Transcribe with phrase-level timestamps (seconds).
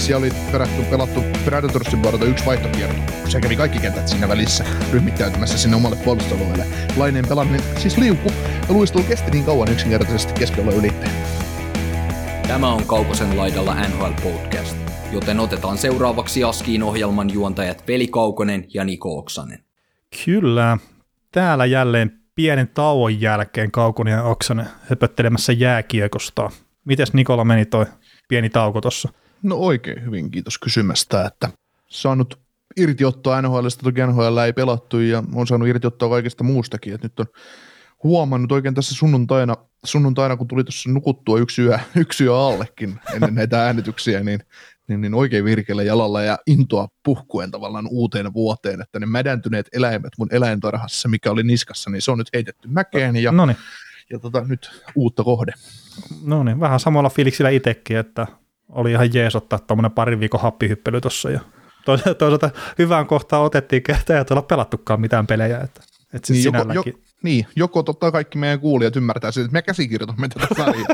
[0.00, 3.00] Siellä oli perätty, pelattu Predatorsin vuorota yksi vaihtokierto.
[3.28, 6.64] Se kävi kaikki kentät siinä välissä ryhmittäytymässä sinne omalle puolustalueelle.
[6.96, 8.28] Laineen pelaaminen siis liuku
[8.68, 11.12] ja luistelu kesti niin kauan yksinkertaisesti keskellä ylittäjä.
[12.48, 14.76] Tämä on Kaukosen laidalla NHL Podcast,
[15.12, 19.64] joten otetaan seuraavaksi Askiin ohjelman juontajat Veli Kaukonen ja Niko Oksanen.
[20.24, 20.78] Kyllä.
[21.32, 26.50] Täällä jälleen pienen tauon jälkeen Kaukonen ja Oksanen höpöttelemässä jääkiekosta.
[26.84, 27.86] Mites Nikola meni toi
[28.28, 29.08] pieni tauko tuossa?
[29.42, 31.48] No oikein hyvin, kiitos kysymästä, että
[31.86, 32.38] saanut
[32.76, 37.26] irtiottoa NHLista, toki NHL ei pelattu ja on saanut irtiottoa kaikesta muustakin, että nyt on
[38.02, 43.34] huomannut oikein tässä sunnuntaina, sunnuntaina kun tuli tuossa nukuttua yksi yö, yksi yö allekin ennen
[43.34, 44.40] näitä äänityksiä, niin,
[44.88, 50.12] niin, niin oikein virkeillä jalalla ja intoa puhkuen tavallaan uuteen vuoteen, että ne mädäntyneet eläimet
[50.18, 53.56] mun eläintarhassa, mikä oli niskassa, niin se on nyt heitetty mäkeen ja, Noniin.
[54.10, 55.52] ja tota, nyt uutta kohde.
[56.24, 58.26] No niin, vähän samalla fiiliksillä itsekin, että
[58.72, 61.40] oli ihan jees ottaa tuommoinen parin viikon happihyppely tuossa ja
[61.84, 65.80] toisaalta, toisaalta hyvään kohtaan otettiin, että ei ole pelattukaan mitään pelejä, että,
[66.14, 66.82] että siis Niin joko, jo,
[67.22, 70.86] niin, joko totta kaikki meidän kuulijat ymmärtää sen, että me käsikirjoitamme tätä sarjaa.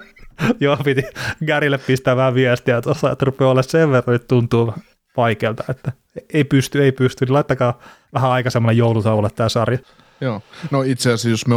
[0.60, 1.02] Joo, piti
[1.46, 4.74] Gärille pistää vähän viestiä tuossa, että rupeaa olla sen verran, että tuntuu
[5.16, 5.92] vaikealta, että
[6.32, 7.80] ei pysty, ei pysty, niin laittakaa
[8.14, 9.78] vähän aikaisemmalle joulutauolle tämä sarja.
[10.20, 10.42] joo.
[10.70, 11.54] No itse asiassa, jos me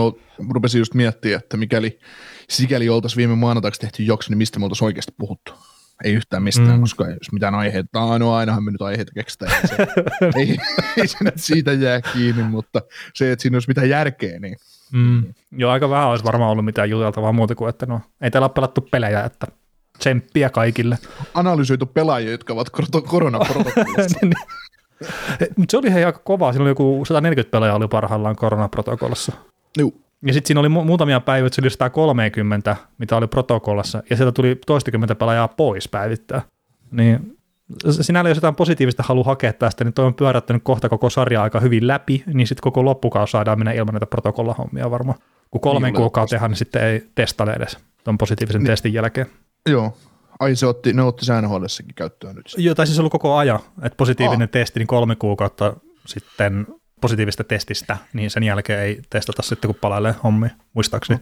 [0.53, 1.99] rupesin just miettiä, että mikäli
[2.49, 5.53] sikäli oltaisiin viime maanantaiksi tehty jakso, niin mistä me oltaisiin oikeasti puhuttu.
[6.03, 6.81] Ei yhtään mistään, Mm.
[6.81, 9.51] koska jos mitään aiheita, no ainahan me nyt aiheita keksitään.
[9.61, 9.75] Ei se,
[10.39, 10.57] ei,
[10.97, 12.81] ei se nyt siitä jää kiinni, mutta
[13.13, 14.57] se, että siinä olisi mitään järkeä, niin
[14.93, 15.23] Mm.
[15.51, 18.53] Joo, aika vähän olisi varmaan ollut mitään juteltavaa muuta kuin, että no, ei täällä ole
[18.53, 19.47] pelattu pelejä, että
[19.99, 20.97] tsemppiä kaikille.
[21.33, 24.19] analysoitu pelaajia, jotka ovat kor- koronaprotokollissa.
[25.57, 29.31] Mutta se oli hei aika kova, siinä oli joku 140 pelaajaa oli parhaillaan koronaprotokollassa.
[29.77, 30.01] Juu.
[30.25, 34.15] Ja sitten siinä oli mu- muutamia päiviä, että se oli 130, mitä oli protokollassa, ja
[34.15, 36.41] sieltä tuli toistakymmentä pelaajaa pois päivittää.
[36.91, 37.37] Niin
[38.01, 41.59] sinällä jos jotain positiivista haluaa hakea tästä, niin toi on pyörättänyt kohta koko sarja aika
[41.59, 45.19] hyvin läpi, niin sitten koko loppukaus saadaan mennä ilman näitä protokollahommia varmaan.
[45.51, 48.67] Kun kolmen Niin, kuukauteen, niin sitten ei testaile edes tuon positiivisen Niin.
[48.67, 49.27] testin jälkeen.
[49.69, 49.97] Joo.
[50.39, 52.45] Ai se otti, ne otti säännöhuolessakin käyttöön nyt.
[52.57, 54.51] Joo, tai siis ollut koko ajan, että positiivinen oh.
[54.51, 55.73] testi, niin kolme kuukautta
[56.05, 56.67] sitten
[57.01, 61.19] positiivista testistä, niin sen jälkeen ei testata sitten, kun palailee hommiin, muistaakseni.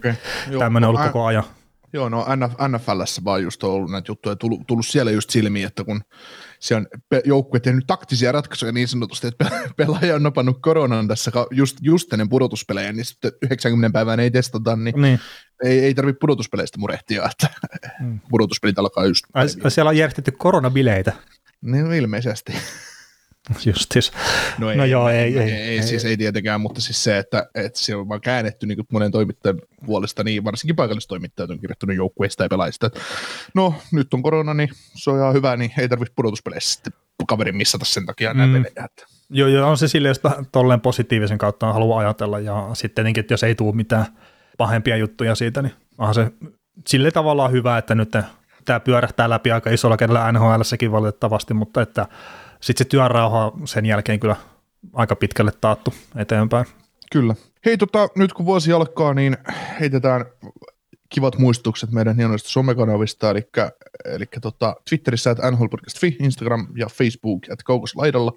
[0.50, 1.44] Joo, Tämmöinen on ollut ä- koko ajan.
[1.92, 5.66] Joo, no NF, NFLssä vaan just on ollut näitä juttuja, tullut, tullut siellä just silmiin,
[5.66, 6.00] että kun
[6.60, 11.30] siellä on joukkue tehnyt taktisia ratkaisuja niin sanotusti, että pe- pelaaja on nopannut koronan tässä
[11.50, 15.20] just, just ennen pudotuspelejä, niin sitten 90 päivään ei testata, niin Niin.
[15.64, 17.48] ei, ei tarvitse pudotuspeleistä murehtia, että
[18.00, 18.20] Mm.
[18.30, 19.24] pudotuspelit alkaa just.
[19.34, 21.12] Ai, siellä on järjestetty koronabileitä.
[21.62, 22.52] Niin no ilmeisesti.
[23.66, 24.12] Justis.
[24.58, 25.82] No, No joo, ei- ei, ei- ei, ei.
[25.82, 29.60] siis ei tietenkään, mutta siis se, että, että se on vaan käännetty niin monen toimittajan
[29.86, 32.86] puolesta, niin varsinkin paikallistoimittajat on kirjoittanut joukkueista ja pelaajista.
[32.86, 33.00] että
[33.54, 36.92] No, nyt on korona, niin se on ihan hyvä, niin ei tarvitse pudotuspeleissä sitten
[37.28, 38.62] kaverin missata sen takia näitä Mm.
[38.64, 38.84] pelejä.
[38.84, 39.06] Että.
[39.30, 40.20] Joo, joo, on se silleen, jos
[40.52, 44.06] tolleen positiivisen kautta haluaa ajatella, ja sitten tietenkin, että jos ei tule mitään
[44.58, 46.30] pahempia juttuja siitä, niin onhan se
[46.88, 48.10] sille tavallaan hyvä, että nyt
[48.64, 52.06] tämä pyörähtää läpi aika isolla kädellä NHLssäkin valitettavasti, mutta että
[52.60, 54.36] sitten se työrauha on sen jälkeen kyllä
[54.92, 56.66] aika pitkälle taattu eteenpäin.
[57.12, 57.34] Kyllä.
[57.64, 59.36] Hei, tota, nyt kun vuosi alkaa, niin
[59.80, 60.24] heitetään
[61.08, 63.48] kivat muistutukset meidän hienoista somekanavista, eli,
[64.04, 68.32] eli tota, Twitterissä että nhlpodcast.fi, Instagram ja Facebook että Kaukoslaidalla.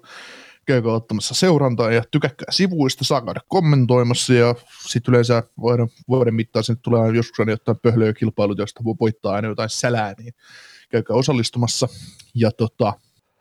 [0.66, 4.54] Käykää ottamassa seurantaa ja tykäkkää sivuista, saa käydä kommentoimassa ja
[4.86, 9.34] sitten yleensä vuoden, vuoden mittaan sinne tulee joskus aina jotain pöhlöjä kilpailut, joista voi voittaa
[9.34, 10.34] aina jotain sälää, niin
[10.90, 11.88] käykää osallistumassa.
[12.34, 12.92] Ja tota,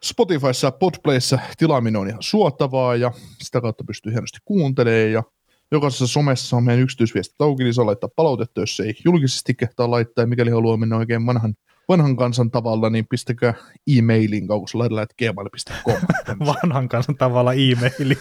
[0.03, 3.11] Spotifyssa ja Podplayssa tilaaminen on ihan suotavaa ja
[3.41, 5.23] sitä kautta pystyy hienosti kuuntelemaan ja
[5.71, 10.23] jokaisessa somessa on meidän yksityisviesti auki, niin saa laittaa palautetta, jos ei julkisesti kehtaa laittaa,
[10.23, 11.55] ja mikäli haluaa mennä oikein vanhan,
[11.89, 13.53] vanhan kansan tavalla, niin pistäkää
[13.97, 16.01] e-mailin kaukoslaidalla, että gmail.com.
[16.63, 18.17] Vanhan kansan tavalla e-maili,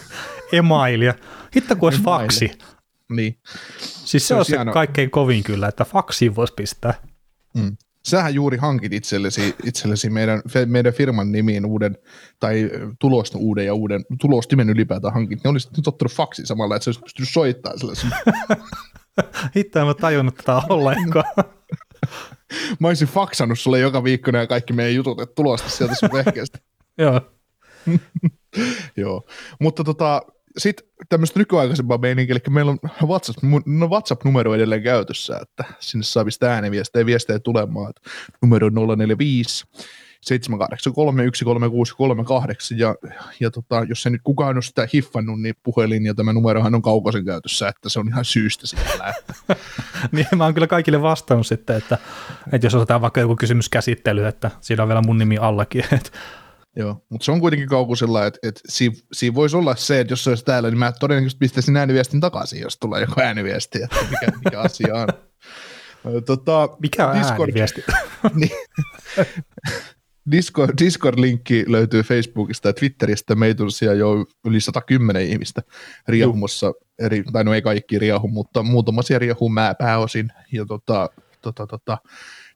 [0.51, 1.13] emailia.
[1.55, 2.51] Hitto kun olisi faksi.
[3.09, 3.37] niin.
[3.79, 6.93] Siis se, Se on se kaikkein kovin kyllä, että faksiin voisi pistää.
[7.53, 7.77] Mm.
[8.05, 11.97] Sähän juuri hankit itsellesi, itsellesi meidän, meidän firman nimiin uuden,
[12.39, 12.69] tai
[12.99, 16.89] tulosta uuden ja uuden, tulostimen ylipäätään hankit, niin olisit nyt ottanut faksi samalla, että sä
[16.89, 17.95] olisit pystynyt soittamaan sille.
[17.95, 18.11] sun-
[19.55, 21.33] Hitto en mä tajunnut tätä ollenkaan.
[22.79, 26.59] Mä olisin faksannut sulle joka viikko nämä kaikki meidän jutut, että tulosta sieltä sun vehkeestä.
[26.97, 27.21] Joo.
[28.97, 29.25] Joo,
[29.59, 30.21] mutta tota,
[30.57, 36.25] sitten tämmöistä nykyaikaisempaa meininkiä, eli meillä on WhatsApp, no WhatsApp-numero edelleen käytössä, että sinne saa
[36.25, 38.01] pistää ääniviestejä ja viestejä tulemaan, että
[38.41, 39.65] numero on 045
[40.21, 42.95] 783 13638 ja,
[43.39, 46.81] ja tota, jos se nyt kukaan on sitä hiffannut, niin puhelin ja tämä numerohan on
[46.81, 49.13] kaukosen käytössä, että se on ihan syystä siellä.
[50.11, 51.97] Niin mä oon kyllä kaikille vastannut sitten, että,
[52.51, 56.11] että jos otetaan vaikka joku kysymyskäsittely, että siinä on vielä mun nimi allakin, että
[56.75, 60.23] Joo, mutta se on kuitenkin kaukusella, että, että siinä, siinä voisi olla se, että jos
[60.23, 64.37] se olisi täällä, niin mä todennäköisesti pistäisin ääniviestin takaisin, jos tulee joku ääniviesti, että mikä,
[64.45, 65.07] mikä asia on.
[66.25, 67.83] Tota, mikä on Discord, ääniviesti?
[68.39, 68.51] niin,
[70.31, 73.35] Discord, Discord-linkki löytyy Facebookista ja Twitteristä.
[73.35, 75.61] Meitä on siellä jo yli 110 ihmistä
[76.07, 80.31] riehumassa, eri, tai no ei kaikki riehu, mutta muutama siellä riehu mä pääosin.
[80.51, 81.09] Ja tota,
[81.41, 81.97] tota, tota,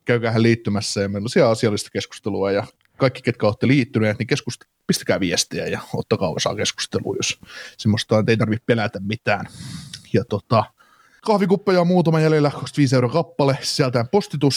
[0.05, 2.63] käykäähän liittymässä ja meillä on siellä asiallista keskustelua ja
[2.97, 7.39] kaikki, ketkä olette liittyneet, niin keskust- pistäkää viestiä ja ottakaa osaa keskustelua, jos
[7.77, 9.45] semmoista ei tarvitse pelätä mitään.
[10.13, 10.63] Ja tota,
[11.25, 14.55] kahvikuppeja on muutama jäljellä, 25 euroa kappale, sieltä postitus,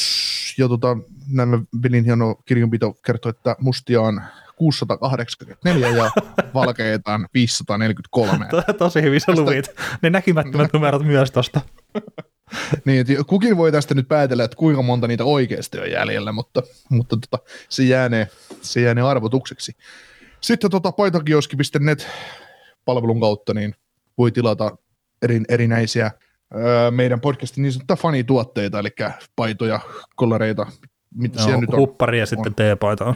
[0.59, 0.97] ja tota,
[1.33, 4.23] näin Belin hieno kirjanpito kertoo, että mustia on
[4.57, 6.11] 684 ja
[6.55, 8.49] valkeita on 543.
[8.79, 9.71] Tosi hyvin sä luvit.
[10.03, 11.61] Ne näkymättömät numerot myös tosta.
[12.85, 16.63] niin, että kukin voi tästä nyt päätellä, että kuinka monta niitä oikeasti on jäljellä, mutta,
[16.89, 18.29] mutta tota, se, jäänee,
[18.63, 19.77] se jäänee arvotukseksi.
[20.41, 22.09] Sitten tota, paitakioski.net
[22.85, 23.75] palvelun kautta niin
[24.19, 24.77] voi tilata
[25.23, 26.11] eri, erinäisiä
[26.55, 28.89] öö, meidän podcastin niin sanottuja fanituotteita, eli
[29.37, 29.81] paitoja,
[30.17, 30.67] kollareita,
[31.15, 31.79] mitä no, siellä nyt on.
[31.79, 33.15] Huppari ja sitten T-paita on.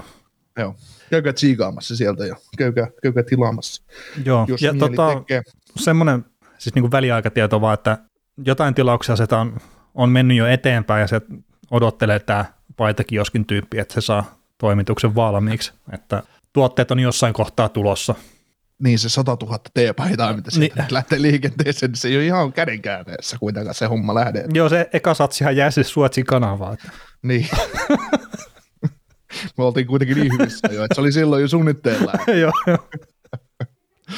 [0.58, 0.75] Joo,
[1.11, 3.82] käykää tsiikaamassa sieltä ja käykää, käykää tilaamassa.
[4.25, 5.43] Joo, jos ja tota, tekee.
[5.76, 6.25] semmoinen
[6.58, 7.99] siis niin kuin väliaikatieto vaan, että
[8.44, 9.56] jotain tilauksia se on,
[9.94, 11.20] on mennyt jo eteenpäin ja se
[11.70, 12.44] odottelee tämä
[12.76, 18.14] paitakioskin tyyppi, että se saa toimituksen valmiiksi, että tuotteet on jossain kohtaa tulossa.
[18.79, 20.73] Niin se 100 000 T-paitaa, mitä niin.
[20.90, 24.44] lähtee liikenteeseen, niin se ei ole ihan kädenkäänteessä kuitenkaan se homma lähde.
[24.55, 26.79] Joo, se eka satsihan jää siis Suotsin kanavaan.
[27.23, 27.49] Niin.
[29.58, 32.12] Me oltiin kuitenkin niin hyvissä jo, että se oli silloin jo suunnitteilla.
[32.43, 32.88] joo, joo.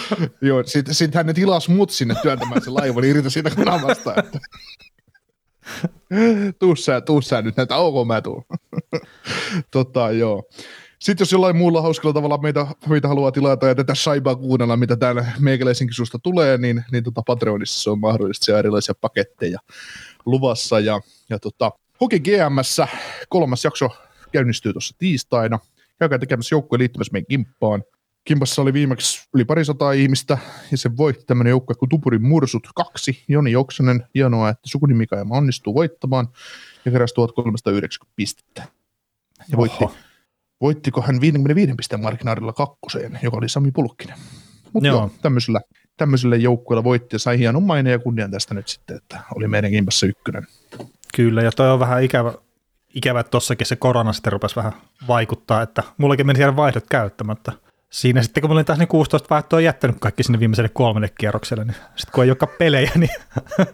[0.40, 4.14] Joo, sitten sit hän ne tilasi mut sinne työntämään se laiva, niin irti siitä kanavasta,
[4.16, 4.38] että
[6.58, 8.44] tuu sä, tuu sä nyt näitä, ok mä tuun.
[9.70, 10.42] tota, joo.
[10.98, 14.96] Sitten jos jollain muulla hauskalla tavalla meitä, meitä haluaa tilata ja tätä saibaa kuunnella, mitä
[14.96, 18.44] täällä meikäläisenkin susta tulee, niin, niin tota Patreonissa se on mahdollista.
[18.44, 19.58] Siellä erilaisia paketteja
[20.26, 20.80] luvassa.
[20.80, 21.00] Ja,
[21.30, 22.88] ja tota, Hoki GMssä
[23.28, 23.88] kolmas jakso
[24.32, 25.58] käynnistyy tuossa tiistaina.
[25.98, 27.82] Käykää tekemässä joukkueen liittymässä meidän kimppaan.
[28.24, 30.38] Kimpassa oli viimeksi yli parisataa ihmistä,
[30.70, 33.24] ja se voitti tämmöinen joukkue kuin Tupurin Mursut 2.
[33.28, 36.28] Joni Joksonen, hienoa, että sukunimikaima onnistuu voittamaan,
[36.84, 38.62] ja keräsi 1390 pistettä.
[39.48, 39.84] Ja voitti,
[40.60, 44.18] voittiko hän 55 pisteen markkinaarilla kakkoseen, joka oli Sami Pulkkinen.
[44.72, 44.96] Mutta joo.
[44.96, 45.60] joo, tämmöisellä,
[45.96, 49.70] tämmöisellä joukkueella voitti ja sai hienon maineen ja kunnian tästä nyt sitten, että oli meidän
[49.70, 50.46] kimpassa ykkönen.
[51.14, 52.34] Kyllä, ja toi on vähän ikävä,
[52.94, 54.72] ikävä että tossakin se korona sitten rupesi vähän
[55.08, 57.52] vaikuttaa, että mullakin meni siellä vaihdot käyttämättä
[57.94, 61.64] siinä sitten kun mä olin taas ne 16 vaihtoa jättänyt kaikki sinne viimeiselle kolmelle kierrokselle,
[61.64, 63.10] niin sitten kun ei olekaan pelejä, niin...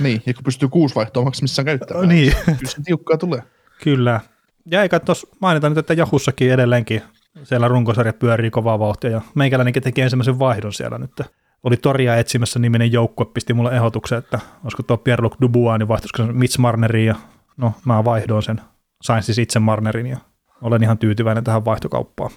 [0.00, 2.34] niin, ja kun pystyy kuusi vaihtoa maksimissaan käyttämään, niin.
[2.44, 3.42] kyllä se tiukkaa tulee.
[3.82, 4.20] Kyllä.
[4.66, 7.02] Ja eikä tuossa mainita nyt, että Jahussakin edelleenkin
[7.42, 11.20] siellä runkosarja pyörii kovaa vauhtia, ja meikäläinenkin teki ensimmäisen vaihdon siellä nyt.
[11.62, 16.26] Oli Toria etsimässä niminen joukkue, pisti mulle ehdotuksen, että olisiko tuo Pierre-Luc Dubois, niin vaihtuisiko
[16.26, 17.14] se Mitch Marneriin, ja
[17.56, 18.60] no mä vaihdoin sen.
[19.02, 20.18] Sain siis itse Marnerin, ja
[20.62, 22.30] olen ihan tyytyväinen tähän vaihtokauppaan.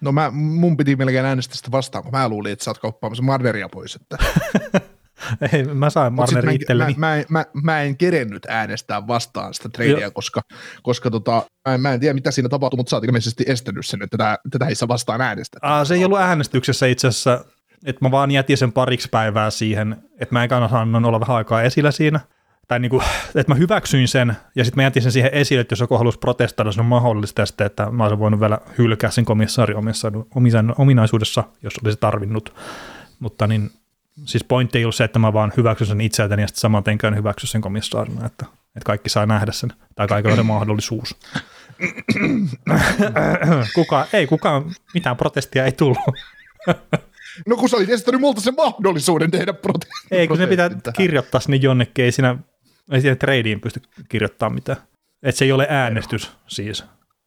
[0.00, 3.22] No mä, mun piti melkein äänestää sitä vastaan, kun mä luulin, että sä oot kauppaamassa
[3.22, 3.96] Marneria pois.
[3.96, 4.18] Että.
[5.52, 6.94] Ei, mä sain Marneri itselleni.
[6.96, 10.40] Mä, mä, mä, mä, en kerennyt äänestää vastaan sitä tradea, koska,
[10.82, 13.86] koska tota, mä, en, mä en tiedä mitä siinä tapahtui, mutta sä oot ilmeisesti estänyt
[13.86, 15.60] sen, että tätä, tätä ei saa vastaan äänestää.
[15.62, 17.44] Aa, se ei ollut äänestyksessä itse asiassa,
[17.86, 21.62] että mä vaan jätin sen pariksi päivää siihen, että mä en kannata olla vähän aikaa
[21.62, 22.20] esillä siinä
[22.70, 23.02] tai niin kuin,
[23.34, 26.18] että mä hyväksyin sen, ja sitten mä jätin sen siihen esille, että jos joku halusi
[26.18, 29.74] protestoida, se on mahdollista sitten, että mä olisin voinut vielä hylkää sen komissaari
[30.78, 32.54] ominaisuudessa, jos olisi tarvinnut.
[33.20, 33.70] Mutta niin,
[34.24, 37.16] siis pointti ei ollut se, että mä vaan hyväksyn sen itseltäni, ja sitten saman tenkään
[37.16, 38.46] hyväksy sen komissaarina, että,
[38.76, 41.16] että kaikki saa nähdä sen, tai kaikilla on se mahdollisuus.
[43.74, 45.98] kuka, ei kukaan, mitään protestia ei tullut.
[47.46, 50.18] No kun sä olit esittänyt multa sen mahdollisuuden tehdä protestia.
[50.18, 52.38] Ei, kun ne pitää kirjoittaa sinne jonnekin, ei siinä
[52.90, 54.78] ei siihen tradeen pysty kirjoittamaan mitään.
[55.22, 56.84] Että se ei ole äänestys siis.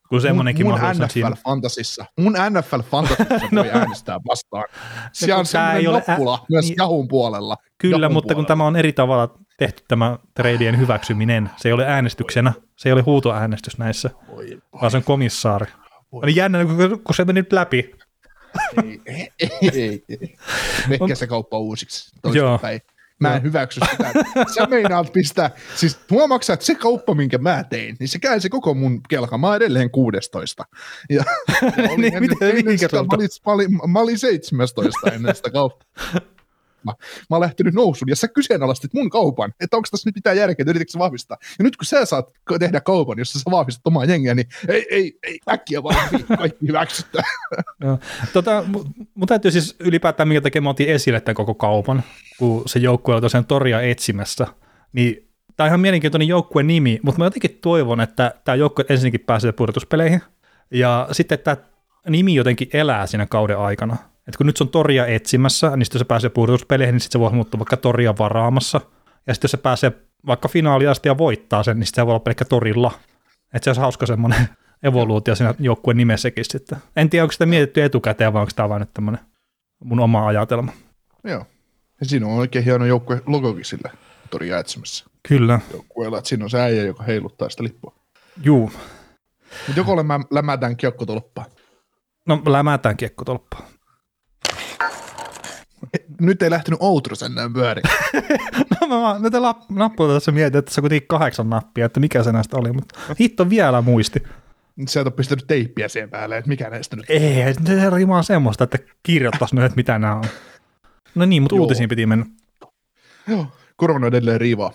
[0.10, 1.32] Kun semmoinenkin mun, mun NFL siinä.
[1.44, 3.64] Fantasissa, mun NFL Fantasissa no.
[3.64, 4.66] voi äänestää vastaan.
[5.12, 6.46] Siellä on semmoinen noppula ä...
[6.50, 7.58] myös niin, Jahun puolella.
[7.78, 8.36] Kyllä, Jahun mutta puolella.
[8.36, 12.94] kun tämä on eri tavalla tehty tämä tradeien hyväksyminen, se ei ole äänestyksenä, se ei
[12.94, 15.66] ole huutoäänestys näissä, Voi, vaan se on komissaari.
[16.12, 16.22] Voi.
[16.24, 16.60] Oli jännä,
[17.04, 17.96] kun se meni nyt läpi,
[18.84, 19.02] ei,
[19.40, 20.36] ei, ei, ei.
[20.88, 22.12] Mekkä se kauppa uusiksi.
[22.34, 22.60] Joo.
[22.60, 22.82] Päin.
[23.30, 24.14] Mä en hyväksy sitä.
[24.56, 28.74] Sä meinaat pistää, siis huomaksä, että se kauppa, minkä mä tein, niin se käänsi koko
[28.74, 29.38] mun kelka.
[29.38, 30.64] Mä edelleen 16.
[31.10, 31.24] Ja, ja
[31.98, 35.50] Niin, ennen, miten- ennen mihinkä sitä, mä, olin, mä, olin, mä olin 17 ennen sitä
[35.50, 35.88] kauppaa.
[36.86, 36.92] Mä,
[37.30, 40.66] mä oon lähtenyt nousuun ja sä kyseenalaistit mun kaupan, että onko tässä nyt mitään järkeä,
[40.68, 41.38] yritätkö vahvistaa.
[41.60, 45.20] Ja nyt kun sä saat tehdä kaupan, jossa sä vahvistat omaa jengiä, niin ei, ei,
[45.24, 47.26] ei äkkiä vaan kaikki hyväksytään.
[48.34, 52.04] Tota, mu- mun täytyy siis ylipäätään, minkä takia mä otin esille tämän koko kaupan,
[52.40, 54.48] kun se joukkue oli tosiaan toria etsimässä,
[54.94, 59.20] niin tämä on ihan mielenkiintoinen joukkueen nimi, mutta mä jotenkin toivon, että tämä joukkue ensinnäkin
[59.20, 60.22] pääsee pudotuspeleihin,
[60.72, 61.58] ja sitten tämä
[62.10, 63.98] nimi jotenkin elää siinä kauden aikana.
[64.28, 67.24] Et kun nyt se on toria etsimässä, niin sitten se pääsee pudotuspeleihin, niin sitten se
[67.24, 68.82] voi muuttua vaikka toria varaamassa,
[69.28, 69.92] ja sitten jos se pääsee
[70.26, 72.92] vaikka finaaliin asti ja voittaa sen, niin sitten se voi olla pelkkä torilla.
[73.54, 74.50] Että se olisi hauska semmoinen
[74.84, 76.78] evoluutio siinä joukkueen nimessäkin sitten.
[76.96, 79.22] En tiedä, onko sitä mietitty etukäteen vai onko tämä vain nyt tämmöinen
[79.84, 80.72] mun oma ajatelma.
[81.24, 81.46] Joo.
[82.00, 83.92] Ja siinä on oikein hieno joukkue logokin sillä
[84.30, 85.60] toria etsimässä Kyllä.
[85.74, 87.96] joukkueella, että siinä on se äijä, joka heiluttaa sitä lippua.
[88.44, 88.72] Juu.
[89.68, 91.46] Mutta joko lämä, lämätään kiekkotolppaa.
[92.26, 93.73] No lämätään kiekkotolppaa.
[96.22, 97.84] Nyt ei lähtenyt Outros enää pyöriin.
[98.82, 102.24] No mä näitä lap- nappuja tässä mietin, että se on kuitenkin kahdeksan nappia, että mikä
[102.24, 104.24] se näistä oli, mutta hitto vielä muisti.
[104.88, 107.06] Sä et ole pistänyt teippiä siihen päälle, että mikä näistä nyt.
[107.10, 110.24] Ei, se rimaa semmoista, että kirjoittaisi nyt, että mitä nämä on.
[111.16, 111.62] No niin, mutta Joo.
[111.62, 112.26] uutisiin piti mennä.
[113.28, 113.48] Joo.
[113.76, 114.72] Korona edelleen riivaa.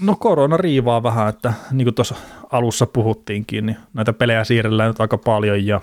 [0.00, 2.14] No korona riivaa vähän, että niin kuin tuossa
[2.52, 5.80] alussa puhuttiinkin, niin näitä pelejä siirrellään nyt aika paljon ja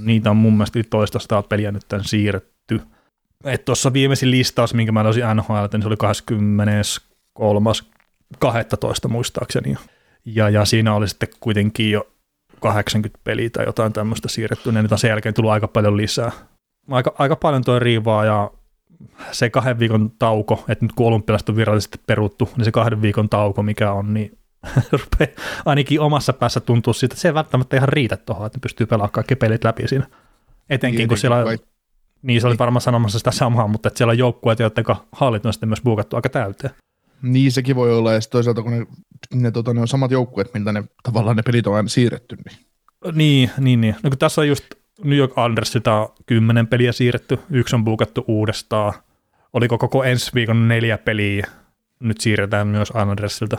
[0.00, 2.80] niitä on mun mielestä toista peliä nyt tämän siirretty.
[3.44, 7.70] Et tuossa viimeisin listaus, minkä mä löysin NHL, niin se oli 23.
[8.38, 9.76] 12 muistaakseni.
[10.24, 12.08] Ja, ja siinä oli sitten kuitenkin jo
[12.60, 16.32] 80 peliä tai jotain tämmöistä siirretty, niin nyt on sen jälkeen tullut aika paljon lisää.
[16.90, 18.50] Aika, aika paljon toi riivaa ja
[19.32, 23.28] se kahden viikon tauko, että nyt kun olympialaiset on virallisesti peruttu, niin se kahden viikon
[23.28, 24.38] tauko, mikä on, niin
[24.92, 25.30] rupeaa
[25.64, 28.86] ainakin omassa päässä tuntuu siitä, että se ei välttämättä ihan riitä tuohon, että ne pystyy
[28.86, 30.06] pelaamaan kaikki pelit läpi siinä.
[30.70, 31.58] Etenkin kun siellä on, Kai-
[32.22, 35.52] niin se oli varmaan sanomassa sitä samaa, mutta että siellä on joukkueet, joiden hallit on
[35.52, 36.74] sitten myös buukattu aika täyteen.
[37.22, 38.86] Niin sekin voi olla, ja toisaalta kun ne,
[39.34, 42.58] ne, tota, ne on samat joukkueet, miltä ne tavallaan ne pelit on aina siirretty, niin
[43.12, 43.96] Niin, niin, niin.
[44.02, 44.64] No kun tässä on just
[45.04, 48.92] New York Andersilta on kymmenen peliä siirretty, yksi on buukattu uudestaan.
[49.52, 51.46] Oliko koko ensi viikon neljä peliä,
[52.00, 53.58] nyt siirretään myös Andersilta.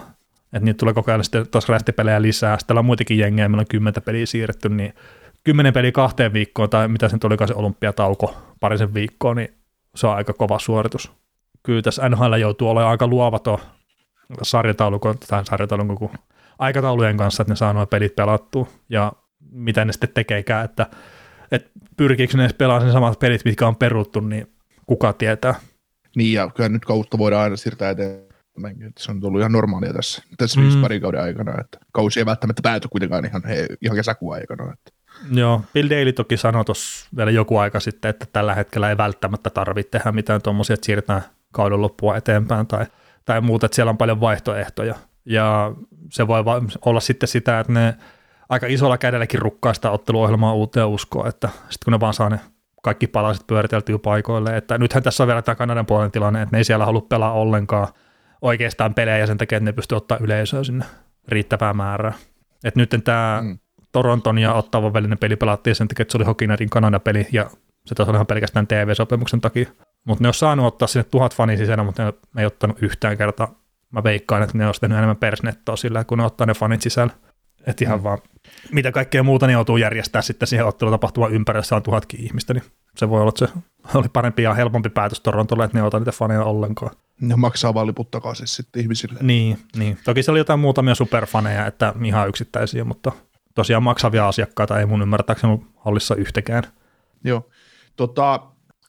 [0.54, 2.60] Että niitä tulee koko ajan sitten taas rästipelejä lisää.
[2.60, 4.94] Sitten on muitakin jengejä, meillä on kymmentä peliä siirretty, niin
[5.44, 9.50] kymmenen peliä kahteen viikkoon, tai mitä se nyt olikaan se olympiatauko parisen viikkoa, niin
[9.96, 11.12] se on aika kova suoritus.
[11.64, 13.58] Kyllä tässä NHL joutuu olemaan aika luovaton
[14.42, 16.12] sarjataulukon, tai sarjataulukon kuin
[16.60, 19.14] aikataulujen kanssa, että ne saa nuo pelit pelattua, ja
[19.52, 20.88] mitä ne sitten tekeekään, että,
[21.52, 24.48] että pyrkiikö ne edes pelaamaan ne samat pelit, mitkä on peruttu, niin
[24.86, 25.56] kuka tietää.
[26.16, 28.84] Niin, ja kyllä nyt kautta voidaan aina siirtää eteenpäin.
[28.84, 30.82] että Se on ollut ihan normaalia tässä, tässä mm.
[30.82, 33.44] Parin kauden aikana, että kausi ei välttämättä pääty kuitenkaan ihan,
[33.82, 34.74] ihan kesäkuun aikana.
[34.74, 34.99] Että.
[35.32, 39.50] Joo, Bill Daly toki sanoi tuossa vielä joku aika sitten, että tällä hetkellä ei välttämättä
[39.50, 41.22] tarvitse tehdä mitään tuommoisia, että siirretään
[41.52, 42.86] kauden loppua eteenpäin tai,
[43.26, 44.96] tai muuta, että siellä on paljon vaihtoehtoja.
[45.26, 45.72] Ja
[46.12, 46.44] se voi
[46.86, 47.96] olla sitten sitä, että ne
[48.50, 52.40] aika isolla kädelläkin rukkaa sitä otteluohjelmaa uuteen uskoon, että sitten kun ne vaan saa ne
[52.82, 56.58] kaikki palaset pyöriteltyä paikoille, että nythän tässä on vielä tämä Kanadan puolen tilanne, että ne
[56.58, 57.88] ei siellä halua pelaa ollenkaan
[58.42, 60.86] oikeastaan pelejä sen takia, että ne pystyy ottaa yleisöä sinne
[61.28, 62.14] riittävää määrää.
[62.64, 63.58] Että nyt tämä Mm.
[63.92, 67.50] Toronton ja Ottavan välinen peli pelattiin sen takia, että se oli Hockey Kanada-peli ja
[67.86, 69.70] se taisi olla ihan pelkästään TV-sopimuksen takia.
[70.06, 73.56] Mutta ne on saanut ottaa sinne tuhat fani sisään, mutta ne ei ottanut yhtään kertaa.
[73.92, 77.14] Mä veikkaan, että ne olisi tehnyt enemmän persnettoa sillä, kun ne ottaa ne fanit sisällä.
[77.68, 78.04] Että ihan mm.
[78.04, 78.18] vaan,
[78.72, 82.64] mitä kaikkea muuta ne joutuu järjestää sitten siihen ottelutapahtuman ympärillä, on tuhatkin ihmistä, niin
[82.96, 83.46] se voi olla, että
[83.92, 86.96] se oli parempi ja helpompi päätös Torontolle, että ne ei ota niitä faneja ollenkaan.
[87.22, 89.20] Ne maksaa vaan liput takaisin sitten ihmisille.
[89.22, 89.98] Niin, niin.
[90.04, 93.12] Toki se oli jotain muutamia superfaneja, että ihan yksittäisiä, mutta
[93.60, 96.64] tosiaan maksavia asiakkaita ei mun ymmärtääkseni hallissa yhtäkään.
[97.24, 97.50] Joo.
[97.96, 98.40] Tota,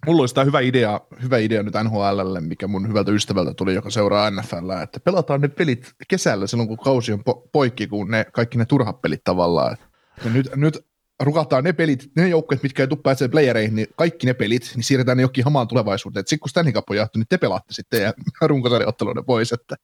[0.06, 3.90] mulla olisi tämä hyvä idea, hyvä idea nyt NHLlle, mikä mun hyvältä ystävältä tuli, joka
[3.90, 8.26] seuraa NFL, että pelataan ne pelit kesällä silloin, kun kausi on po- poikki, kun ne,
[8.32, 9.76] kaikki ne turhat pelit tavallaan.
[10.24, 10.86] Ja nyt, nyt
[11.20, 14.84] rukataan ne pelit, ne joukkueet, mitkä ei tule pääsee playereihin, niin kaikki ne pelit, niin
[14.84, 16.22] siirretään ne jokin hamaan tulevaisuuteen.
[16.22, 18.12] Sitten kun Stanley Cup on jaettu, niin te pelaatte sitten ja
[18.48, 19.76] runkosarjaotteluiden pois, että,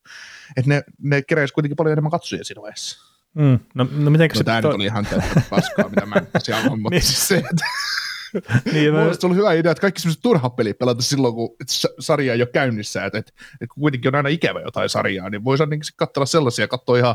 [0.56, 1.22] että ne, ne
[1.54, 3.05] kuitenkin paljon enemmän katsojia siinä vaiheessa.
[3.36, 3.58] Mm.
[3.74, 4.44] No, no mitenkä No, se...
[4.44, 7.02] tämä nyt oli ihan täyttä paskaa, mitä mä en siellä on, mutta Niin.
[7.02, 7.64] siis se, että
[8.72, 12.32] niin, mä, ollut hyvä idea, että kaikki sellaiset turhat pelit pelata silloin, kun sa- sarja
[12.34, 15.82] ei ole käynnissä, että, että, että kuitenkin on aina ikävä jotain sarjaa, niin voisi ainakin
[15.96, 17.14] katsella sellaisia ja katsoa ihan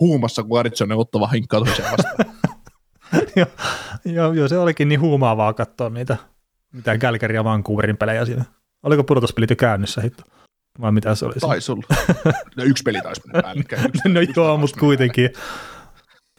[0.00, 2.34] huumassa, kun Arizona ottava hinkkaa toisiaan vastaan.
[3.36, 3.46] joo,
[4.04, 6.16] joo, joo, se olikin niin huumaavaa katsoa niitä
[6.72, 8.44] Mitä Calgary ja Vancouverin pelejä siinä.
[8.82, 10.22] Oliko pudotuspelit jo käynnissä hitto?
[10.80, 11.34] Vai mitä se oli?
[11.40, 11.82] Taisi olla.
[12.56, 13.82] No, yksi peli taisi mennä päällekkäin.
[14.14, 15.30] No joo, mutta kuitenkin.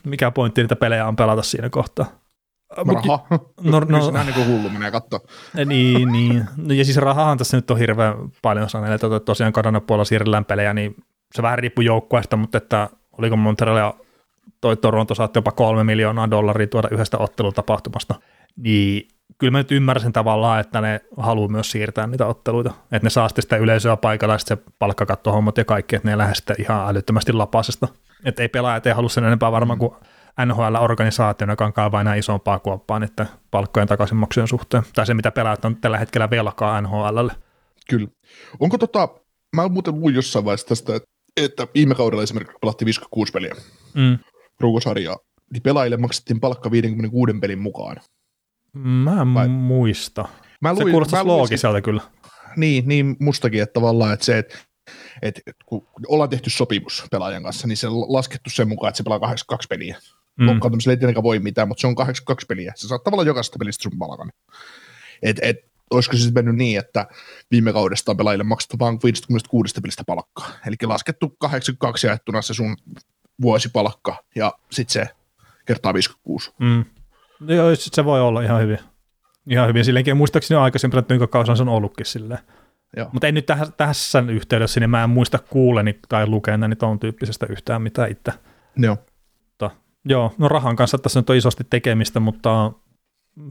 [0.04, 2.06] Mikä pointti niitä pelejä on pelata siinä kohtaa?
[2.76, 3.04] päällekkäin.
[3.04, 3.26] Raha.
[3.62, 5.20] No, No, no, niin kuin hullu menee katsoa.
[5.66, 6.44] niin, niin.
[6.56, 10.44] No, ja siis rahahan tässä nyt on hirveän paljon saneella, että tosiaan Kanadan puolella siirrellään
[10.44, 10.96] pelejä, niin
[11.34, 12.88] se vähän riippuu joukkueesta, mutta että
[13.18, 13.94] oliko Montreal ja
[14.60, 18.14] toi Toronto saatti jopa kolme miljoonaa dollaria tuoda yhdestä ottelutapahtumasta,
[18.56, 23.10] niin kyllä mä nyt ymmärsin tavallaan, että ne haluaa myös siirtää niitä otteluita, että ne
[23.10, 26.56] saa sitten sitä yleisöä paikalla ja sitten se palkkakattohommat ja kaikki, että ne lähde sitten
[26.58, 27.88] ihan älyttömästi lapasesta.
[28.24, 29.92] Että ei pelaajat ei halua sen enempää varmaan kuin
[30.46, 34.82] NHL-organisaationa, joka on kaavaa enää isompaa kuoppaa niiden palkkojen takaisinmaksujen suhteen.
[34.94, 37.32] Tai se, mitä pelaajat on tällä hetkellä velkaa NHLlle.
[37.90, 38.08] Kyllä.
[38.60, 39.08] Onko tota,
[39.56, 43.54] mä muuten luin jossain vaiheessa tästä, että, että viime kaudella esimerkiksi pelattiin 56 peliä
[43.94, 44.18] Mm.
[44.60, 45.16] ruukosarjaa,
[45.52, 47.96] niin pelaajille maksettiin palkka 56 pelin mukaan.
[48.74, 50.28] Mä en Vai- muista.
[50.60, 52.02] Mä Se luin- mä luin loogiselta kyllä.
[52.56, 54.58] Niin, niin mustakin, että tavallaan, että se, että,
[55.22, 59.02] että kun ollaan tehty sopimus pelaajan kanssa, niin se on laskettu sen mukaan, että se
[59.02, 59.96] pelaa 82 peliä.
[60.38, 60.46] Mm.
[60.46, 62.72] Loukkaantumiselle ei tietenkään voi mitään, mutta se on 82 peliä.
[62.76, 64.32] Se saattaa olla jokaisesta pelistä sun palkan.
[65.22, 65.56] Et, et,
[65.90, 67.06] olisiko se sitten mennyt niin, että
[67.50, 70.50] viime kaudesta on pelaajille maksettu vain 56 pelistä palkkaa.
[70.66, 72.76] Eli laskettu 82 jaettuna se sun
[73.42, 75.14] vuosipalkka ja sitten se
[75.66, 76.52] kertaa 56.
[76.58, 76.84] Mm.
[77.48, 78.78] No Joo, se voi olla ihan hyvin.
[79.50, 79.84] Ihan hyvin.
[79.84, 82.40] Silleenkin muistaakseni aikaisemmin, että kuinka kauan se on ollutkin silleen.
[82.96, 83.08] Joo.
[83.12, 87.46] Mutta ei nyt täh- tässä yhteydessä, niin mä en muista kuuleni tai lukeneeni tuon tyyppisestä
[87.50, 88.32] yhtään mitään itse.
[88.76, 88.96] Joo.
[89.46, 89.70] Mutta,
[90.04, 92.72] joo, no rahan kanssa tässä nyt on isosti tekemistä, mutta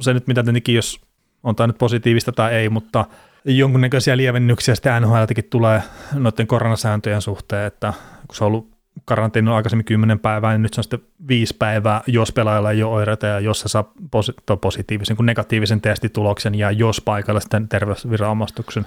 [0.02, 1.02] se nyt mitä tietenkin, jos
[1.44, 3.06] on tämä nyt positiivista tai ei, mutta
[3.46, 5.84] jonkunnäköisiä lievennyksiä sitten NHLtäkin tulee
[6.14, 7.94] noiden koronasääntöjen suhteen, että
[8.28, 8.73] kun se on ollut
[9.06, 12.84] karanteeni on aikaisemmin 10 päivää, niin nyt se on sitten viisi päivää, jos pelaajalla ei
[12.84, 17.70] ole oireita ja jos se saa posi- positiivisen kuin negatiivisen testituloksen ja jos paikalla sitten
[17.70, 18.86] terveysviranomaistuksен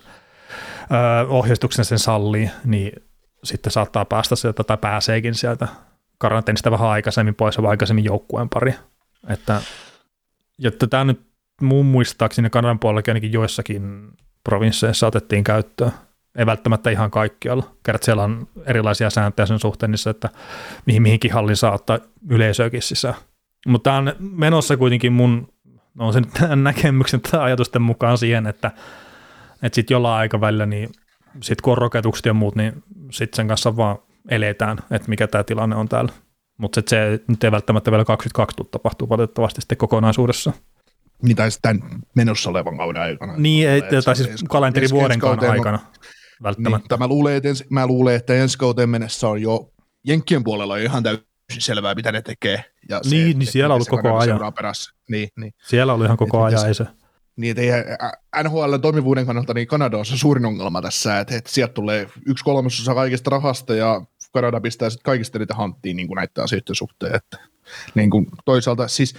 [0.93, 2.93] öö, ohjeistuksen sen sallii, niin
[3.45, 5.69] sitten saattaa päästä sieltä tai pääseekin sieltä
[6.19, 8.75] karanteenista vähän aikaisemmin pois ja aikaisemmin joukkueen pari.
[9.29, 9.63] Että,
[10.59, 11.21] ja tämä nyt
[11.61, 14.09] mun muistaakseni Kanadan puolellakin ainakin joissakin
[14.45, 15.93] provinsseissa otettiin käyttöön.
[16.37, 17.65] Ei välttämättä ihan kaikkialla.
[17.83, 20.29] Kerrat siellä on erilaisia sääntöjä sen suhteen, niissä, että
[20.87, 21.99] mihin mihinkin hallin saa ottaa
[22.31, 23.15] yleisöäkin sisään.
[23.67, 25.49] Mutta tämä on menossa kuitenkin mun,
[25.95, 26.25] no sen
[26.63, 28.71] näkemyksen tai ajatusten mukaan siihen, että,
[29.63, 30.89] että sitten jollain aikavälillä, niin
[31.43, 35.45] sitten kun on rokotukset ja muut, niin sitten sen kanssa vaan eletään, että mikä tämä
[35.45, 36.13] tilanne on täällä.
[36.59, 40.53] Mutta se nyt ei välttämättä vielä 22 tule tapahtuu valitettavasti sitten kokonaisuudessa.
[41.23, 43.35] Niin tai sitten tämän menossa olevan kauden aikana.
[43.37, 45.79] Niin, ei, tai siis on- aikana
[46.43, 46.89] välttämättä.
[46.89, 49.73] tai mä, luulen, että ensi, mä luulen, että ensi kauteen mennessä on jo
[50.07, 51.27] Jenkkien puolella on ihan täysin
[51.59, 52.65] selvää, mitä ne tekee.
[52.89, 54.41] Ja se, Niin, niin siellä on ollut se koko ajan.
[55.09, 55.55] Niin, niin.
[55.67, 56.87] Siellä oli ihan koko Et ajan, mitäs- ei se.
[57.37, 61.75] Niin, että NHL toimivuuden kannalta niin Kanada on se suurin ongelma tässä, että, että sieltä
[61.75, 66.45] tulee yksi kolmasosa kaikista rahasta ja Kanada pistää sitten kaikista niitä hanttiin niin kuin näiden
[66.45, 67.15] asioiden suhteen.
[67.15, 67.39] Että,
[67.95, 69.15] niin kuin toisaalta siis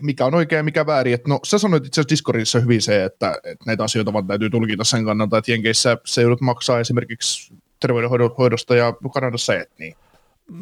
[0.00, 1.14] mikä on oikein ja mikä väärin.
[1.14, 4.50] Että no sä sanoit itse asiassa Discordissa hyvin se, että, että näitä asioita vaan täytyy
[4.50, 9.94] tulkita sen kannalta, että Jenkeissä se joudut maksaa esimerkiksi terveydenhoidosta ja Kanadassa et, niin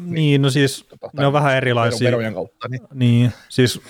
[0.05, 2.05] Niin, no siis tota, ne on vähän erilaisia.
[2.07, 2.67] verojen kautta.
[2.69, 2.81] Niin.
[2.93, 3.81] Niin, siis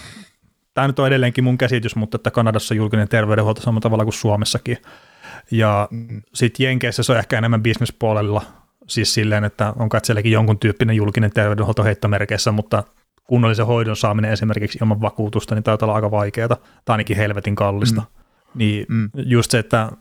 [0.73, 4.77] tämä nyt on edelleenkin mun käsitys, mutta että Kanadassa julkinen terveydenhuolto samalla tavalla kuin Suomessakin.
[5.51, 6.21] Ja Mm.
[6.33, 8.41] sitten Jenkeissä se on ehkä enemmän bisnespuolella,
[8.87, 12.83] siis silleen, että on kai sielläkin jonkun tyyppinen julkinen terveydenhuolto heittomerkeissä, mutta
[13.27, 18.01] kunnollisen hoidon saaminen esimerkiksi ilman vakuutusta, niin taitaa olla aika vaikeaa, tai ainakin helvetin kallista.
[18.01, 18.07] Mm.
[18.55, 19.09] Niin Mm.
[19.15, 19.91] just se, että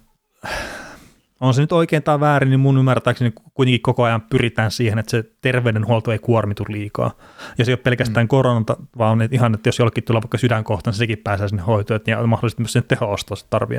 [1.40, 5.10] on se nyt oikein tai väärin, niin mun ymmärtääkseni kuitenkin koko ajan pyritään siihen, että
[5.10, 7.10] se terveydenhuolto ei kuormitu liikaa.
[7.58, 8.28] Ja se ei ole pelkästään mm.
[8.28, 12.00] koronata, vaan että ihan, että jos jollekin tulee vaikka sydänkohta, niin sekin pääsee sinne hoitoon,
[12.06, 13.78] ja mahdollisesti myös sinne teho-ostoa se tarvii.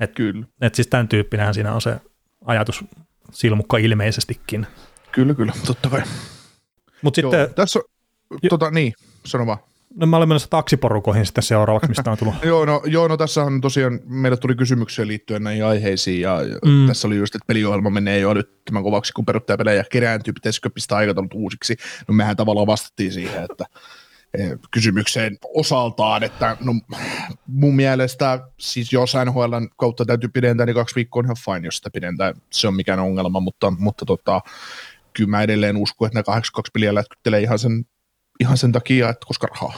[0.00, 2.00] Et, Kyllä, et siis tämän tyyppinähän siinä on se
[2.44, 2.84] ajatus
[3.32, 4.66] silmukka ilmeisestikin.
[5.12, 6.02] kyllä, kyllä, totta kai.
[7.02, 7.82] Mutta Joo, sitten, tässä on,
[8.48, 8.92] tota, niin,
[9.26, 9.58] sano vaan.
[9.94, 12.34] no mä olen menossa taksiporukoihin sitten seuraavaksi, mistä on tullut.
[12.44, 16.86] Joo, no, joo, no tässä on tosiaan, meille tuli kysymyksiä liittyen näihin aiheisiin, ja Mm.
[16.86, 21.34] tässä oli just, että peliohjelma menee jo älyttömän kovaksi, kun perustajapelejä kerääntyy, pitäisikö pistää aikataulut
[21.34, 21.76] uusiksi.
[22.08, 23.64] No mehän tavallaan vastattiin siihen, että
[24.38, 26.72] eh, kysymykseen osaltaan, että no,
[27.46, 31.76] mun mielestä siis jos NHLn kautta täytyy pidentää, niin kaksi viikkoa on ihan fine, jos
[31.76, 34.40] sitä pidentää, se on mikään ongelma, mutta, mutta tota,
[35.12, 37.84] kyllä mä edelleen uskon, että ne 82 peliä lätkyttelee ihan sen,
[38.40, 39.74] ihan sen takia, että koska rahaa.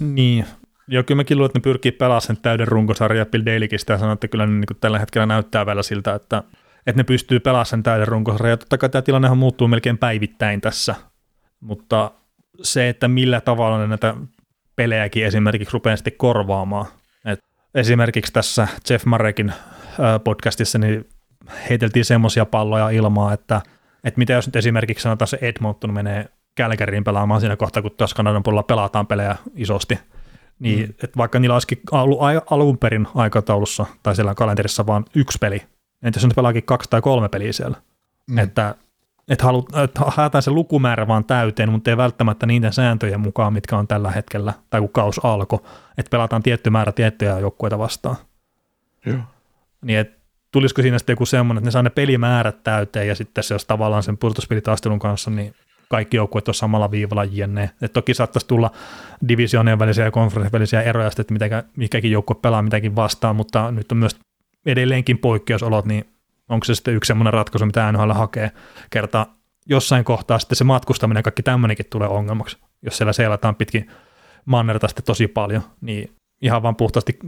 [0.00, 0.46] Niin.
[0.88, 4.12] Joo, kyllä mäkin luulen, että ne pyrkii pelaamaan sen täyden runkosarjan Bill Dalykin sitä sanoi,
[4.12, 6.42] että kyllä ne niin tällä hetkellä näyttää vielä siltä, että,
[6.86, 8.58] että ne pystyy pelaamaan sen täyden runkosarjan.
[8.58, 10.94] Totta kai tämä tilannehan muuttuu melkein päivittäin tässä,
[11.60, 12.10] mutta
[12.62, 14.14] se, että millä tavalla ne näitä
[14.76, 16.86] pelejäkin esimerkiksi rupeaa sitten korvaamaan.
[17.24, 17.40] Et
[17.74, 19.52] esimerkiksi tässä Jeff Marekin
[20.24, 21.08] podcastissa niin
[21.70, 23.60] heiteltiin semmoisia palloja ilmaa, että,
[24.04, 28.16] että mitä jos nyt esimerkiksi sanotaan se Edmonton menee Kälkäriin pelaamaan siinä kohtaa, kun tuossa
[28.16, 29.98] Kanadan puolella pelataan pelejä isosti,
[30.58, 30.94] niin mm.
[31.02, 32.18] että vaikka niillä olisikin alun,
[32.50, 35.62] alun perin aikataulussa tai siellä kalenterissa vaan yksi peli,
[36.02, 37.76] entä jos ne pelaakin kaksi tai kolme peliä siellä,
[38.30, 38.38] mm.
[38.38, 38.74] että
[39.28, 43.76] että, halu, että haetaan se lukumäärä vaan täyteen, mutta ei välttämättä niiden sääntöjen mukaan, mitkä
[43.76, 45.58] on tällä hetkellä, tai kun kaus alkoi,
[45.98, 48.16] että pelataan tietty määrä tiettyjä joukkueita vastaan.
[49.06, 49.18] Joo.
[49.82, 50.18] Niin, että
[50.50, 53.66] tulisiko siinä sitten joku semmoinen, että ne saa ne pelimäärät täyteen, ja sitten se olisi
[53.66, 55.54] tavallaan sen pudotuspelitaistelun kanssa, niin
[55.92, 57.70] kaikki joukkueet on samalla viivalla jne.
[57.82, 58.70] Et toki saattaisi tulla
[59.28, 63.92] divisioonien välisiä ja konferenssien välisiä eroja, että mikä, mikäkin joukkue pelaa mitäkin vastaan, mutta nyt
[63.92, 64.16] on myös
[64.66, 66.04] edelleenkin poikkeusolot, niin
[66.48, 68.50] onko se sitten yksi semmoinen ratkaisu, mitä NHL hakee,
[68.90, 69.26] kerta
[69.66, 73.90] jossain kohtaa sitten se matkustaminen ja kaikki tämmöinenkin tulee ongelmaksi, jos siellä seilataan pitkin
[74.44, 77.18] mannerta sitten tosi paljon, niin ihan vaan puhtaasti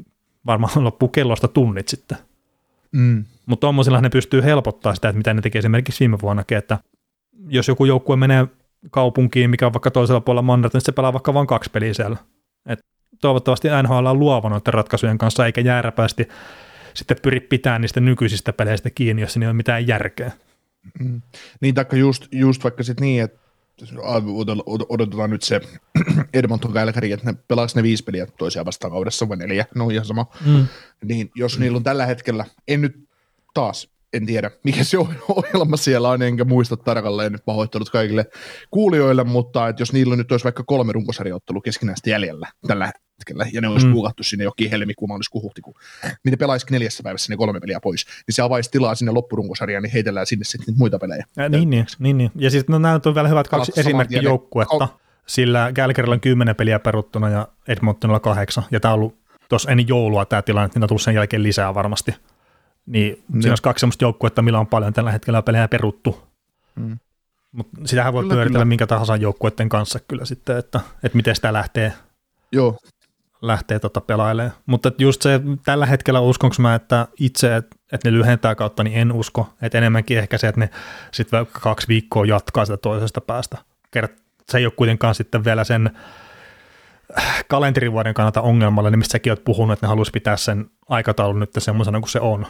[0.46, 2.18] varmaan loppuu kellosta tunnit sitten.
[2.92, 3.24] Mm.
[3.46, 6.79] Mutta tuommoisilla ne pystyy helpottaa sitä, että mitä ne tekee esimerkiksi viime vuonnakin, että
[7.49, 8.47] jos joku joukkue menee
[8.90, 12.16] kaupunkiin, mikä on vaikka toisella puolella mannerta, niin se pelaa vaikka vain kaksi peliä siellä.
[12.66, 12.81] Et
[13.20, 16.29] toivottavasti NHL on luova noiden ratkaisujen kanssa, eikä jääräpäisesti
[16.94, 20.33] sitten pyri pitämään niistä nykyisistä peleistä kiinni, jos ei ole mitään järkeä.
[21.01, 21.23] Mm.
[21.61, 23.38] Niin, taikka just, just vaikka sitten niin, että
[24.88, 25.61] odotetaan nyt se
[26.35, 30.05] Edmonton Calgary, että ne pelaisi ne viisi peliä toisiaan vastaan kaudessa vai neljä, no ihan
[30.07, 30.27] sama.
[30.47, 30.66] Mm.
[31.05, 33.09] Niin jos niillä on tällä hetkellä, en nyt
[33.55, 34.98] taas, en tiedä mikä se
[35.29, 38.27] ohjelma siellä on, enkä muista tarkalleen nyt pahoittelut kaikille
[38.70, 43.61] kuulijoille, mutta että jos niillä nyt olisi vaikka kolme runkosarjaottelua keskinäistä jäljellä tällä hetkellä, ja
[43.61, 43.94] ne olisi mm.
[44.20, 48.35] sinne jokin helmikuun, maaliskuun, huhtikuun, niin ne pelaisikin neljässä päivässä ne kolme peliä pois, niin
[48.35, 51.24] se avaisi tilaa sinne loppurunkosarjaan, niin heitellään sinne sitten muita pelejä.
[51.37, 54.88] Ja, niin, niin, niin, niin, ja siis no, nämä on vielä hyvät kaksi esimerkkijoukkuetta,
[55.27, 59.16] sillä Gälkerillä on kymmenen peliä peruttuna ja Edmontonilla kahdeksan, ja tämä on ollut
[59.48, 62.14] tuossa ennen joulua tämä tilanne, niitä on tullut sen jälkeen lisää varmasti.
[62.87, 63.40] Niin mm.
[63.40, 66.23] siinä olisi kaksi sellaista joukkuetta, millä on paljon tällä hetkellä pelejä peruttu.
[66.75, 66.99] Mm.
[67.53, 68.64] Mutta sitähän voi kyllä, pyöritellä kyllä.
[68.64, 71.92] minkä tahansa joukkueiden kanssa kyllä sitten, että, että miten sitä lähtee
[72.53, 72.77] Joo
[73.47, 74.57] lähtee tota pelailemaan.
[74.66, 78.99] Mutta just se, tällä hetkellä uskonko mä, että itse, että et ne lyhentää kautta, niin
[78.99, 79.49] en usko.
[79.62, 80.70] Että enemmänkin ehkä se, että ne
[81.12, 83.59] sitten kaksi viikkoa jatkaa sitä toisesta päästä.
[83.90, 84.12] Kert,
[84.49, 85.90] se ei ole kuitenkaan sitten vielä sen
[87.49, 91.51] kalenterivuoden kannalta ongelmalle, niin mistä säkin oot puhunut, että ne haluaisi pitää sen aikataulun nyt
[91.59, 92.47] semmoisena kuin se on.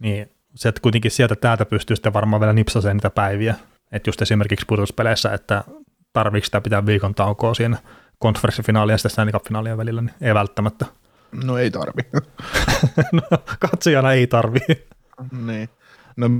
[0.00, 3.54] Niin se, että kuitenkin sieltä täältä pystyy sitten varmaan vielä nipsaseen niitä päiviä.
[3.92, 5.64] Että just esimerkiksi pudotuspeleissä, että
[6.12, 7.76] tarviiko sitä pitää viikon taukoa siinä
[8.18, 10.86] konferenssifinaalia ja sitten Stanley Cup-finaalien välillä, niin ei välttämättä.
[11.44, 12.02] No ei tarvi.
[13.12, 13.22] no,
[13.58, 14.60] katsojana ei tarvi.
[15.46, 15.68] niin.
[16.16, 16.30] No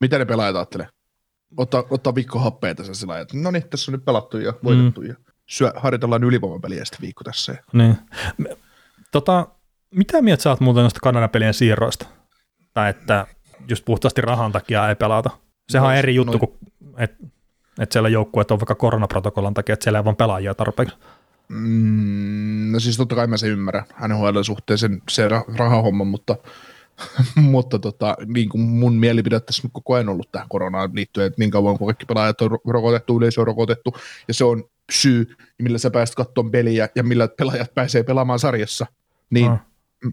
[0.00, 0.86] mitä ne pelaajat ajattelee?
[1.56, 5.00] Ottaa, ottaa viikko happea tässä sillä että no niin, tässä on nyt pelattu ja voitettu
[5.00, 5.06] mm.
[5.06, 5.14] ja
[5.46, 7.56] syö, harjoitellaan ylivoimapeliä sitten viikko tässä.
[7.72, 7.96] Niin.
[9.12, 9.48] Tota,
[9.90, 12.06] mitä mieltä sä oot muuten noista Kanadan pelien siirroista?
[12.74, 13.26] Tai että
[13.68, 15.30] just puhtaasti rahan takia ei pelata.
[15.68, 16.52] Sehän no, on eri juttu, no, kuin,
[16.98, 17.26] että
[17.78, 20.96] että siellä joukkueet on vaikka koronaprotokollan takia, että siellä ei vaan pelaajia tarpeeksi.
[21.48, 26.36] Mm, no siis totta kai mä se ymmärrän NHL suhteen sen, se rahahomma, mutta,
[27.36, 31.40] mutta tota, niin kuin mun mielipide tässä on koko ajan ollut tähän koronaan liittyen, että
[31.40, 33.96] niin kauan kuin kaikki pelaajat on rokotettu, yleisö on rokotettu,
[34.28, 38.86] ja se on syy, millä sä pääset katsomaan peliä ja millä pelaajat pääsee pelaamaan sarjassa,
[39.30, 39.60] niin ah.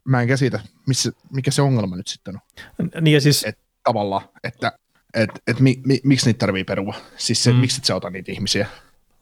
[0.05, 2.89] Mä en käsitä, missä, mikä se ongelma nyt sitten on.
[3.01, 3.43] Niin ja siis...
[3.43, 4.71] Et, tavallaan, että
[5.13, 6.95] että et mi, mi, miksi niitä tarvii perua?
[7.17, 7.57] Siis se, mm.
[7.57, 8.67] miksi et sä ota niitä ihmisiä?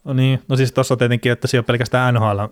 [0.04, 2.44] No niin, no siis tuossa tietenkin, että siellä on pelkästään NHL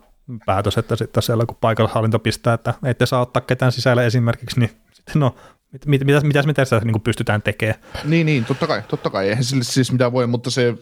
[0.45, 4.71] päätös, että sitten siellä kun paikallishallinto pistää, että ette saa ottaa ketään sisälle esimerkiksi, niin
[4.93, 5.35] sitten no,
[5.71, 7.79] mit, mit, mitäs, mitäs me tässä niin pystytään tekemään?
[8.03, 10.75] Niin, niin, totta kai, totta kai, eihän sille siis mitä voi, mutta se,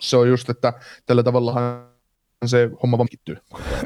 [0.00, 0.72] se on just, että
[1.06, 1.54] tällä tavalla
[2.46, 3.36] se homma vankittyy.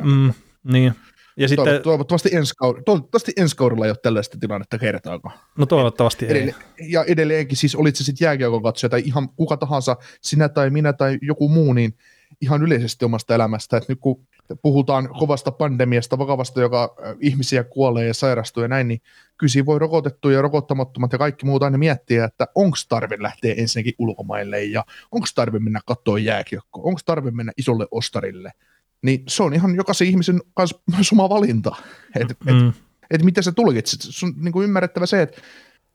[0.02, 0.32] Mm,
[0.64, 0.94] niin,
[1.36, 5.38] ja sitten, toivottavasti, ensi kaudella, toivottavasti ensi kaudella ei ole tällaista tilannetta kertaakaan.
[5.58, 6.54] No toivottavasti ei.
[6.88, 10.92] Ja edelleenkin, siis olit se sitten jääkiekon katsoja tai ihan kuka tahansa, sinä tai minä
[10.92, 11.94] tai joku muu, niin
[12.40, 14.26] ihan yleisesti omasta elämästä, että nyt kun
[14.62, 19.00] puhutaan kovasta pandemiasta, vakavasta, joka ihmisiä kuolee ja sairastuu ja näin, niin
[19.38, 23.94] kyllä voi rokotettu ja rokottamattomat ja kaikki muut aina miettiä, että onko tarve lähteä ensinnäkin
[23.98, 28.52] ulkomaille ja onko tarve mennä katsoa jääkiekkoa, onko tarve mennä isolle ostarille–
[29.02, 31.76] niin se on ihan jokaisen ihmisen kanssa myös oma valinta.
[32.20, 32.68] Että mm.
[32.68, 32.74] et,
[33.10, 34.00] et mitä sä tulkitset.
[34.02, 35.40] Se on niin kuin ymmärrettävä se, että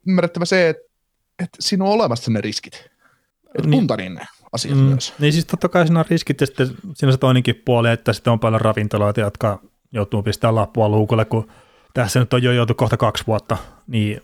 [0.06, 0.82] ymmärrettävä se, että,
[1.38, 2.74] että siinä on olemassa ne riskit.
[3.58, 5.14] Että niin, niin ne asiat mm, myös.
[5.18, 8.12] Niin siis totta kai siinä on riskit ja sitten siinä on se toinenkin puoli, että
[8.12, 9.60] sitten on paljon ravintoloita, jotka
[9.92, 11.48] joutuu pistämään lappua luukulle, kun
[11.94, 14.20] tässä nyt on jo joutu kohta kaksi vuotta, niin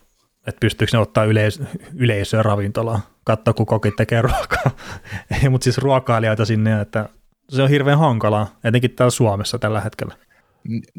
[0.47, 1.62] että pystyykö ne ottaa yleis-
[1.94, 4.70] yleisöä ravintolaan, katsoa kun kokit tekee ruokaa.
[5.51, 7.09] mutta siis ruokailijoita sinne, että
[7.48, 10.16] se on hirveän hankalaa, etenkin täällä Suomessa tällä hetkellä.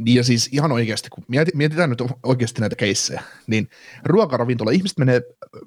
[0.05, 3.69] Ja siis ihan oikeasti, kun mietitään nyt oikeasti näitä keissejä, niin
[4.03, 5.21] ruokaravintola, ihmiset menee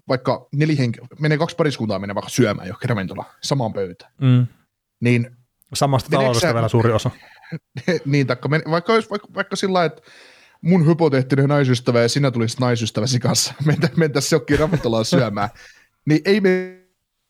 [0.09, 4.13] vaikka nelihenki, menee kaksi pariskuntaa menee vaikka syömään johonkin ravintola samaan pöytään.
[4.21, 4.47] Mm.
[5.01, 5.31] Niin,
[5.75, 7.11] Samasta taloudesta vielä suuri osa.
[8.05, 10.03] niin, taikka, vaikka olisi vaikka, vaikka sillä että
[10.61, 15.49] mun hypoteettinen naisystävä ja sinä tulisit naisystäväsi kanssa, mentä, mentäisiin johonkin ravintolaan syömään,
[16.07, 16.78] niin ei me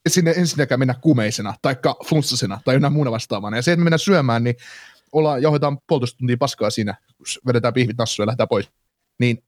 [0.08, 1.76] sinne ensinnäkään mennä kumeisena, tai
[2.08, 3.56] flunssasena, tai jonain muuna vastaavana.
[3.56, 4.56] Ja se, että me mennään syömään, niin
[5.12, 8.70] ollaan, jauhetaan puolitoista tuntia paskaa siinä, kun vedetään pihvit nassuja ja lähdetään pois.
[9.18, 9.42] Niin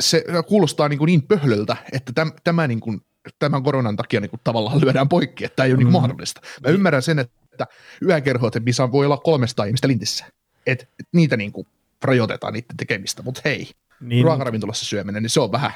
[0.00, 3.00] se kuulostaa niin, kuin niin pöhlöltä, että täm, tämä niin kuin,
[3.38, 5.84] tämän koronan takia niin kuin tavallaan lyödään poikki, että tämä ei ole mm.
[5.84, 6.40] niin mahdollista.
[6.66, 7.66] Mä ymmärrän sen, että
[8.02, 10.24] yökerhot, missä voi olla 300 ihmistä lintissä,
[10.66, 11.66] että niitä niin kuin
[12.02, 13.70] rajoitetaan niiden tekemistä, mutta hei,
[14.00, 15.72] niin, ruokaravintolassa syöminen, niin se on vähän.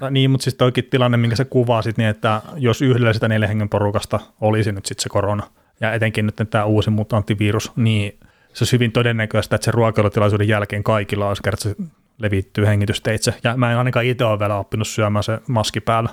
[0.00, 3.48] No, niin, mutta siis toikin tilanne, minkä sä kuvasit, niin että jos yhdellä sitä neljä
[3.48, 5.42] hengen porukasta olisi nyt sitten se korona,
[5.80, 8.18] ja etenkin nyt tämä uusi mutanttivirus, niin
[8.52, 11.76] se olisi hyvin todennäköistä, että se ruokailutilaisuuden jälkeen kaikilla olisi kerran se
[12.18, 13.34] levittyy hengitysteitse.
[13.44, 16.10] Ja mä en ainakaan itse ole vielä oppinut syömään se maski päällä.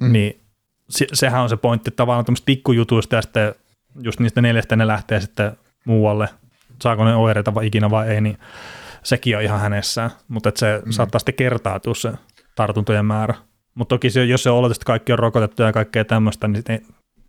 [0.00, 0.12] Mm.
[0.12, 0.40] Niin
[0.88, 3.54] se, sehän on se pointti, että tavallaan tämmöistä pikkujutuista ja sitten
[4.02, 5.52] just niistä neljästä ne lähtee sitten
[5.84, 6.28] muualle.
[6.82, 8.38] Saako ne oireita vai ikinä vai ei, niin
[9.02, 10.10] sekin on ihan hänessään.
[10.28, 10.90] Mutta se mm.
[10.90, 12.12] saattaa sitten kertautua se
[12.58, 13.34] tartuntojen määrä.
[13.74, 16.64] Mutta toki se, jos se oletus, että kaikki on rokotettu ja kaikkea tämmöistä, niin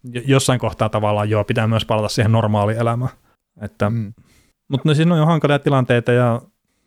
[0.03, 3.11] jossain kohtaa tavallaan joo, pitää myös palata siihen normaaliin elämään.
[3.61, 4.13] Että mm.
[4.67, 6.41] Mutta no siinä on jo hankalia tilanteita ja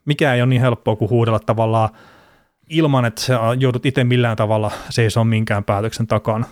[0.05, 1.89] mikä ei ole niin helppoa kuin huudella tavallaan
[2.71, 6.47] ilman, että sä joudut itse millään tavalla seisomaan minkään päätöksen takana.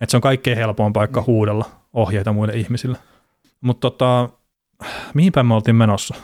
[0.00, 1.26] Että se on kaikkein helpoin paikka mm.
[1.26, 2.98] huudella ohjeita muille ihmisille.
[3.60, 4.28] Mutta tota,
[5.14, 6.14] mihinpä me oltiin menossa?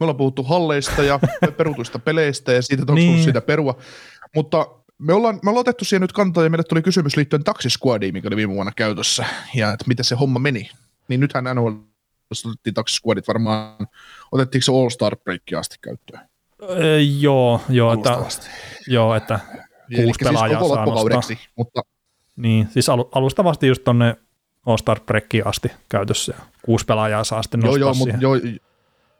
[0.00, 1.20] Me ollaan puhuttu halleista ja
[1.56, 3.24] perutuista peleistä ja siitä, että onko niin.
[3.24, 3.76] siitä perua.
[4.34, 4.66] Mutta
[4.98, 8.28] me ollaan, me ollaan otettu siihen nyt kantaa ja meille tuli kysymys liittyen taksisquadiin, mikä
[8.28, 10.70] oli viime vuonna käytössä ja että miten se homma meni.
[11.08, 11.68] Niin nythän NHL
[12.46, 13.88] otettiin taksisquadit varmaan,
[14.32, 16.28] otettiinko se All Star Break asti käyttöön?
[16.62, 18.18] Öö, joo, joo, että,
[18.86, 19.40] joo, että
[19.96, 21.36] kuusi siis pelaajaa siis saa nostaa.
[21.56, 21.82] mutta...
[22.36, 24.16] Niin, siis al- alustavasti just tonne
[24.66, 28.14] All Star Breakiin asti käytössä ja kuusi pelaajaa saa sitten nostaa joo, joo, siihen.
[28.14, 28.58] Mutta, joo,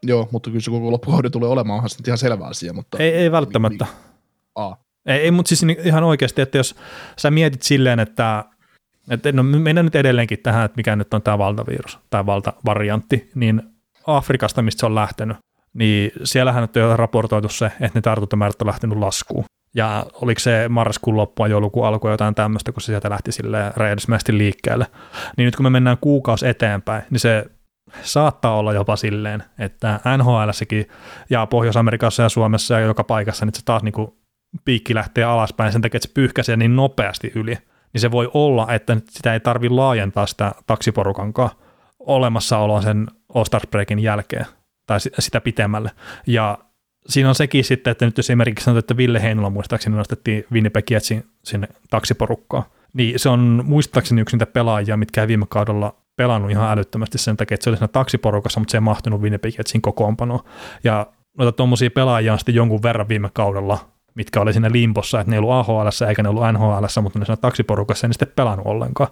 [0.02, 2.72] joo, mutta kyllä se koko loppukauden tulee olemaan, onhan se ihan selvä asia.
[2.72, 2.98] Mutta...
[2.98, 3.86] Ei, ei välttämättä.
[4.54, 4.76] A.
[5.06, 6.76] Ei, ei, mutta siis ihan oikeasti, että jos
[7.18, 8.44] sä mietit silleen, että
[9.10, 13.62] että no mennään nyt edelleenkin tähän, että mikä nyt on tämä valtavirus tai valtavariantti, niin
[14.06, 15.36] Afrikasta, mistä se on lähtenyt,
[15.74, 19.44] niin siellähän nyt on raportoitu se, että ne tartuntamäärät on lähtenyt laskuun.
[19.74, 24.38] Ja oliko se marraskuun loppua, joulukuun alkoi jotain tämmöistä, kun se sieltä lähti sille räjähdysmäisesti
[24.38, 24.86] liikkeelle.
[25.36, 27.46] Niin nyt kun me mennään kuukausi eteenpäin, niin se
[28.02, 30.88] saattaa olla jopa silleen, että NHLssäkin
[31.30, 34.12] ja Pohjois-Amerikassa ja Suomessa ja joka paikassa, niin se taas niin kuin
[34.64, 37.58] piikki lähtee alaspäin sen takia, että se pyyhkäisee niin nopeasti yli,
[37.92, 41.50] niin se voi olla, että sitä ei tarvi laajentaa sitä taksiporukankaan
[41.98, 44.46] olemassaoloa sen All Star Breakin jälkeen
[44.86, 45.90] tai sitä pitemmälle.
[46.26, 46.58] Ja
[47.06, 50.90] siinä on sekin sitten, että nyt jos esimerkiksi sanotaan, että Ville Heinola muistaakseni nostettiin Winnipeg
[50.90, 52.62] Jetsin sinne taksiporukkaan,
[52.92, 57.36] niin se on muistaakseni yksi niitä pelaajia, mitkä ei viime kaudella pelannut ihan älyttömästi sen
[57.36, 60.40] takia, että se oli siinä taksiporukassa, mutta se ei mahtunut Winnipeg Jetsin kokoonpanoon.
[60.84, 61.06] Ja
[61.38, 65.36] noita tuommoisia pelaajia on sitten jonkun verran viime kaudella mitkä oli siinä limpossa, että ne
[65.36, 69.10] ei ollut AHL eikä ne ollut NHL, mutta ne siinä taksiporukassa ei sitten pelannut ollenkaan.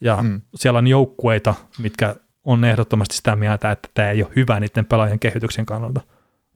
[0.00, 0.40] Ja mm.
[0.54, 5.18] siellä on joukkueita, mitkä on ehdottomasti sitä mieltä, että tämä ei ole hyvä niiden pelaajien
[5.18, 6.00] kehityksen kannalta,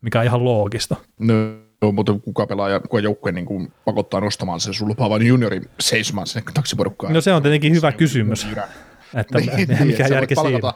[0.01, 0.97] mikä on ihan loogista.
[1.19, 1.35] No,
[1.83, 6.27] no mutta kuka pelaaja, kuka joukkue niin kuin pakottaa nostamaan sen sun lupaavan juniorin seisomaan
[6.27, 7.13] sinne taksiporukkaan?
[7.13, 8.51] No se on tietenkin hyvä kysymys.
[8.51, 8.69] Hyvä.
[9.15, 10.75] Että niin, niin, mikä sä järki palkata,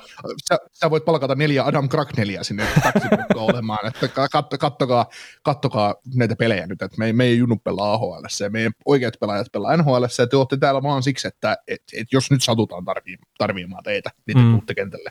[0.48, 2.66] sä, sä, voit palkata neljä Adam Cracknelia sinne
[3.34, 5.06] olemaan, että kat, kattokaa,
[5.42, 9.46] kattokaa näitä pelejä nyt, että me, me ei junnu pelaa AHL, ja meidän oikeat pelaajat
[9.52, 13.16] pelaa NHL, ja te olette täällä vaan siksi, että et, et jos nyt satutaan tarvii,
[13.38, 14.50] tarviimaan teitä, niin te mm.
[14.50, 15.10] tuutte kentälle.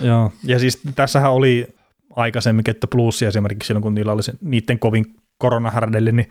[0.00, 1.76] Joo, ja siis tässähän oli
[2.16, 5.04] aikaisemmin, että plussi esimerkiksi silloin, kun niillä oli se, niiden kovin
[5.38, 6.28] koronahärdelle, niin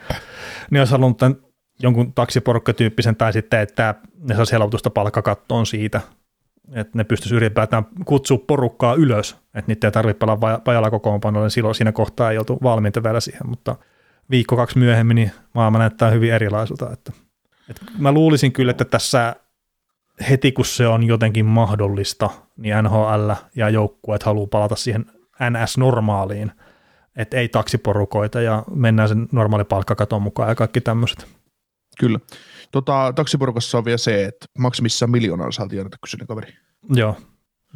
[0.71, 1.37] ne olisi halunnut tämän
[1.79, 3.95] jonkun taksiporukkatyyppisen tai sitten, että
[4.27, 6.01] ne saisi helpotusta palkkakattoon siitä,
[6.73, 11.51] että ne pystyisi ylipäätään kutsua porukkaa ylös, että niitä ei tarvitse pelaa vajalla kokoonpanolla, niin
[11.51, 13.75] silloin siinä kohtaa ei oltu valmiita vielä siihen, mutta
[14.29, 16.91] viikko kaksi myöhemmin niin maailma näyttää hyvin erilaiselta.
[16.93, 17.11] Että,
[17.69, 19.35] että mä luulisin kyllä, että tässä
[20.29, 25.05] heti kun se on jotenkin mahdollista, niin NHL ja joukkueet haluaa palata siihen
[25.39, 26.51] NS-normaaliin,
[27.15, 31.27] että ei taksiporukoita ja mennään sen normaali palkkakaton mukaan ja kaikki tämmöiset.
[31.99, 32.19] Kyllä.
[32.71, 36.53] Tota, taksiporukassa on vielä se, että maksimissaan miljoonaa saa tienata kyseinen kaveri.
[36.89, 37.17] Joo.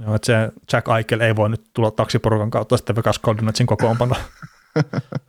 [0.06, 0.34] Joo, että se
[0.73, 4.15] Jack Eichel ei voi nyt tulla taksiporukan kautta sitten Vegas Golden kokoonpano.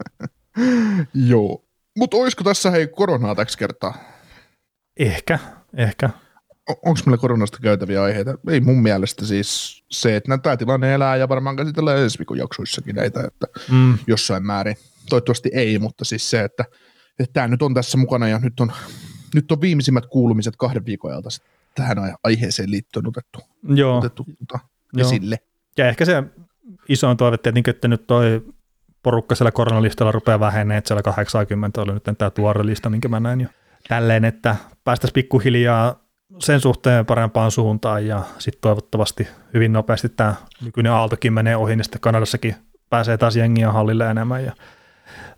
[1.30, 1.64] Joo.
[1.98, 3.94] Mutta olisiko tässä hei koronaa täksi kertaa?
[4.96, 5.38] Ehkä,
[5.76, 6.10] ehkä.
[6.68, 8.34] onko meillä koronasta käytäviä aiheita?
[8.50, 12.96] Ei mun mielestä siis se, että tämä tilanne elää ja varmaan käsitellään ensi viikon jaksoissakin
[12.96, 13.98] näitä, että mm.
[14.06, 14.76] jossain määrin.
[15.08, 16.64] Toivottavasti ei, mutta siis se, että,
[17.18, 18.72] että tämä nyt on tässä mukana ja nyt on,
[19.34, 21.28] nyt on viimeisimmät kuulumiset kahden viikon ajalta
[21.74, 23.98] tähän aiheeseen liittyen otettu, Joo.
[23.98, 25.06] otettu tota, Joo.
[25.06, 25.38] esille.
[25.78, 26.24] Ja ehkä se
[26.88, 28.44] isoin toive tietenkin, että nyt toi
[29.02, 33.20] porukka siellä koronalistalla rupeaa vähenee, että siellä 80 oli nyt tämä tuore lista, minkä mä
[33.20, 33.48] näin jo
[33.88, 36.04] tälleen, että päästäisiin pikkuhiljaa
[36.38, 41.84] sen suhteen parempaan suuntaan ja sitten toivottavasti hyvin nopeasti tämä nykyinen aaltokin menee ohi, niin
[41.84, 42.54] sitten Kanadassakin
[42.90, 44.52] pääsee taas jengiä hallille enemmän ja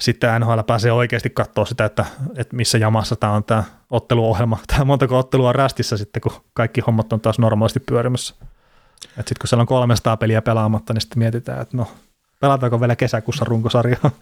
[0.00, 2.04] sitten NHL pääsee oikeasti katsoa sitä, että,
[2.36, 6.80] että missä jamassa tämä on tämä otteluohjelma, tämä montako ottelua on rästissä sitten, kun kaikki
[6.80, 8.34] hommat on taas normaalisti pyörimässä.
[9.02, 11.86] Sitten kun siellä on 300 peliä pelaamatta, niin sitten mietitään, että no,
[12.40, 14.10] pelataanko vielä kesäkuussa runkosarjaa.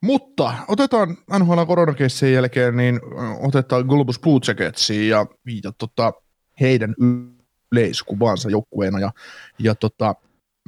[0.00, 3.00] Mutta otetaan NHL koronakeissien jälkeen, niin
[3.40, 4.40] otetaan Globus Blue
[5.08, 5.26] ja,
[5.62, 6.12] ja tota,
[6.60, 6.94] heidän
[7.72, 8.98] yleiskuvansa joukkueena.
[8.98, 9.12] Ja,
[9.58, 10.14] ja tota,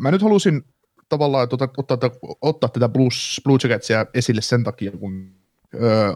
[0.01, 0.64] mä nyt halusin
[1.12, 1.98] tavallaan tota, ottaa,
[2.40, 5.35] ottaa tätä Blues, Blue Jacketsia esille sen takia, kun
[5.75, 6.12] öö,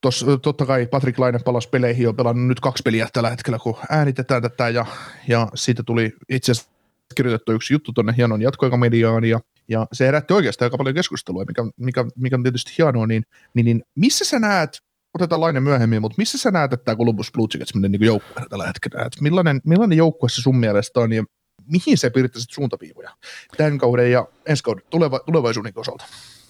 [0.00, 3.76] Tos, totta kai Patrick Laine palasi peleihin, on pelannut nyt kaksi peliä tällä hetkellä, kun
[3.90, 4.86] äänitetään tätä, ja,
[5.28, 6.70] ja siitä tuli itse asiassa
[7.14, 11.62] kirjoitettu yksi juttu tuonne hienon jatkoaikamediaan, ja ja se herätti oikeastaan aika paljon keskustelua, mikä,
[11.76, 13.22] mikä, mikä on tietysti hienoa, niin,
[13.54, 14.78] niin, niin missä sä näet,
[15.14, 18.46] otetaan lainen myöhemmin, mutta missä sä näet, että tämä Columbus Blue Jackets niin niin joukkue
[18.50, 21.24] tällä hetkellä, että millainen, millainen joukkue se sun mielestä on ja
[21.66, 23.10] mihin se piirtäisit suuntaviivoja
[23.56, 26.04] tämän kauden ja ensi kauden tuleva, tulevaisuuden osalta?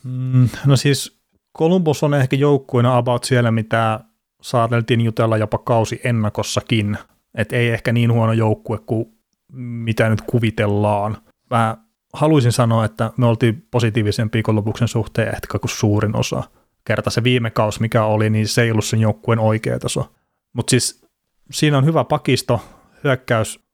[0.04, 1.18] Mm, no siis
[1.58, 4.00] Columbus on ehkä joukkueena about siellä, mitä
[4.42, 6.98] saateltiin jutella jopa kausi ennakossakin,
[7.34, 9.16] että ei ehkä niin huono joukkue kuin
[9.52, 11.18] mitä nyt kuvitellaan.
[11.50, 11.76] Mä
[12.12, 16.42] haluaisin sanoa, että me oltiin positiivisen viikonlopuksen suhteen ehkä kuin suurin osa.
[16.84, 20.12] Kerta se viime kaus, mikä oli, niin se ei ollut sen joukkueen oikea taso.
[20.52, 21.06] Mutta siis
[21.50, 22.60] siinä on hyvä pakisto,
[23.04, 23.65] hyökkäys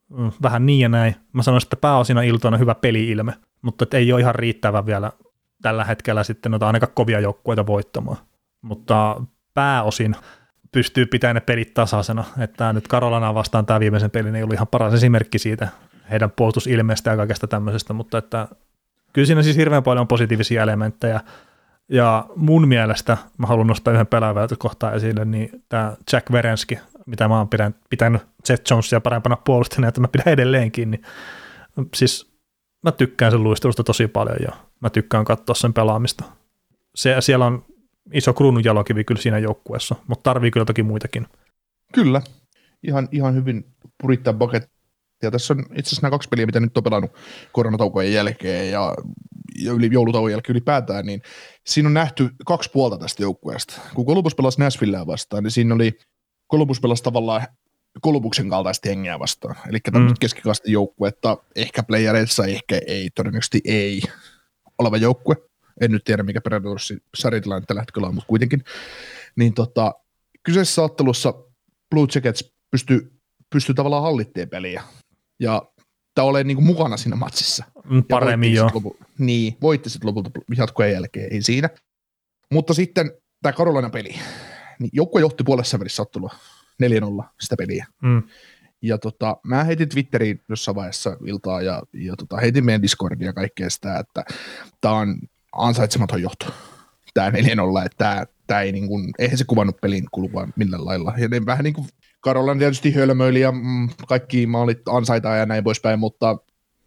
[0.43, 1.17] vähän niin ja näin.
[1.33, 5.13] Mä sanoisin, että pääosina iltoina hyvä peli-ilme, mutta ei ole ihan riittävä vielä
[5.63, 8.17] tällä hetkellä sitten noita ainakaan kovia joukkueita voittamaan.
[8.63, 9.23] Mutta
[9.55, 10.17] pääosin
[10.73, 12.25] pystyy pitämään ne pelit tasaisena.
[12.39, 15.69] Että nyt Karolana vastaan tämä viimeisen pelin ei ollut ihan paras esimerkki siitä,
[16.11, 18.49] heidän puolustusilmeestä ja kaikesta tämmöisestä, mutta että
[19.13, 21.21] kyllä siinä siis hirveän paljon positiivisia elementtejä,
[21.89, 27.29] ja mun mielestä, mä haluan nostaa yhden pelaajan kohtaa esille, niin tämä Jack Verenski, mitä
[27.29, 31.03] mä oon pidän, pitänyt Seth Jonesia parempana puolustajana, että mä pidän edelleenkin, niin
[31.95, 32.33] siis
[32.83, 36.25] mä tykkään sen luistelusta tosi paljon ja mä tykkään katsoa sen pelaamista.
[36.95, 37.65] Se, siellä on
[38.13, 41.27] iso kruunun jalokivi kyllä siinä joukkueessa, mutta tarvii kyllä toki muitakin.
[41.93, 42.23] Kyllä,
[42.83, 43.65] ihan, ihan hyvin
[44.03, 44.35] purittaa
[45.23, 47.11] ja tässä on itse asiassa nämä kaksi peliä, mitä nyt on pelannut
[47.53, 48.95] koronataukojen jälkeen ja,
[49.75, 51.23] yli joulutauon jälkeen ylipäätään, niin
[51.67, 53.81] siinä on nähty kaksi puolta tästä joukkueesta.
[53.95, 55.99] Kun Columbus pelasi Nashvilleä vastaan, niin siinä oli
[56.53, 57.47] Columbus pelasi tavallaan
[58.01, 59.57] Kolumbuksen kaltaista hengeä vastaan.
[59.69, 60.21] Eli tämmöistä mm.
[60.21, 64.03] keskikasti joukkuetta, ehkä playereissa, ehkä ei, todennäköisesti ei
[64.79, 65.37] oleva joukkue.
[65.81, 68.65] En nyt tiedä, mikä Predatorsin sarjatilanne tällä hetkellä on, mutta kuitenkin.
[69.37, 69.95] Niin tota,
[70.43, 71.35] kyseisessä ottelussa
[71.91, 73.01] Blue Jackets pystyi
[73.51, 74.83] pysty tavallaan hallitteen peliä
[75.41, 75.63] ja
[76.15, 77.65] tai olen niin kuin mukana siinä matsissa.
[77.85, 78.71] Mm, paremmin jo.
[78.75, 81.71] Lopu, niin, voitti sitten lopulta jatkojen jälkeen, ei siinä.
[82.51, 83.13] Mutta sitten
[83.43, 84.15] tämä Karolina peli,
[84.83, 86.31] niin joukkue johti puolessa välissä ottelua
[87.23, 87.87] 4-0 sitä peliä.
[88.03, 88.23] Mm.
[88.83, 93.33] Ja tota, mä heitin Twitteriin jossain vaiheessa iltaa ja, ja tota, heitin meidän Discordia ja
[93.33, 94.25] kaikkea sitä, että
[94.81, 95.19] tämä on
[95.53, 96.47] ansaitsematon johto.
[97.15, 97.33] Tämä 4-0,
[97.87, 101.15] että tämä, tämä ei niin kuin, eihän se kuvannut pelin kulua millään lailla.
[101.17, 101.87] Ja ne vähän niin kuin
[102.21, 106.37] Karolan tietysti hölmöili ja mm, kaikki maalit ansaitaan ja näin poispäin, mutta,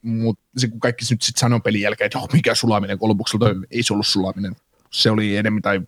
[0.02, 3.84] mutta se, kun kaikki nyt sitten sanoo pelin jälkeen, että oh, mikä sulaminen Kolumbukselta, ei
[3.84, 4.56] se ollut sulaminen.
[4.92, 5.82] Se oli enemmän tai,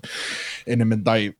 [0.67, 1.33] enemmän tai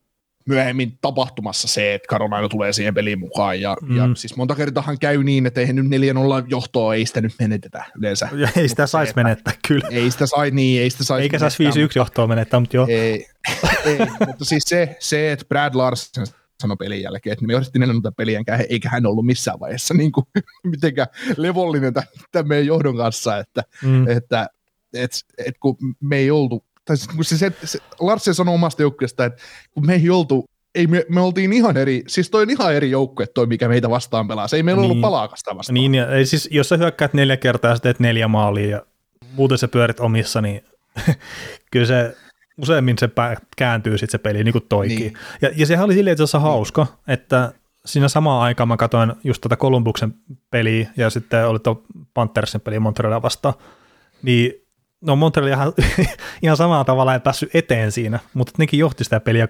[0.48, 3.60] myöhemmin tapahtumassa se, että Carolina tulee siihen peliin mukaan.
[3.60, 3.96] Ja, mm.
[3.96, 5.88] ja siis monta kertaa käy niin, että eihän nyt 4-0
[6.46, 8.28] johtoa, ei sitä nyt menetetä yleensä.
[8.36, 9.88] Ja ei sitä saisi menettää, kyllä.
[9.90, 12.86] Ei sitä sai, niin, ei sitä saisi Eikä saisi 5-1 johtoa menettää, mutta joo.
[12.90, 13.26] Ei,
[13.84, 16.26] ei mutta siis se, se, että Brad Larsen
[16.60, 20.26] sanoi pelin jälkeen, että me johdettiin tätä peliä, eikä hän ollut missään vaiheessa niin kuin,
[20.64, 21.92] mitenkään levollinen
[22.32, 24.08] tämän meidän johdon kanssa, että, mm.
[24.08, 24.48] että
[24.94, 25.10] et,
[25.46, 29.42] et, kun me ei oltu, tai kun se, se, se Larsen sanoi omasta joukkueesta, että
[29.70, 32.90] kun me ei oltu ei me, me oltiin ihan eri, siis toi on ihan eri
[32.90, 34.48] joukkue toi, mikä meitä vastaan pelaa.
[34.48, 35.74] Se ei meillä niin, ollut palaakasta vastaan.
[35.74, 38.82] Niin, ja, ei, siis jos sä hyökkäät neljä kertaa ja teet neljä maalia ja
[39.32, 40.64] muuten sä pyörit omissa, niin
[41.72, 42.16] kyllä se
[42.58, 43.10] useimmin se
[43.56, 44.98] kääntyy sitten se peli niin kuin toikin.
[44.98, 45.12] Niin.
[45.42, 47.52] Ja, ja sehän oli silleen itse asiassa hauska, että
[47.86, 50.14] siinä samaan aikaan mä katsoin just tätä Columbuksen
[50.50, 51.82] peliä ja sitten oli tuo
[52.14, 53.54] Panthersin peli Montrealia vastaan,
[54.22, 54.52] niin
[55.00, 55.72] no Montreal ihan,
[56.42, 59.46] ihan samalla tavalla ei päässyt eteen siinä, mutta nekin johti sitä peliä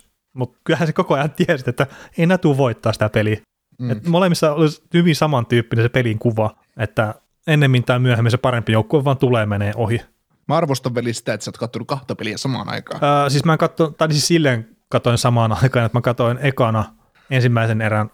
[0.00, 1.86] 2-1, mutta kyllähän se koko ajan tiesi, että
[2.18, 3.36] ei nää voittaa sitä peliä.
[3.78, 3.90] Mm.
[3.90, 7.14] Et molemmissa olisi hyvin samantyyppinen se pelin kuva, että
[7.46, 10.00] ennemmin tai myöhemmin se parempi joukkue vaan tulee menee ohi.
[10.48, 13.00] Mä arvostan veli sitä, että sä oot kattonut kahta peliä samaan aikaan.
[13.04, 16.84] Öö, siis mä katsoin, tai siis silleen katoin samaan aikaan, että mä katsoin ekana
[17.30, 18.10] ensimmäisen erän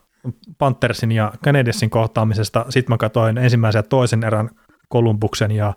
[0.59, 4.51] Panthersin ja Canadiensin kohtaamisesta, sitten mä katsoin ensimmäisen ja toisen erän
[4.93, 5.75] Columbuksen ja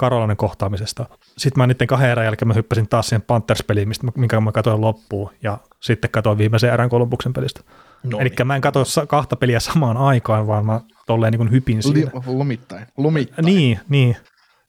[0.00, 1.06] Karolainen kohtaamisesta.
[1.38, 4.52] Sitten mä niiden kahden erän jälkeen mä hyppäsin taas siihen Panthers-peliin, mistä mä, minkä mä
[4.52, 7.60] katsoin loppuun, ja sitten katsoin viimeisen erän Columbuksen pelistä.
[8.02, 12.10] No Eli mä en katso kahta peliä samaan aikaan, vaan mä tolleen niin hypin siinä.
[12.26, 12.86] Lomittain.
[12.96, 13.44] Lomittain.
[13.44, 14.16] Niin, niin.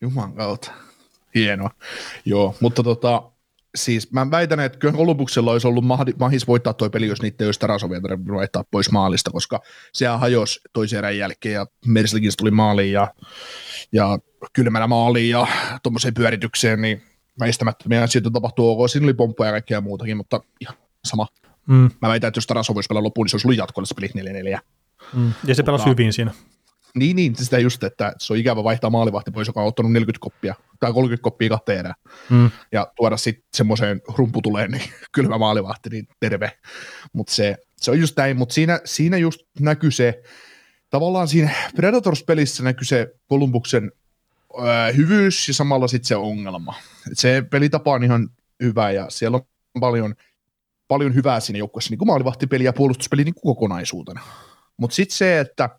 [0.01, 0.71] Juman kautta.
[1.35, 1.69] Hienoa.
[2.25, 3.23] Joo, mutta tota,
[3.75, 5.85] siis mä väitän, että kyllä Kolumbuksella olisi ollut
[6.19, 9.61] mahis voittaa tuo peli, jos niitä ei olisi Tarasovia vaihtaa pois maalista, koska
[9.93, 13.07] sehän hajosi toisen erän jälkeen ja Merslikins tuli maaliin ja,
[13.91, 14.19] ja
[14.53, 15.47] kylmänä maaliin ja
[15.83, 17.03] tuommoiseen pyöritykseen, niin
[17.39, 18.89] väistämättömiä asioita tapahtuu OK.
[18.89, 20.75] Siinä oli pomppoja ja kaikkea muutakin, mutta ihan
[21.05, 21.27] sama.
[21.67, 21.89] Mm.
[22.01, 24.57] Mä väitän, että jos Tarasov olisi pelaa loppuun, niin se olisi ollut jatkoilla se peli
[24.57, 24.59] 4-4.
[25.13, 25.33] Mm.
[25.45, 26.31] Ja se pelasi hyvin siinä.
[26.95, 30.23] Niin, niin, sitä just, että se on ikävä vaihtaa maalivahti pois, joka on ottanut 40
[30.23, 31.95] koppia tai 30 koppia kahteen erään.
[32.29, 32.51] Mm.
[32.71, 34.83] Ja tuoda sitten semmoiseen rumputuleen, niin
[35.15, 36.51] kylmä maalivahti, niin terve.
[37.13, 40.21] Mutta se, se on just näin, mutta siinä, siinä just näkyy se,
[40.89, 43.91] tavallaan siinä Predators-pelissä näkyy se Kolumbuksen
[44.59, 46.75] öö, hyvyys ja samalla sitten se ongelma.
[47.11, 48.29] Et se pelitapa on ihan
[48.63, 49.43] hyvä ja siellä on
[49.79, 50.15] paljon,
[50.87, 54.21] paljon hyvää siinä joukkueessa, niin kuin maalivahtipeli ja puolustuspeli niin kuin kokonaisuutena.
[54.77, 55.69] Mutta sitten se, että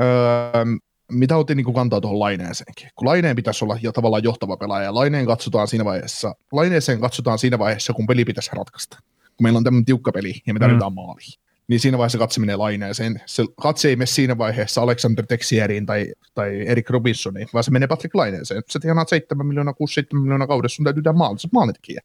[0.00, 0.64] öö,
[1.12, 2.88] mitä otin niin kantaa tuohon Laineeseenkin.
[2.94, 7.58] Kun Laineen pitäisi olla jo tavallaan johtava pelaaja, Laineen katsotaan siinä vaiheessa, Laineeseen katsotaan siinä
[7.58, 8.98] vaiheessa, kun peli pitäisi ratkaista.
[9.36, 10.94] Kun meillä on tämmöinen tiukka peli ja me tarvitaan mm.
[10.94, 11.43] maaliin.
[11.68, 13.20] Niin siinä vaiheessa katse menee Laineeseen.
[13.26, 17.88] Se katse ei mene siinä vaiheessa Alexander Texieriin tai, tai Erik Robinsoniin, vaan se menee
[17.88, 18.62] Patrick Laineeseen.
[18.68, 19.74] Se tienaat 7 miljoonaa,
[20.16, 22.00] 6-7 miljoonaa kaudessa, sun täytyy tehdä maali, se maalitekijä.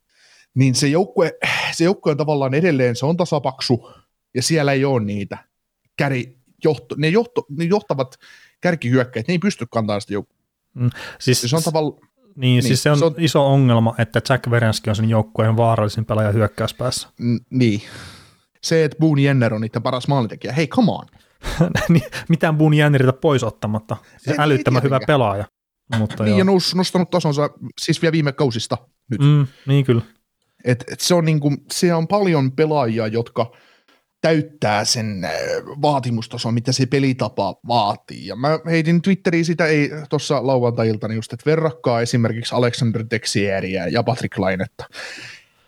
[0.56, 1.38] Niin se joukkue,
[1.72, 3.90] se joukkue on tavallaan edelleen, se on tasapaksu,
[4.36, 5.38] ja siellä ei ole niitä
[5.98, 8.16] käri, johto, ne, johto, ne johtavat
[8.62, 10.40] kärkihyökkäät, ne ei pysty kantamaan sitä joukkoa.
[10.74, 10.90] Mm,
[11.20, 12.10] siis, se on tavallaan...
[12.36, 15.58] Niin, niin, siis se on, se on iso ongelma, että Jack Verenski on sen joukkueen
[15.58, 17.08] vaarallisin pelaaja hyökkäyspäässä.
[17.22, 17.82] N- niin.
[18.64, 21.06] Se, että Boone Jenner on niiden paras maalintekijä, hei come on.
[21.90, 23.98] Niin, mitään Boone Jenneritä pois ottamatta.
[24.18, 25.46] Se on älyttömän hyvä pelaaja.
[25.98, 26.38] Mutta niin, joo.
[26.38, 27.50] ja nous, nostanut tasonsa
[27.82, 28.78] siis vielä viime kausista
[29.12, 29.22] nyt.
[29.22, 30.02] Mm, niin kyllä.
[30.66, 33.52] Et, et se, on niinku, se on paljon pelaajia, jotka–
[34.22, 35.32] täyttää sen äh,
[35.82, 38.28] vaatimustason, mitä se pelitapa vaatii.
[38.28, 44.04] Ja mä heitin Twitteriin sitä ei tuossa lauantai-iltana just, että verrakkaa esimerkiksi Alexander Texieriä ja
[44.04, 44.84] Patrick Lainetta.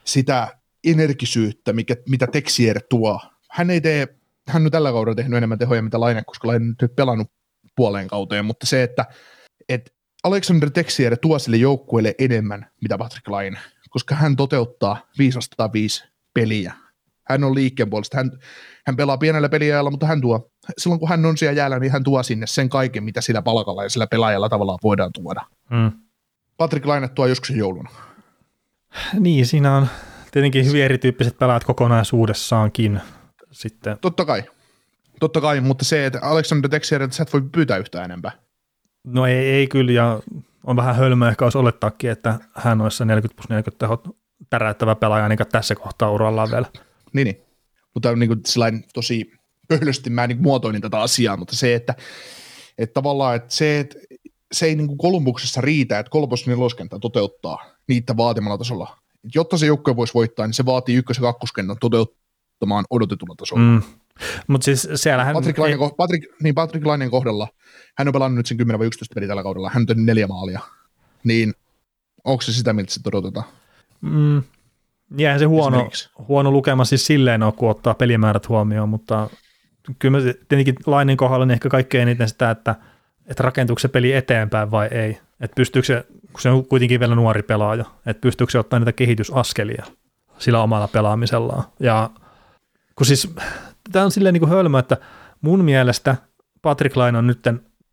[0.04, 0.58] Sitä
[0.88, 3.20] energisyyttä, mikä, mitä Texier tuo.
[3.52, 4.08] Hän ei tee,
[4.48, 7.28] hän on tällä kaudella tehnyt enemmän tehoja, mitä Laine, koska Laine on nyt pelannut
[7.76, 9.06] puoleen kauteen, mutta se, että,
[9.70, 9.92] että
[10.24, 13.60] Alexander Texier tuo sille joukkueelle enemmän, mitä Patrick Laine,
[13.90, 16.04] koska hän toteuttaa 505
[16.34, 16.74] peliä
[17.32, 18.18] hän on liikkeen puolesta.
[18.18, 18.32] Hän,
[18.88, 22.04] hän pelaa pienellä peliajalla, mutta hän tuo, silloin kun hän on siellä jäällä, niin hän
[22.04, 25.42] tuo sinne sen kaiken, mitä sillä palkalla ja sillä pelaajalla tavallaan voidaan tuoda.
[25.70, 25.92] Mm.
[26.58, 27.90] Patrick Laine tuo joskus jouluna.
[29.20, 29.88] Niin, siinä on
[30.32, 33.02] tietenkin hyvin erityyppiset pelaajat kokonaisuudessaankin
[33.52, 33.98] sitten.
[34.02, 34.44] Totta kai.
[35.20, 38.32] Totta kai, mutta se, että Alexander Texier, että sä et voi pyytää yhtään enempää.
[39.04, 40.20] No ei, ei kyllä, ja
[40.64, 44.18] on vähän hölmö ehkä olisi olettaakin, että hän olisi 40 plus 40 tehot
[44.50, 46.66] täräyttävä pelaaja niin tässä kohtaa urallaan vielä.
[47.14, 47.42] Niin, niin.
[47.94, 48.42] Mutta niin kuin
[48.94, 49.32] tosi
[49.68, 51.96] pöhlösti mä niin muotoilin tätä asiaa, mutta se, että,
[52.78, 53.96] että tavallaan että se, että
[54.52, 58.98] se ei niin kuin Kolumbuksessa riitä, että kolmos neloskenttä toteuttaa niitä vaatimalla tasolla.
[59.36, 63.64] Jotta se joukkue voisi voittaa, niin se vaatii ykkös- ja kakkoskentän toteuttamaan odotetulla tasolla.
[63.64, 63.82] Mm.
[64.48, 65.34] Mutta siis siellähän...
[65.34, 65.90] Patrick Lainen, ei...
[65.98, 67.48] Patrick, niin Patrick Lainen kohdalla,
[67.98, 70.28] hän on pelannut nyt sen 10 vai 11 peliä tällä kaudella, hän on tehnyt neljä
[70.28, 70.60] maalia,
[71.24, 71.54] niin
[72.24, 73.46] onko se sitä, miltä se odotetaan?
[74.02, 74.44] Mm,
[75.18, 75.90] Jää se huono,
[76.28, 79.30] huono lukema siis silleen ole, kun ottaa pelimäärät huomioon, mutta
[80.00, 82.76] kyllä mä tietenkin Lainin kohdalla niin ehkä kaikkein eniten sitä, että,
[83.26, 85.20] että rakentuuko se peli eteenpäin vai ei.
[85.42, 88.92] Että pystyykö se, kun se on kuitenkin vielä nuori pelaaja, että pystyykö se ottaa niitä
[88.92, 89.86] kehitysaskelia
[90.38, 91.64] sillä omalla pelaamisellaan.
[91.80, 92.10] Ja
[92.96, 93.34] kun siis
[93.92, 94.98] tämä on silleen niin hölmö, että
[95.42, 96.16] mun mielestä
[96.62, 97.40] Patrick Laine on nyt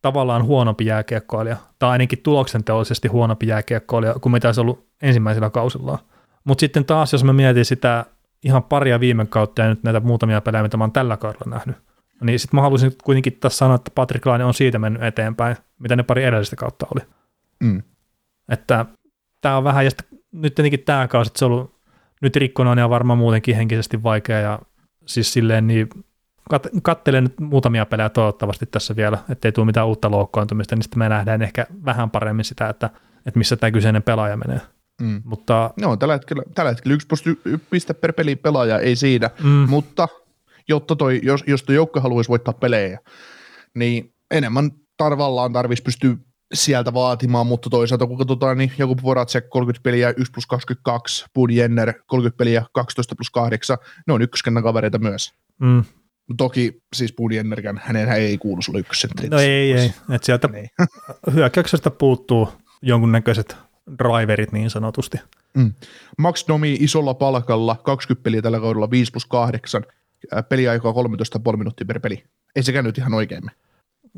[0.03, 5.99] tavallaan huonompi jääkiekkoilija, tai ainakin tuloksenteollisesti huonompi jääkiekkoilija kuin mitä se ollut ensimmäisellä kausillaan.
[6.45, 8.05] Mutta sitten taas, jos mä mietin sitä
[8.45, 11.77] ihan paria viime kautta ja nyt näitä muutamia pelejä, mitä mä oon tällä kaudella nähnyt,
[12.21, 15.97] niin sitten mä haluaisin kuitenkin tässä sanoa, että Patrick Laine on siitä mennyt eteenpäin, mitä
[15.97, 17.05] ne pari edellistä kautta oli.
[17.65, 17.83] Mm.
[18.49, 18.87] Että
[19.41, 19.91] tämä on vähän, ja
[20.33, 21.79] nyt tietenkin tämä kausi, että se on ollut
[22.23, 24.59] nyt rikkonainen ja varmaan muutenkin henkisesti vaikea, ja
[25.07, 25.89] siis silleen niin
[26.55, 30.99] kat- kattelen nyt muutamia pelejä toivottavasti tässä vielä, ettei tule mitään uutta loukkaantumista, niin sitten
[30.99, 32.91] me nähdään ehkä vähän paremmin sitä, että,
[33.27, 34.61] että missä tämä kyseinen pelaaja menee.
[35.03, 35.23] Mm.
[35.25, 37.09] Mutta, no, tällä hetkellä, tällä hetkellä yksi
[37.71, 39.51] piste per peli pelaaja, ei siinä, mm.
[39.69, 40.09] mutta
[40.69, 42.99] jotta toi, jos, jos toi joukko haluaisi voittaa pelejä,
[43.75, 46.17] niin enemmän tarvallaan tarvitsisi pystyä
[46.55, 51.51] sieltä vaatimaan, mutta toisaalta kun katsotaan, niin joku Voracek 30 peliä 1 plus 22, Bud
[51.51, 55.35] Jenner 30 peliä 12 plus 8, ne on ykköskentän kavereita myös.
[55.59, 55.85] Mm.
[56.37, 59.29] Toki siis Bud Jennerkään, hänen ei kuulu sulle ykkössentteri.
[59.29, 59.93] No ei, ei.
[60.11, 60.69] Et sieltä Ei.
[61.35, 62.49] hyökkäyksestä puuttuu
[62.83, 63.57] jonkunnäköiset
[63.99, 65.19] driverit niin sanotusti.
[65.55, 65.73] Mm.
[66.19, 69.83] Max Domi isolla palkalla, 20 peliä tällä kaudella, 5 plus 8,
[70.33, 72.25] ää, peliaikaa 13,5 minuuttia per peli.
[72.57, 73.43] Ei sekään nyt ihan oikein.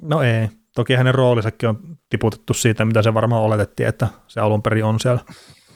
[0.02, 0.48] No ei.
[0.74, 5.00] Toki hänen roolisakin on tiputettu siitä, mitä se varmaan oletettiin, että se alun perin on
[5.00, 5.20] siellä.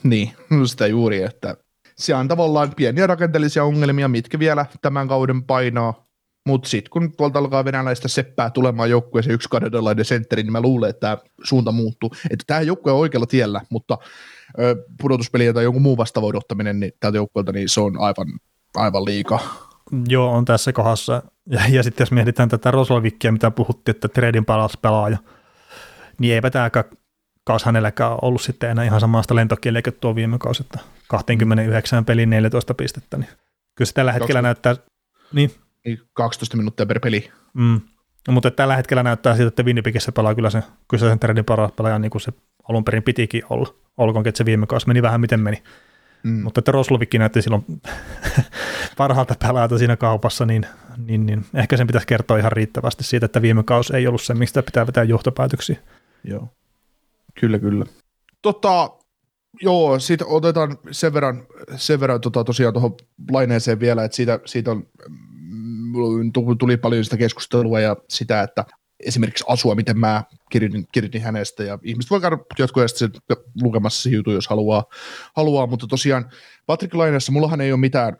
[0.02, 1.56] Niin, no sitä juuri, että
[1.96, 6.04] se on tavallaan pieniä rakenteellisia ongelmia, mitkä vielä tämän kauden painaa,
[6.46, 10.90] mutta sitten kun tuolta alkaa venäläistä seppää tulemaan joukkueeseen yksi kanadalainen sentteri, niin mä luulen,
[10.90, 12.10] että tämä suunta muuttuu.
[12.30, 13.98] Että tämä joukkue on oikealla tiellä, mutta
[14.58, 18.26] ö, pudotuspeliä tai jonkun muun vastaavan odottaminen niin tältä joukkueelta, niin se on aivan,
[18.76, 19.40] aivan liikaa.
[20.08, 21.22] Joo, on tässä kohdassa.
[21.50, 25.18] Ja, ja sitten jos mietitään tätä Roslovikkia, mitä puhuttiin, että Tredin paras pelaaja,
[26.18, 26.84] niin eipä tämäkään
[27.44, 32.30] kaus hänelläkään ollut sitten enää ihan samasta lentokieliä kuin tuo viime kausi, että 29 peliin
[32.30, 33.28] 14 pistettä, niin
[33.74, 34.76] kyllä se tällä hetkellä näyttää,
[35.32, 35.50] niin,
[35.84, 37.30] Niin 12 minuuttia per peli.
[37.54, 37.80] mm,
[38.28, 41.98] no, mutta tällä hetkellä näyttää siltä, että Winnipegissä pelaa kyllä se kyseisen Tredin paras pelaaja,
[41.98, 42.32] niin kuin se
[42.68, 45.62] alun perin pitikin olla, olkoonkin, että se viime kausi meni vähän miten meni.
[46.22, 46.42] Mm.
[46.42, 47.64] Mutta että Roslovikki näytti silloin
[48.96, 53.42] parhaalta pelaajalta siinä kaupassa, niin, niin, niin ehkä sen pitäisi kertoa ihan riittävästi siitä, että
[53.42, 55.76] viime kausi ei ollut se, mistä pitää vetää johtopäätöksiä.
[56.24, 56.48] Joo.
[57.40, 57.86] Kyllä, kyllä.
[58.42, 58.90] Tota,
[59.62, 61.46] joo, siitä otetaan sen verran,
[61.76, 62.96] sen verran tota, tosiaan tuohon
[63.30, 68.64] laineeseen vielä, että siitä, siitä on, mm, tu- tuli paljon sitä keskustelua ja sitä, että
[69.00, 73.10] esimerkiksi asua, miten mä kirjoitin, kirjoitin hänestä, ja ihmiset voi käydä jotkut sen
[73.62, 74.84] lukemassa se juttu, jos haluaa,
[75.36, 76.30] haluaa, mutta tosiaan
[76.66, 78.16] Patrick Laineessa mullahan ei ole mitään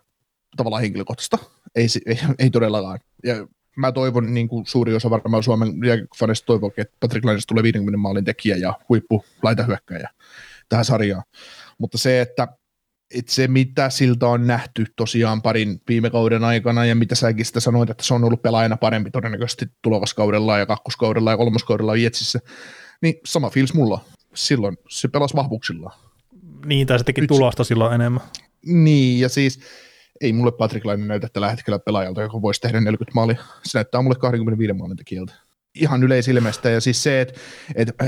[0.57, 1.39] tavallaan henkilökohtaista,
[1.75, 3.47] ei, ei, ei todellakaan, ja
[3.77, 5.72] mä toivon, niin kuin suuri osa varmaan Suomen
[6.18, 10.11] faneista toivoo, että Patrick Laineesta tulee 50 maalin tekijä ja huippu laitahyökkäjä
[10.68, 11.22] tähän sarjaan.
[11.79, 12.49] Mutta se, että,
[13.14, 17.61] että se mitä siltä on nähty tosiaan parin viime kauden aikana ja mitä säkin sitä
[17.61, 22.41] sanoit, että se on ollut pelaajana parempi todennäköisesti tulokaskaudella ja kakkoskaudella ja kolmoskaudella Jetsissä,
[23.03, 24.05] niin sama feels mulla.
[24.35, 25.99] Silloin se pelasi vahvuuksillaan.
[26.66, 28.22] Niin, tai se teki Nyt- tulosta silloin enemmän.
[28.66, 29.61] Niin, ja siis
[30.21, 33.37] ei mulle Patrick Laine näytä tällä hetkellä pelaajalta, joka voisi tehdä 40 maalia.
[33.62, 35.33] Se näyttää mulle 25 maalin tekijältä.
[35.75, 37.41] Ihan yleisilmestä, ja siis se, että,
[37.75, 38.05] että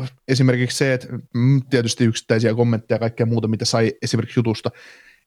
[0.00, 4.70] äh, esimerkiksi se, että mm, tietysti yksittäisiä kommentteja ja kaikkea muuta, mitä sai esimerkiksi jutusta,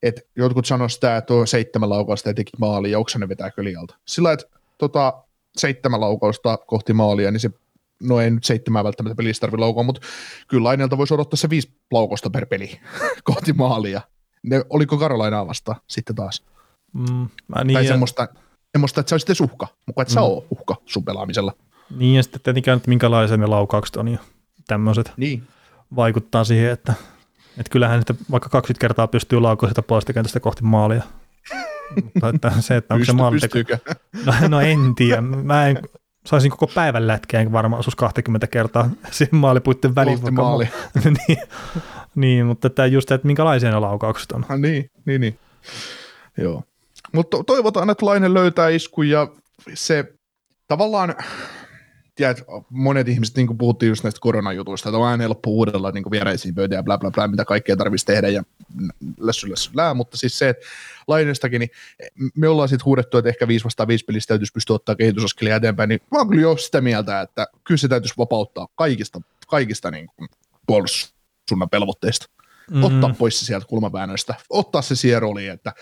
[0.02, 3.96] että jotkut sanoivat sitä, että on seitsemän laukausta ja teki maalia, ja Oksanen vetää lialta.
[4.04, 4.46] Sillä, että
[4.78, 5.24] tota,
[5.56, 7.50] seitsemän laukausta kohti maalia, niin se
[8.02, 10.00] no ei nyt seitsemää välttämättä pelistä tarvitse laukoa, mutta
[10.48, 12.80] kyllä Laineelta voisi odottaa se viisi laukausta per peli
[13.24, 14.00] kohti maalia.
[14.42, 16.42] Ne, oliko Karolainaa vastaan sitten taas?
[16.92, 18.28] Mm, mä, Niin tai ja, semmoista,
[18.72, 20.24] semmoista, että sä olisit uhka, mutta et sä Mm.
[20.26, 21.52] oo uhka sun pelaamisella.
[21.96, 24.18] niin, ja sitten tietenkään, että minkälaisia ne laukaukset on ja
[24.66, 25.42] tämmöiset Niin.
[25.96, 26.94] vaikuttaa siihen, että,
[27.58, 31.02] että kyllähän sitten vaikka 20 kertaa pystyy laukaamaan sitä puolesta kentästä kohti maalia.
[32.04, 33.52] Mutta että se, että onko se Pysty, maaliteko.
[33.52, 33.78] pystyykö?
[34.26, 35.20] No, no en tiedä.
[35.20, 35.78] Mä en,
[36.26, 40.18] saisin koko päivän lätkeä, enkä varmaan osuisi 20 kertaa siihen maalipuitten väliin.
[40.20, 40.68] Kohti maali.
[41.28, 41.38] niin,
[42.14, 44.46] niin, mutta että just, että minkälaisia ne laukaukset on.
[44.48, 45.38] Ah, niin, niin, niin.
[46.38, 46.62] Joo.
[47.12, 49.28] Mutta toivotaan, että Laine löytää iskun ja
[49.74, 50.04] se
[50.68, 51.14] tavallaan,
[52.14, 56.54] tiedät, monet ihmiset, niin puhuttiin just näistä koronajutuista, että on aina helppo uudella niin viereisiin
[56.54, 58.42] pöytiin ja bla bla bla, mitä kaikkea tarvitsisi tehdä ja
[59.20, 60.66] lässy lässy lää, mutta siis se, että
[61.06, 61.70] Lainestakin, niin
[62.36, 65.88] me ollaan sitten huudettu, että ehkä 5 vastaan 5 pelistä täytyisi pystyä ottaa kehitysaskelia eteenpäin,
[65.88, 70.06] niin mä oon kyllä jo sitä mieltä, että kyllä se täytyisi vapauttaa kaikista, kaikista niin
[70.16, 70.28] kuin
[71.50, 72.26] puolustussunnan pelvotteista
[72.70, 75.72] Mm, ottaa pois se sieltä kulmaväännöstä, ottaa se siihen rooliin, että,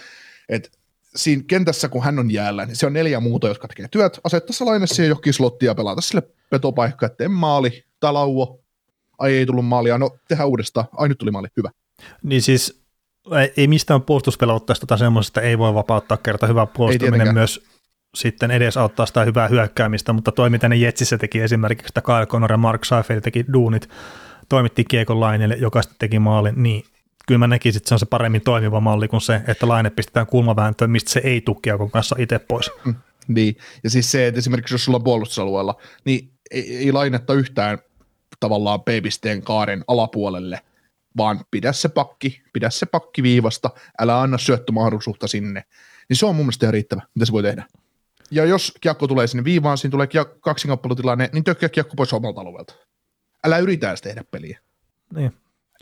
[0.48, 0.68] että
[1.16, 4.52] siinä kentässä, kun hän on jäällä, niin se on neljä muuta, jotka tekee työt, asettaa
[4.52, 8.60] se laine siihen johonkin slottiin ja pelata sille petopaikka, että en maali, tai lauo,
[9.18, 11.70] ai ei tullut maalia, no tehdään uudestaan, ai nyt tuli maali, hyvä.
[12.22, 12.82] Niin siis
[13.56, 17.60] ei- mistään puolustuspelotteesta tai semmoisesta ei voi vapauttaa kerta hyvä puolustaminen myös
[18.14, 22.52] sitten edesauttaa sitä hyvää hyökkäämistä, mutta toi mitä ne Jetsissä teki esimerkiksi, että Kyle Connor
[22.52, 23.88] ja Mark Seifeld teki duunit,
[24.48, 26.84] toimitti Kiekon Laineelle, joka sitten teki maalin, niin
[27.26, 30.26] kyllä mä näkisin, että se on se paremmin toimiva malli kuin se, että Laine pistetään
[30.26, 32.70] kulmavääntöön, mistä se ei tule Kiekon kanssa itse pois.
[33.28, 35.74] Niin, ja siis se, että esimerkiksi jos sulla on puolustusalueella,
[36.04, 37.78] niin ei, ei lainetta yhtään
[38.40, 40.60] tavallaan B-pisteen kaaren alapuolelle,
[41.16, 45.64] vaan pidä se pakki, pidä se pakki viivasta, älä anna syöttömahdollisuutta sinne.
[46.08, 47.64] Niin se on mun mielestä ihan riittävä, mitä se voi tehdä.
[48.30, 50.08] Ja jos kiekko tulee sinne viivaan, siinä tulee
[50.40, 52.74] kaksinkappelutilanne, niin tökkiä kiekko pois omalta alueelta.
[53.44, 54.58] Älä yritä edes tehdä peliä.
[55.14, 55.32] Niin.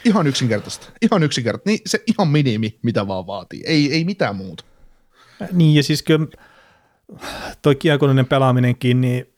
[0.04, 0.86] Ihan yksinkertaista.
[1.02, 1.70] Ihan yksinkertaista.
[1.70, 3.62] Niin se ihan minimi, mitä vaan vaatii.
[3.66, 4.64] Ei, ei mitään muuta.
[5.52, 6.26] Niin, ja siis kyllä
[7.62, 9.34] toi kiekollinen pelaaminenkin, niin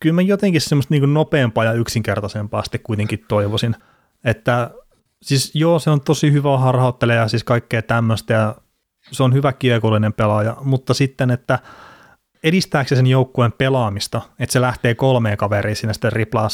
[0.00, 3.76] kyllä mä jotenkin semmoista niin nopeampaa ja yksinkertaisempaa sitten kuitenkin toivoisin.
[4.24, 4.70] Että
[5.22, 8.54] siis joo, se on tosi hyvä harhauttelija siis kaikkea tämmöistä ja
[9.10, 11.58] se on hyvä kiekollinen pelaaja, mutta sitten, että
[12.42, 16.48] edistääkö se sen joukkueen pelaamista, että se lähtee kolmeen kaveriin sinne sitten riplaa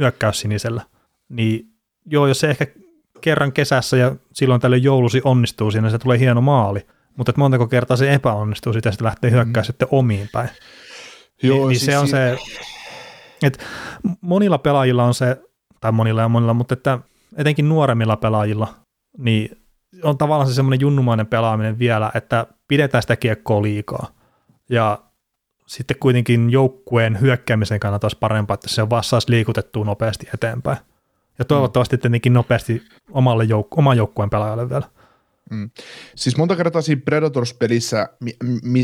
[0.00, 0.82] hyökkäyssinisellä,
[1.28, 1.72] niin
[2.06, 2.66] joo, jos se ehkä
[3.20, 6.86] kerran kesässä ja silloin tällöin joulusi onnistuu siinä, se tulee hieno maali,
[7.16, 9.66] mutta että montako kertaa se epäonnistuu, sitä sitten lähtee hyökkää mm.
[9.66, 10.48] sitten omiin päin.
[11.42, 12.38] Joo, niin, niin siis se on se,
[13.42, 13.64] että
[14.20, 15.42] monilla pelaajilla on se,
[15.80, 16.98] tai monilla ja monilla, mutta että
[17.36, 18.74] etenkin nuoremmilla pelaajilla,
[19.18, 19.56] niin
[20.02, 24.08] on tavallaan se semmoinen junnumainen pelaaminen vielä, että pidetään sitä kiekkoa liikaa.
[24.70, 24.98] Ja
[25.70, 30.78] sitten kuitenkin joukkueen hyökkäämisen kannalta olisi parempaa, että se vaan saisi liikutettua nopeasti eteenpäin.
[31.38, 32.00] Ja toivottavasti mm.
[32.00, 34.82] tietenkin nopeasti omalle jouk- oman joukkueen pelaajalle vielä.
[35.50, 35.70] Mm.
[36.14, 38.08] Siis monta kertaa siinä Predators-pelissä,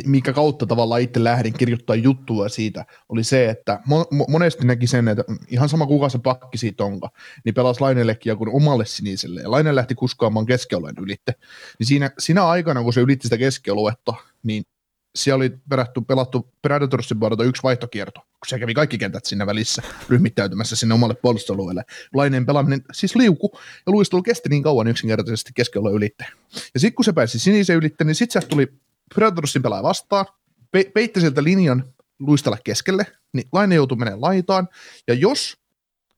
[0.06, 5.08] mikä kautta tavallaan itse lähdin kirjoittaa juttua siitä, oli se, että mo- monesti näki sen,
[5.08, 7.10] että ihan sama kuka se pakki siitä onka,
[7.44, 11.34] niin pelasi Lainellekin kuin omalle siniselle, ja Laine lähti kuskaamaan keskialueen ylitte.
[11.78, 14.64] Niin siinä, siinä aikana, kun se ylitti sitä keskialuetta, niin
[15.16, 19.82] siellä oli perätty, pelattu Predatorsin puolelta yksi vaihtokierto, kun se kävi kaikki kentät siinä välissä
[20.08, 21.84] ryhmittäytymässä sinne omalle puolustusalueelle.
[22.14, 23.50] Laineen pelaaminen siis liuku,
[23.86, 26.26] ja luistelu kesti niin kauan yksinkertaisesti keskellä ylitte.
[26.74, 28.68] Ja sitten kun se pääsi sinisen ylitte, niin sitten se tuli
[29.14, 30.26] Predatorsin pelaaja vastaan,
[30.70, 31.84] pe- peitti sieltä linjan
[32.18, 34.68] luistella keskelle, niin Laine joutui menemään laitaan,
[35.08, 35.56] ja jos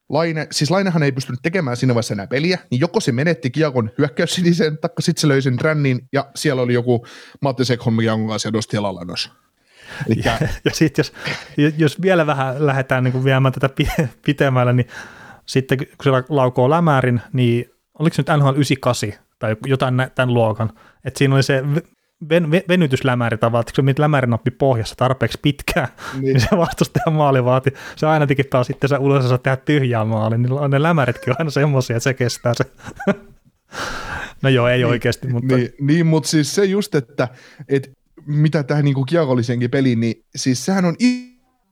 [0.09, 3.90] Laine, siis Lainehan ei pystynyt tekemään siinä vaiheessa enää peliä, niin joko se menetti kiekon
[3.98, 7.06] hyökkäyssinisen, taikka sitten se löi sen rännin, ja siellä oli joku
[7.40, 9.32] Matti Sekholm Jangon kanssa ja nosti alalannos.
[10.24, 11.04] Ja, ja sitten
[11.56, 13.70] jos, jos vielä vähän lähdetään niin viemään tätä
[14.26, 14.86] pitemmälle, niin
[15.46, 20.72] sitten kun se laukoo lämärin, niin oliko se nyt NHL 98 tai jotain tämän luokan,
[21.04, 21.62] että siinä oli se
[22.28, 27.12] ven, ven, venytyslämäri tavallaan, että kun se lämärinappi pohjassa tarpeeksi pitkään, niin, niin se vastustajan
[27.12, 27.74] maali vaati.
[27.96, 31.50] Se aina tikittaa sitten se ulos ja tehdä tyhjää maali, niin ne lämäritkin on aina
[31.50, 32.64] semmoisia, että se kestää se.
[34.42, 35.56] no joo, ei niin, oikeasti, mutta...
[35.56, 37.28] Niin, niin mutta siis se just, että,
[37.68, 37.88] että
[38.26, 40.96] mitä tähän niin kiekollisenkin peliin, niin siis sehän on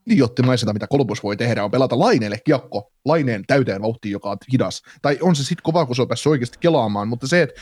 [0.07, 4.83] idioottimaiselta, mitä Kolbus voi tehdä, on pelata laineelle kiekko laineen täyteen vauhtiin, joka on hidas.
[5.01, 7.61] Tai on se sitten kova, kun se on päässyt oikeasti kelaamaan, mutta se, että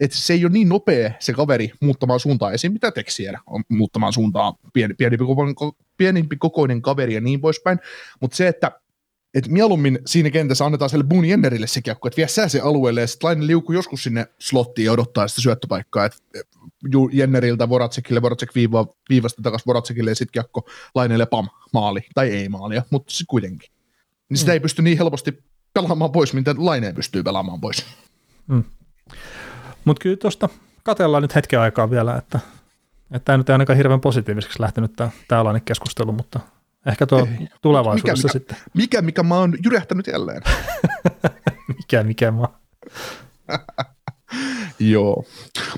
[0.00, 2.72] et se ei ole niin nopea se kaveri muuttamaan suuntaa, esim.
[2.72, 5.54] mitä Teksier on muuttamaan suuntaa, pieni, pienempi, kokoinen,
[5.96, 7.78] pienempi kokoinen kaveri ja niin poispäin,
[8.20, 8.72] mutta se, että
[9.34, 13.00] että mieluummin siinä kentässä annetaan sille Boone Jennerille se kiekko, että vie sää se alueelle
[13.00, 16.18] ja sitten liukuu joskus sinne slottiin ja odottaa sitä syöttöpaikkaa, että
[17.12, 22.48] Jenneriltä Voracekille, Voracek viiva, viivasta takaisin Voracekille ja sitten kiekko Laineelle pam, maali, tai ei
[22.48, 23.70] maalia, mutta sitten kuitenkin.
[24.28, 24.52] Niin sitä mm.
[24.52, 27.86] ei pysty niin helposti pelaamaan pois, mitä Laineen pystyy pelaamaan pois.
[28.46, 28.64] Mm.
[29.84, 30.48] Mutta kyllä tuosta
[30.82, 32.40] katellaan nyt hetken aikaa vielä, että
[33.10, 34.92] että tämä nyt ei ainakaan hirveän positiiviseksi lähtenyt
[35.28, 36.40] tämä keskustelu, mutta
[36.86, 37.48] Ehkä tuo Ei.
[37.62, 38.56] tulevaisuudessa mikä, sitten.
[38.74, 40.42] Mikä, mikä mä oon jyrähtänyt jälleen?
[41.76, 42.48] mikä, mikä mä
[44.78, 45.24] Joo.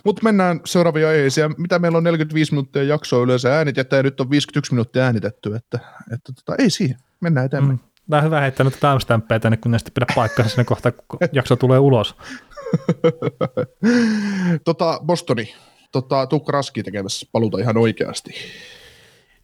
[0.05, 1.55] Mutta mennään seuraavia aiheisiin.
[1.59, 5.79] Mitä meillä on 45 minuuttia jaksoa yleensä äänitettä ja nyt on 51 minuuttia äänitetty, että,
[6.13, 6.97] että tota, ei siihen.
[7.21, 7.79] Mennään eteenpäin.
[7.79, 7.89] Mm.
[8.11, 11.57] Tämä on hyvä heittää nyt timestampeja tänne, kun sitten pidä paikkaa sinne kohta, kun jakso
[11.57, 12.17] tulee ulos.
[14.65, 15.55] tota, Bostoni,
[15.93, 18.35] tota, Tuukka Raski tekemässä paluuta ihan oikeasti.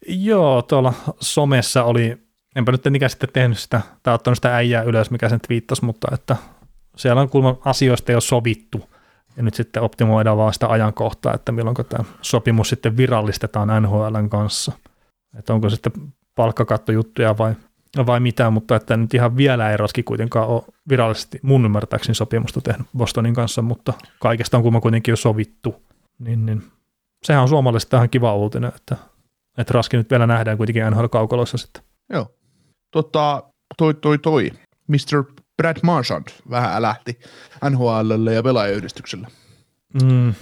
[0.07, 2.17] Joo, tuolla somessa oli,
[2.55, 6.07] enpä nyt mikä sitten tehnyt sitä, tai ottanut sitä äijää ylös, mikä sen viittasi, mutta
[6.13, 6.35] että
[6.97, 8.89] siellä on kuulemma asioista jo sovittu,
[9.37, 14.71] ja nyt sitten optimoidaan vaan sitä ajankohtaa, että milloin tämä sopimus sitten virallistetaan NHLn kanssa.
[15.37, 15.91] Että onko sitten
[16.35, 17.53] palkkakattojuttuja vai,
[18.05, 22.61] vai mitä, mutta että nyt ihan vielä ei Raski kuitenkaan ole virallisesti mun ymmärtääkseni sopimusta
[22.61, 25.83] tehnyt Bostonin kanssa, mutta kaikesta on kuulemma kuitenkin jo sovittu.
[26.19, 26.63] Niin, niin.
[27.25, 28.95] Sehän on suomalaisesta ihan kiva uutinen, että
[29.57, 31.83] että Raski nyt vielä nähdään kuitenkin NHL-kaukaloissa sitten.
[32.09, 32.35] Joo.
[32.91, 33.43] Tota,
[33.77, 34.51] toi, toi, toi.
[34.87, 35.23] Mr.
[35.57, 37.19] Brad Marchand vähän älähti
[37.69, 39.27] NHLlle ja pelaajayhdistykselle.
[40.03, 40.33] Mm.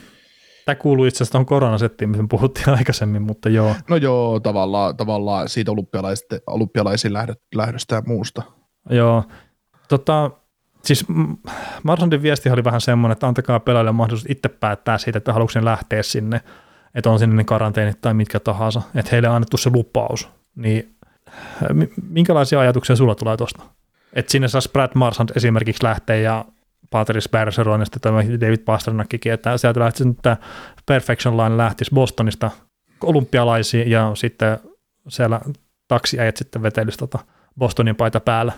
[0.65, 3.75] Tämä kuuluu itse asiassa tuohon koronasettiin, mistä puhuttiin aikaisemmin, mutta joo.
[3.89, 5.71] No joo, tavallaan, tavallaan siitä
[6.47, 7.13] olympialaisiin
[7.55, 8.43] lähdöstä ja muusta.
[8.89, 9.23] Joo.
[9.87, 10.31] Tota,
[10.83, 11.05] siis
[11.83, 16.03] Marsandin viesti oli vähän semmoinen, että antakaa pelaajille mahdollisuus itse päättää siitä, että haluatko lähteä
[16.03, 16.41] sinne
[16.95, 20.95] että on sinne ne karanteenit tai mitkä tahansa, että heille on annettu se lupaus, niin
[22.09, 23.63] minkälaisia ajatuksia sulla tulee tuosta?
[24.13, 26.45] Että sinne saisi Brad Marsand esimerkiksi lähteä ja
[26.89, 30.37] Patrice Bergeron ja sitten David Pasternakkikin, että sieltä lähtisi nyt tämä
[30.85, 32.51] Perfection Line lähtisi Bostonista
[33.03, 34.59] olympialaisiin ja sitten
[35.07, 35.41] siellä
[35.87, 37.19] taksiäijät sitten vetelisi tota
[37.57, 38.53] Bostonin paita päällä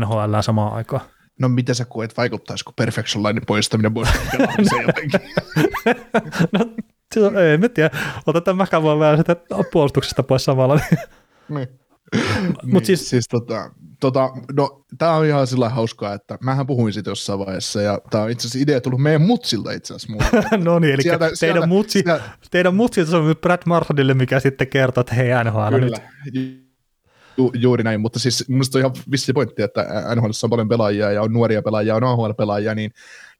[0.00, 1.02] NHL samaan aikaan.
[1.40, 5.20] No mitä sä koet, vaikuttaisiko Perfection Line poistaminen Bostonin pelaamiseen jotenkin?
[7.32, 7.90] no Ei, mä tiedä.
[8.26, 9.36] Otetaan mäkään vähän sitä
[9.72, 10.80] puolustuksesta pois samalla.
[11.48, 11.68] Niin.
[12.62, 16.92] Mut niin, siis- siis tota, tota, no, tää on ihan sillä hauskaa, että mähän puhuin
[16.92, 20.78] siitä jossain vaiheessa, ja tää on itse asiassa idea tullut meidän mutsilta itse asiassa no
[20.78, 24.68] niin, eli Sieltä- teidän, sieltä- mutsi, sieltä- teidän mutsilta on nyt Brad Martinille, mikä sitten
[24.68, 25.96] kertoo, että hei NHL Kyllä.
[26.34, 26.64] nyt.
[27.36, 29.86] Ju, juuri näin, mutta siis minusta on ihan vissi pointti, että
[30.16, 32.90] NHL on paljon pelaajia ja on nuoria pelaajia, on AHL-pelaajia, niin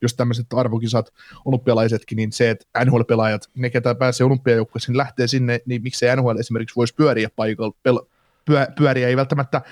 [0.02, 1.10] jos tämmöiset arvokisat,
[1.44, 6.76] olympialaisetkin, niin se, että NHL-pelaajat, ne ketä pääsee olympiajoukkueeseen, lähtee sinne, niin miksei NHL esimerkiksi
[6.76, 7.98] voisi pyöriä paikalla, pel,
[8.76, 9.62] pyöriä, ei välttämättä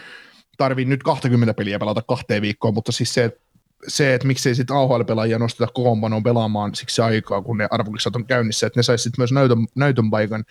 [0.57, 3.43] tarvii nyt 20 peliä pelata kahteen viikkoon, mutta siis se, että
[3.89, 8.66] se, että miksei sitten AHL-pelaajia nosteta kokoonpanoon pelaamaan siksi aikaa, kun ne arvokisat on käynnissä,
[8.66, 10.45] että ne saisi sitten myös näytön, näytön paikan,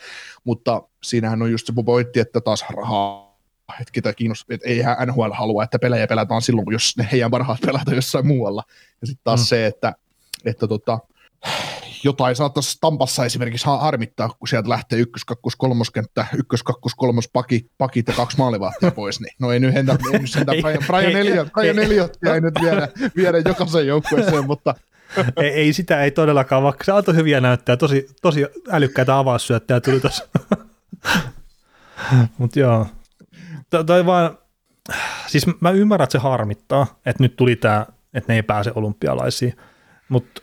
[0.43, 3.32] mutta siinähän on just se pointti, että taas rahaa
[3.80, 7.61] että ketä kiinnostaa, että eihän NHL halua, että pelejä pelataan silloin, jos ne heidän parhaat
[7.65, 8.63] pelata jossain muualla.
[9.01, 9.45] Ja sitten taas mm.
[9.45, 9.93] se, että,
[10.45, 10.99] että tota,
[12.04, 17.30] jotain saattaisi Tampassa esimerkiksi ha- harmittaa, kun sieltä lähtee ykkös, kakkos, kolmoskenttä, ykkös, kakkos, kolmos
[17.34, 20.62] pakit, pakit ja kaksi maalivahtia pois, niin no ei nyt hentä, ei nyt sentään Ei,
[20.62, 21.86] Brian, Brian, Elliot, Brian ei.
[21.86, 24.76] Elliot ei nyt viedä, viedä jokaisen joukkueeseen, mutta
[25.38, 29.99] ei, ei, sitä ei todellakaan, vaikka se antoi hyviä näyttää, tosi, tosi älykkäitä avaussyöttejä tuli
[29.99, 30.28] tuossa.
[32.38, 32.88] Mutta joo,
[33.86, 34.38] toi vaan,
[35.28, 39.58] siis mä ymmärrän, että se harmittaa, että nyt tuli tämä, että ne ei pääse olympialaisiin,
[40.10, 40.41] mutta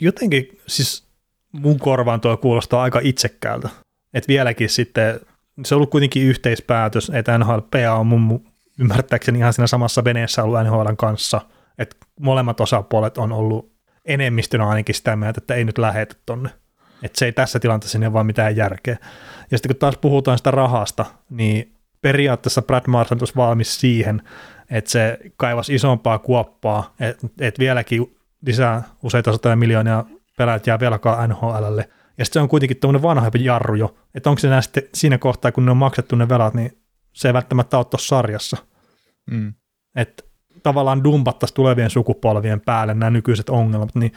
[0.00, 1.06] jotenkin siis
[1.52, 3.68] mun korvaan tuo kuulostaa aika itsekkäältä,
[4.14, 5.20] että vieläkin sitten,
[5.64, 8.46] se on ollut kuitenkin yhteispäätös, että NHLPA on mun
[8.80, 11.40] ymmärtääkseni ihan siinä samassa veneessä ollut NHLn kanssa,
[11.78, 13.72] että molemmat osapuolet on ollut
[14.04, 16.50] enemmistönä ainakin sitä mieltä, että ei nyt lähetä tonne.
[17.02, 18.96] Että se ei tässä tilanteessa sinne vaan mitään järkeä.
[19.50, 21.72] Ja sitten kun taas puhutaan sitä rahasta, niin
[22.02, 24.22] periaatteessa Brad Martin olisi valmis siihen,
[24.70, 28.15] että se kaivasi isompaa kuoppaa, että et vieläkin
[28.46, 30.04] lisää useita satoja miljoonia
[30.38, 31.88] pelaajat jää velkaa NHLlle.
[32.18, 35.18] Ja sitten se on kuitenkin tuommoinen vanhempi jarru jo, että onko se enää sitten siinä
[35.18, 36.78] kohtaa, kun ne on maksettu ne velat, niin
[37.12, 38.56] se ei välttämättä ole tuossa sarjassa.
[39.30, 39.54] mm.
[39.96, 40.22] Että
[40.62, 44.12] tavallaan dumpattaisiin tulevien sukupolvien päälle nämä nykyiset ongelmat, niin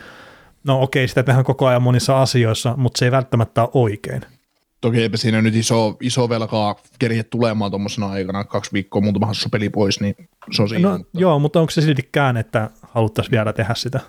[0.63, 4.21] no okei, sitä tehdään koko ajan monissa asioissa, mutta se ei välttämättä ole oikein.
[4.81, 9.49] toki eipä siinä nyt iso, iso velkaa kerje tulemaan tuommoisena aikana, kaksi viikkoa muutama hassu
[9.49, 10.15] peli pois, niin
[10.51, 10.89] se on siinä.
[10.89, 13.99] No mutta- joo, mutta onko se siltikään, että haluttaisiin vielä tehdä sitä?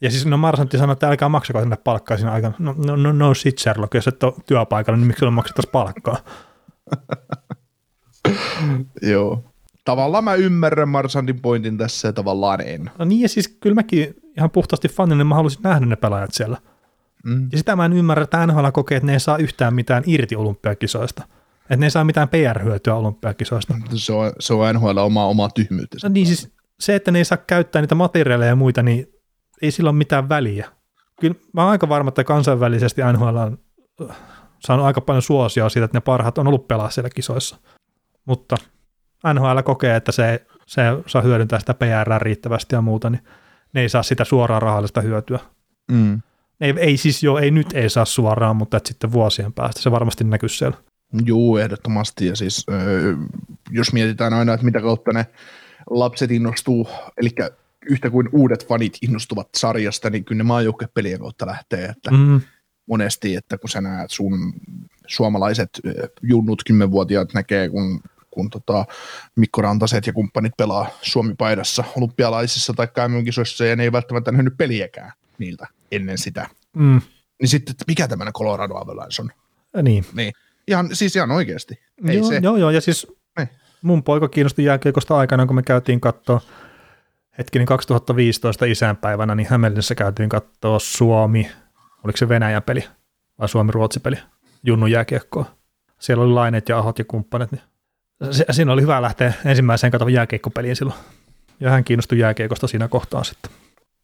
[0.00, 2.54] Ja siis no Marsantti sanoi, että älkää maksako sinne palkkaa siinä aikana.
[2.58, 6.16] No, no, no, no shit Sherlock, jos et ole työpaikalla, niin miksi sulle maksettaisiin palkkaa?
[9.02, 9.44] Joo.
[9.84, 12.90] Tavallaan mä ymmärrän Marsandin pointin tässä ja tavallaan en.
[12.98, 16.34] No niin, ja siis kyllä mäkin ihan puhtaasti fanina, niin mä haluaisin nähdä ne pelaajat
[16.34, 16.58] siellä.
[17.24, 17.48] Mm.
[17.52, 20.36] Ja sitä mä en ymmärrä, että NHL kokee, että ne ei saa yhtään mitään irti
[20.36, 21.22] olympiakisoista.
[21.62, 23.74] Että ne ei saa mitään PR-hyötyä olympiakisoista.
[23.94, 25.96] Se on, se on NHL omaa, omaa tyhmyyttä.
[26.02, 29.17] No niin siis se, että ne ei saa käyttää niitä materiaaleja ja muita, niin
[29.62, 30.68] ei sillä ole mitään väliä.
[31.20, 33.58] Kyllä mä oon aika varma, että kansainvälisesti NHL on
[34.10, 34.16] äh,
[34.58, 37.56] saanut aika paljon suosioa siitä, että ne parhaat on ollut pelaa siellä kisoissa.
[38.24, 38.56] Mutta
[39.34, 43.22] NHL kokee, että se, se saa hyödyntää sitä PR riittävästi ja muuta, niin
[43.72, 45.38] ne ei saa sitä suoraa rahallista hyötyä.
[45.90, 46.22] Mm.
[46.60, 49.90] Ei, ei siis jo, ei nyt ei saa suoraan, mutta että sitten vuosien päästä se
[49.90, 50.76] varmasti näkyy siellä.
[51.24, 52.26] Juu, ehdottomasti.
[52.26, 52.66] Ja siis,
[53.70, 55.26] jos mietitään aina, että mitä kautta ne
[55.90, 57.30] lapset innostuu, eli
[57.88, 61.84] yhtä kuin uudet fanit innostuvat sarjasta, niin kyllä ne maajoukkuepelien kautta lähtee.
[61.84, 62.40] Että Mm,
[62.86, 64.52] monesti, että kun sä näet sun
[65.06, 65.70] suomalaiset
[66.22, 68.84] junnut kymmenvuotiaat näkee, kun, kun tota
[69.36, 75.12] Mikko Rantaset ja kumppanit pelaa Suomi-paidassa olympialaisissa tai MM-kisoissa ja ne ei välttämättä nähnyt peliäkään
[75.38, 76.48] niiltä ennen sitä.
[76.76, 77.00] mm,
[77.40, 79.30] Niin sitten, että mikä tämmöinen Colorado Avalanche on?
[79.84, 80.04] niin.
[80.14, 80.32] Niin.
[80.68, 81.78] Ihan, siis ihan oikeasti.
[82.08, 82.40] Ei joo, se.
[82.42, 83.06] joo, joo, ja siis
[83.38, 83.48] Niin.
[83.82, 86.40] mun poika kiinnostui jääkiekosta aikana, kun me käytiin katsoa
[87.38, 91.50] hetkinen 2015 isänpäivänä, niin Hämeenlinnassa käytiin katsoa Suomi,
[92.04, 92.84] oliko se Venäjän peli
[93.38, 94.16] vai Suomi-Ruotsi peli,
[94.62, 95.44] Junnun jääkiekkoa.
[95.98, 97.52] Siellä oli Lainet ja Ahot ja kumppanit.
[97.52, 97.62] Niin
[98.30, 100.98] se, siinä oli hyvä lähteä ensimmäiseen katsomaan jääkiekkopeliin silloin.
[101.60, 103.50] Ja hän kiinnostui jääkiekosta siinä kohtaa sitten.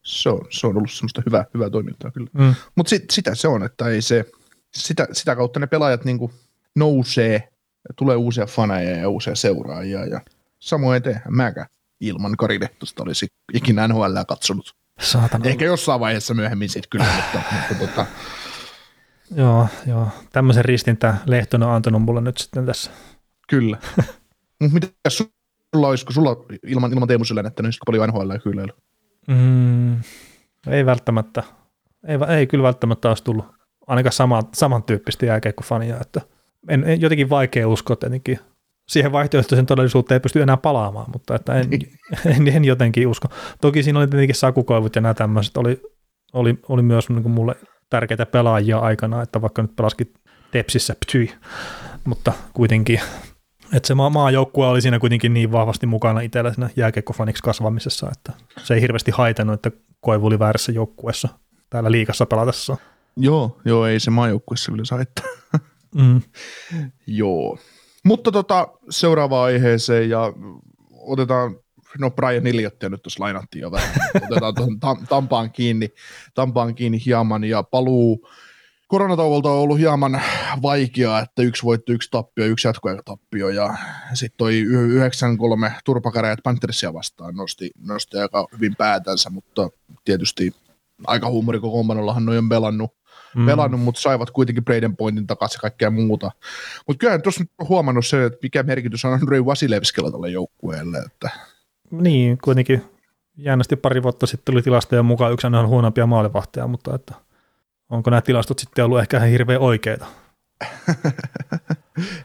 [0.02, 2.30] Se on, se on ollut semmoista hyvää, hyvää toimintaa kyllä.
[2.32, 2.54] Mm.
[2.74, 4.24] Mutta sit, sitä se on, että ei se,
[4.74, 6.32] sitä, sitä kautta ne pelaajat niinku
[6.74, 7.48] nousee,
[7.88, 10.20] ja tulee uusia faneja ja uusia seuraajia ja
[10.58, 11.66] samoin tehdään mäkään
[12.06, 14.74] ilman Kari Lehtosta olisi ikinä NHL katsonut.
[15.00, 15.44] Saatana.
[15.44, 18.06] Ehkä jossain vaiheessa myöhemmin sitten kyllä, mutta, mutta tota,
[19.36, 20.08] Joo, joo.
[20.32, 22.90] Tämmöisen ristin tämä Lehtonen on antanut mulle nyt sitten tässä.
[23.48, 23.78] kyllä.
[24.60, 26.36] Mutta mitä sulla olisi, kun sulla
[26.66, 28.66] ilman, ilman Teemu Sylänettä, niin paljon NHL kyllä?
[29.28, 30.00] Mm,
[30.66, 31.42] ei välttämättä.
[32.06, 33.44] Ei, ei kyllä välttämättä olisi tullut
[33.86, 36.20] ainakaan sama, samantyyppistä jääkeikkofania, että
[36.68, 38.38] en, en, jotenkin vaikea uskoa tietenkin.
[38.88, 41.68] Siihen vaihtoehtoisen todellisuuteen ei pysty enää palaamaan, mutta että en,
[42.36, 43.28] en, en, jotenkin usko.
[43.60, 45.82] Toki siinä oli tietenkin sakukoivut ja nämä tämmöiset oli,
[46.32, 47.56] oli, oli myös niin kuin mulle
[47.90, 50.14] tärkeitä pelaajia aikana, että vaikka nyt pelaskin
[50.50, 51.34] Tepsissä, ptyi,
[52.04, 53.00] mutta kuitenkin,
[53.72, 58.32] että se maajoukkue oli siinä kuitenkin niin vahvasti mukana itsellä siinä jääkeikkofaniksi kasvamisessa, että
[58.62, 59.70] se ei hirveästi haitannut, että
[60.00, 61.28] Koivu oli väärässä joukkueessa
[61.70, 62.76] täällä liikassa pelatessa.
[63.16, 65.26] Joo, joo, ei se maajoukkuessa kyllä saittaa.
[65.94, 66.20] Mm.
[67.06, 67.58] joo.
[68.04, 70.32] Mutta tota, seuraavaan aiheeseen ja
[70.92, 71.56] otetaan
[71.98, 73.94] no Brian Elliotia nyt tuossa lainattiin jo vähän.
[74.30, 75.88] Otetaan tuohon tam- Tampaan kiinni,
[76.34, 78.28] Tampaan kiinni hieman ja paluu
[78.88, 80.22] koronatauolta on ollut hieman
[80.62, 82.68] vaikeaa, että yksi voitto, yksi tappio, yksi
[83.04, 83.74] tappio ja
[84.14, 84.64] sitten toi
[85.68, 89.68] 9-3 turpakäräjät Panthersia vastaan nosti, nosti aika hyvin päätänsä, mutta
[90.04, 90.54] tietysti
[91.06, 92.90] aika huumorikokoonpanollahan noin on pelannut,
[93.34, 93.46] mm.
[93.46, 96.30] pelannut, mutta saivat kuitenkin Braden Pointin takaisin kaikkea muuta.
[96.86, 100.98] Mutta kyllä tuossa on huomannut se, että mikä merkitys on Andrei Vasilevskilla tälle joukkueelle.
[100.98, 101.30] Että.
[101.90, 102.84] Niin, kuitenkin
[103.36, 107.14] jännästi pari vuotta sitten tuli tilastojen mukaan yksi on huonompia maalivahteja, mutta että
[107.90, 110.06] onko nämä tilastot sitten ollut ehkä ihan hirveän oikeita?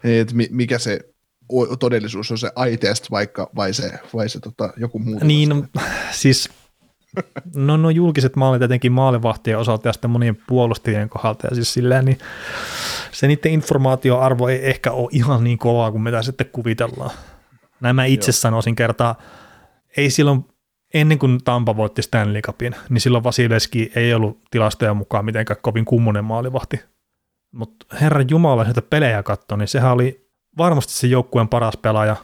[0.03, 0.99] Niin, että mikä se
[1.79, 5.19] todellisuus on se eye-test vaikka, vai se, vai se tota, joku muu?
[5.23, 5.63] Niin, no,
[6.11, 6.49] siis
[7.55, 12.05] no, no julkiset maalit etenkin maalivahtien osalta ja sitten monien puolustajien kohdalta ja siis silleen,
[12.05, 12.17] niin
[13.11, 17.11] se niiden informaatioarvo ei ehkä ole ihan niin kovaa kuin mitä sitten kuvitellaan.
[17.79, 18.33] Näin mä itse Joo.
[18.33, 19.15] sanoisin kertaa,
[19.97, 20.45] ei silloin
[20.93, 25.85] ennen kuin Tampa voitti Stanley Cupin, niin silloin Vasileski ei ollut tilastojen mukaan mitenkään kovin
[25.85, 26.79] kummonen maalivahti.
[27.51, 32.15] Mutta herran jumala, jos pelejä katsoi, niin sehän oli varmasti se joukkueen paras pelaaja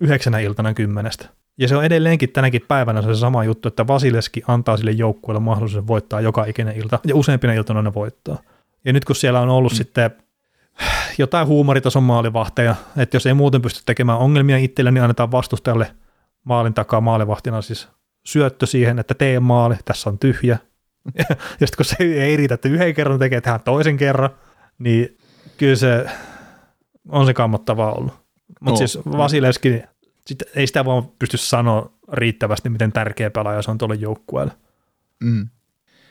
[0.00, 1.28] yhdeksänä iltana kymmenestä.
[1.58, 5.86] Ja se on edelleenkin tänäkin päivänä se sama juttu, että Vasileski antaa sille joukkueelle mahdollisuuden
[5.86, 8.38] voittaa joka ikinen ilta, ja useimpina iltana ne voittaa.
[8.84, 9.76] Ja nyt kun siellä on ollut mm.
[9.76, 10.10] sitten
[11.18, 15.94] jotain huumoritason maalivahteja, että jos ei muuten pysty tekemään ongelmia itselle, niin annetaan vastustajalle
[16.44, 17.88] maalin takaa maalivahtina siis
[18.24, 20.58] syöttö siihen, että tee maali, tässä on tyhjä.
[21.60, 24.30] ja sitten kun se ei riitä, että yhden kerran tekee, tehdään toisen kerran,
[24.78, 25.18] niin
[25.56, 26.06] kyllä se
[27.08, 28.12] on se kammottavaa ollut.
[28.60, 29.82] Mutta no, siis Vasilevski
[30.26, 34.52] sitten ei sitä vaan pysty sanoa riittävästi, miten tärkeä pelaaja se on tuolle joukkueelle.
[35.20, 35.48] Mm.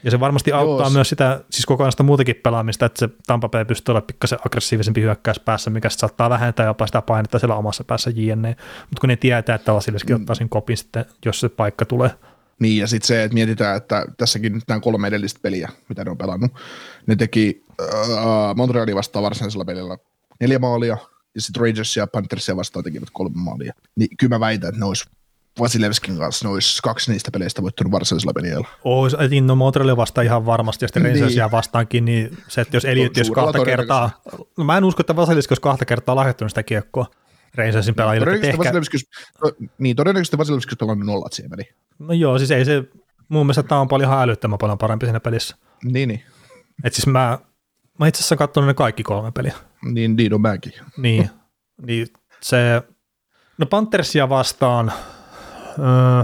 [0.03, 3.49] Ja se varmasti auttaa Joo, myös sitä, siis koko sitä muutakin pelaamista, että se Tampa
[3.49, 5.01] Bay pystyy olemaan pikkasen aggressiivisempi
[5.45, 8.55] päässä, mikä saattaa vähentää jopa sitä painetta siellä omassa päässä JNE.
[8.79, 10.21] Mutta kun ne tietää, että Vasilevski mm.
[10.21, 12.11] ottaa sen kopin sitten, jos se paikka tulee.
[12.59, 16.11] Niin, ja sitten se, että mietitään, että tässäkin nyt nämä kolme edellistä peliä, mitä ne
[16.11, 16.51] on pelannut,
[17.07, 17.87] ne teki äh,
[18.55, 19.97] Montrealin vastaan varsinaisella pelillä
[20.39, 20.97] neljä maalia,
[21.35, 23.73] ja sitten Rangers ja Panthersia vastaan tekivät kolme maalia.
[23.95, 25.05] Niin kyllä mä väitän, että ne olisi
[25.59, 28.67] Vasilevskin kanssa ne olisi kaksi niistä peleistä voittanut varsinaisella peliajalla.
[28.83, 31.51] Ois, niin no Montrealia vastaan ihan varmasti, ja sitten Rangersia niin.
[31.51, 34.21] vastaankin, niin se, että jos Eliot jos kahta kertaa,
[34.57, 37.05] no mä en usko, että Vasilevski olisi kahta kertaa lahjoittanut sitä kiekkoa
[37.55, 38.25] Rangersin pelaajille.
[38.25, 38.69] Todennäköisesti ehkä...
[38.69, 38.97] Vasilevski,
[39.77, 41.75] niin, todennäköisesti Vasilevski olisi pelannut nollat siihen peliin.
[41.99, 42.83] No joo, siis ei se,
[43.29, 45.55] mun mielestä tämä on paljon ihan älyttömän paljon parempi siinä pelissä.
[45.83, 46.23] Niin, niin.
[46.83, 47.39] Et siis mä,
[48.01, 49.55] mä itse asiassa katsonut ne kaikki kolme peliä.
[49.91, 50.73] Niin, on mäkin.
[50.97, 51.29] Niin,
[51.87, 52.07] niin
[52.41, 52.81] se,
[53.57, 54.91] no Panthersia vastaan,
[55.79, 56.23] öö,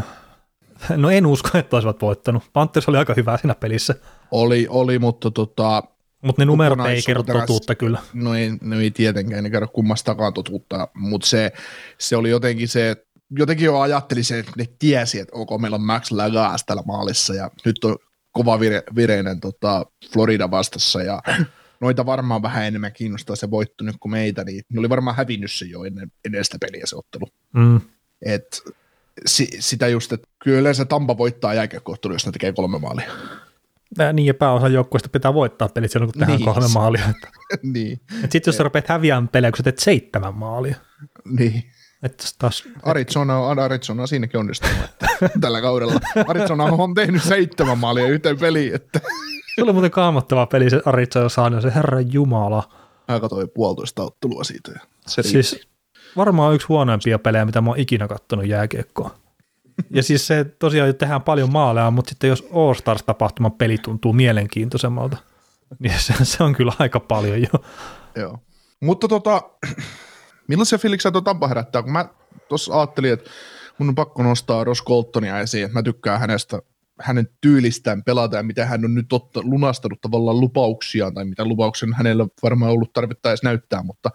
[0.97, 2.43] no en usko, että olisivat voittanut.
[2.53, 3.95] Panthers oli aika hyvä siinä pelissä.
[4.31, 5.83] Oli, oli mutta tota,
[6.21, 7.99] mutta ne numerot ei kerro totuutta kyllä.
[8.13, 11.51] No ei, no ei tietenkään, ne kerro kummastakaan totuutta, mutta se,
[11.97, 12.95] se oli jotenkin se,
[13.31, 17.33] jotenkin jo ajatteli se, että ne tiesi, että ok, meillä on Max Lagas täällä maalissa
[17.33, 17.97] ja nyt on
[18.31, 21.21] kova vire, vireinen tota, Florida vastassa ja
[21.81, 25.51] noita varmaan vähän enemmän kiinnostaa se voitto nyt kuin meitä, niin ne oli varmaan hävinnyt
[25.51, 27.25] se jo ennen, ennen sitä peliä se ottelu.
[27.53, 27.81] Mm.
[28.25, 28.61] Et,
[29.25, 33.11] si, sitä just, että kyllä yleensä Tampa voittaa jääkiekkohtelu, jos ne tekee kolme maalia.
[33.97, 36.53] Ja niin, ja pääosa joukkueesta pitää voittaa pelit silloin, kun tehdään niin.
[36.53, 37.09] kolme maalia.
[37.09, 37.29] Että.
[37.73, 37.99] niin.
[38.21, 40.75] Sitten jos sä rupeat häviämään pelejä, kun sä teet seitsemän maalia.
[41.25, 41.63] Niin.
[42.03, 44.77] Että taas, Arizona, on, Arizona on siinäkin onnistunut
[45.41, 45.99] tällä kaudella.
[46.27, 48.75] Arizona on tehnyt seitsemän maalia yhteen peliin.
[48.75, 48.99] Että.
[49.57, 52.69] Se oli muuten kaamottava peli se Arizona saanut, se herran jumala.
[53.07, 54.71] Mä katsoin puolitoista ottelua siitä.
[54.71, 55.67] Ja se siis
[56.17, 59.15] varmaan yksi huonoimpia pelejä, mitä mä oon ikinä kattonut jääkiekkoa.
[59.89, 65.17] Ja siis se tosiaan tehdään paljon maaleja, mutta sitten jos All Stars-tapahtuman peli tuntuu mielenkiintoisemmalta,
[65.79, 67.49] niin se, se on kyllä aika paljon jo.
[68.15, 68.39] Joo.
[68.79, 69.41] Mutta tota,
[70.47, 71.83] millaisia fiiliksiä tuo Tampa herättää?
[71.83, 72.09] Kun mä
[72.49, 73.29] tuossa ajattelin, että
[73.77, 76.61] mun on pakko nostaa Ross Coltonia esiin, että mä tykkään hänestä,
[76.99, 81.93] hänen tyylistään pelata ja mitä hän on nyt otta, lunastanut tavallaan lupauksia tai mitä lupauksen
[81.93, 84.11] hänellä varmaan ollut tarvetta edes näyttää, mutta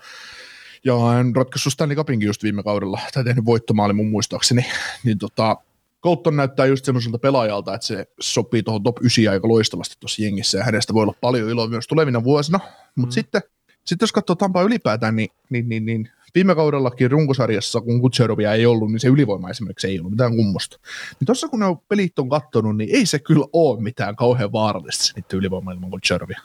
[0.85, 4.67] ja hän ratkaissut Stanley Cupinkin just viime kaudella, tai tehnyt voittomaali mun muistaakseni,
[5.05, 5.57] niin tota,
[6.03, 10.59] Colton näyttää just semmoiselta pelaajalta, että se sopii tuohon top 9 aika loistavasti tuossa jengissä,
[10.59, 12.61] ja hänestä voi olla paljon iloa myös tulevina vuosina,
[12.95, 13.15] mutta mm.
[13.15, 13.43] sitten
[13.85, 18.67] Sitten jos katsoo Tampaa ylipäätään, niin, niin, niin, niin viime kaudellakin runkosarjassa, kun Kutserovia ei
[18.67, 20.79] ollut, niin se ylivoima esimerkiksi ei ollut mitään kummosta.
[21.21, 25.05] Niin tuossa kun ne pelit on kattonut, niin ei se kyllä ole mitään kauhean vaarallista
[25.05, 26.41] se niiden ylivoima ilman Kutserovia.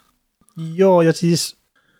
[0.74, 1.58] Joo, ja siis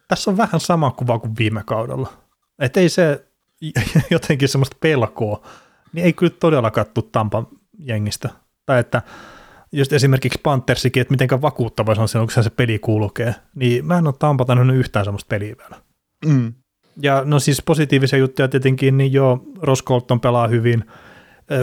[0.09, 2.12] tässä on vähän sama kuva kuin viime kaudella.
[2.59, 3.24] Että ei se
[4.11, 5.47] jotenkin semmoista pelkoa,
[5.93, 7.47] niin ei kyllä todella kattu Tampan
[7.78, 8.28] jengistä.
[8.66, 9.03] Tai että
[9.72, 13.99] just esimerkiksi Panthersikin, että miten vakuuttava se on silloin, kun se peli kulkee, niin mä
[13.99, 15.82] en ole nähnyt yhtään semmoista peliä vielä.
[16.26, 16.55] Mm.
[17.03, 20.84] Ja no siis positiivisia juttuja tietenkin, niin joo, Ross Colton pelaa hyvin,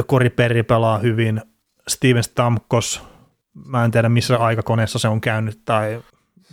[0.09, 1.41] Cory Perry pelaa hyvin,
[1.87, 3.03] Steven Stamkos,
[3.65, 6.01] mä en tiedä missä aikakoneessa se on käynyt tai,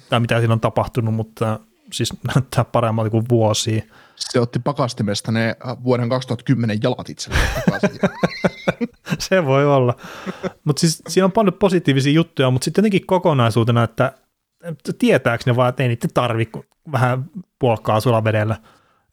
[0.08, 1.60] tai mitä siinä on tapahtunut, mutta
[1.92, 3.82] siis näyttää paremmalta kuin vuosia.
[4.16, 7.48] Se otti pakastimesta ne vuoden 2010 jalat itselleen
[9.18, 9.96] Se voi olla.
[10.64, 14.12] Mutta siis siinä on paljon positiivisia juttuja, mutta sitten jotenkin kokonaisuutena, että
[14.98, 16.58] tietääkö ne vaan, että ei niitä tarvitse
[16.92, 17.24] vähän
[17.58, 18.56] puolkaa sulla vedellä.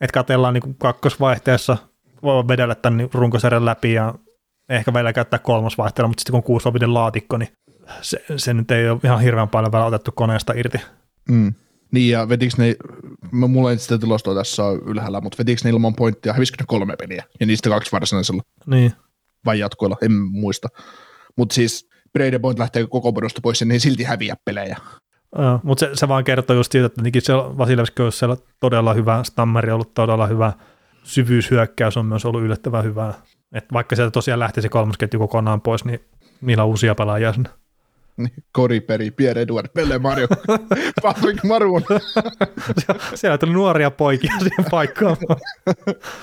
[0.02, 1.78] Että katellaan niin kakkosvaihteessa,
[2.24, 4.16] voi vedellä tämän runkosarjan läpi ja
[4.70, 7.50] ehkä vielä käyttää kolmosvaihteella, mutta sitten kun on kuuslovinen laatikko, niin
[8.02, 10.78] se, se, nyt ei ole ihan hirveän paljon vielä otettu koneesta irti.
[11.30, 11.54] Mm.
[11.92, 12.76] Niin, ja vetikö ne,
[13.32, 17.24] mulla ei sitä tilastoa tässä ylhäällä, mutta vetikö ne ilman pointtia, hävisikö ne kolme peliä,
[17.40, 18.44] ja niistä kaksi varsinaisella?
[18.66, 18.94] Niin.
[19.46, 20.68] Vai jatkoilla, en muista.
[21.38, 24.78] Mutta siis Brady Point lähtee koko podosta pois, ja ne silti häviää pelejä.
[25.38, 29.24] Uh, mutta se, se, vaan kertoo just siitä, että se Vasilevski on siellä todella hyvä,
[29.24, 30.54] Stammeri on ollut todella hyvä,
[31.04, 33.14] syvyyshyökkäys on myös ollut yllättävän hyvää.
[33.54, 36.00] Et vaikka sieltä tosiaan lähtisi kolmas ketju kokonaan pois, niin
[36.42, 37.50] niillä on uusia pelaajia sinne.
[38.52, 40.28] Kori Peri, Pierre Edward, Pelle Mario,
[41.04, 41.84] Patrick Maroon.
[43.16, 45.18] Siellä tuli nuoria poikia siihen paikkaan.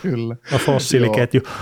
[0.03, 0.37] Kyllä.
[0.53, 1.41] No fossiiliketju.
[1.45, 1.53] Joo.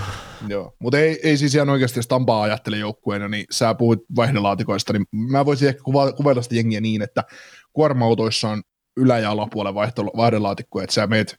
[0.48, 4.92] Joo, mutta ei, ei siis ihan oikeasti, jos Tampaa ajattele joukkueena, niin sä puhuit vaihdelaatikoista,
[4.92, 7.24] niin mä voisin ehkä kuva, kuvailla sitä jengiä niin, että
[7.72, 8.62] kuorma-autoissa on
[8.96, 9.74] ylä- ja alapuolen
[10.16, 11.36] vaihdelaatikko, että sä meet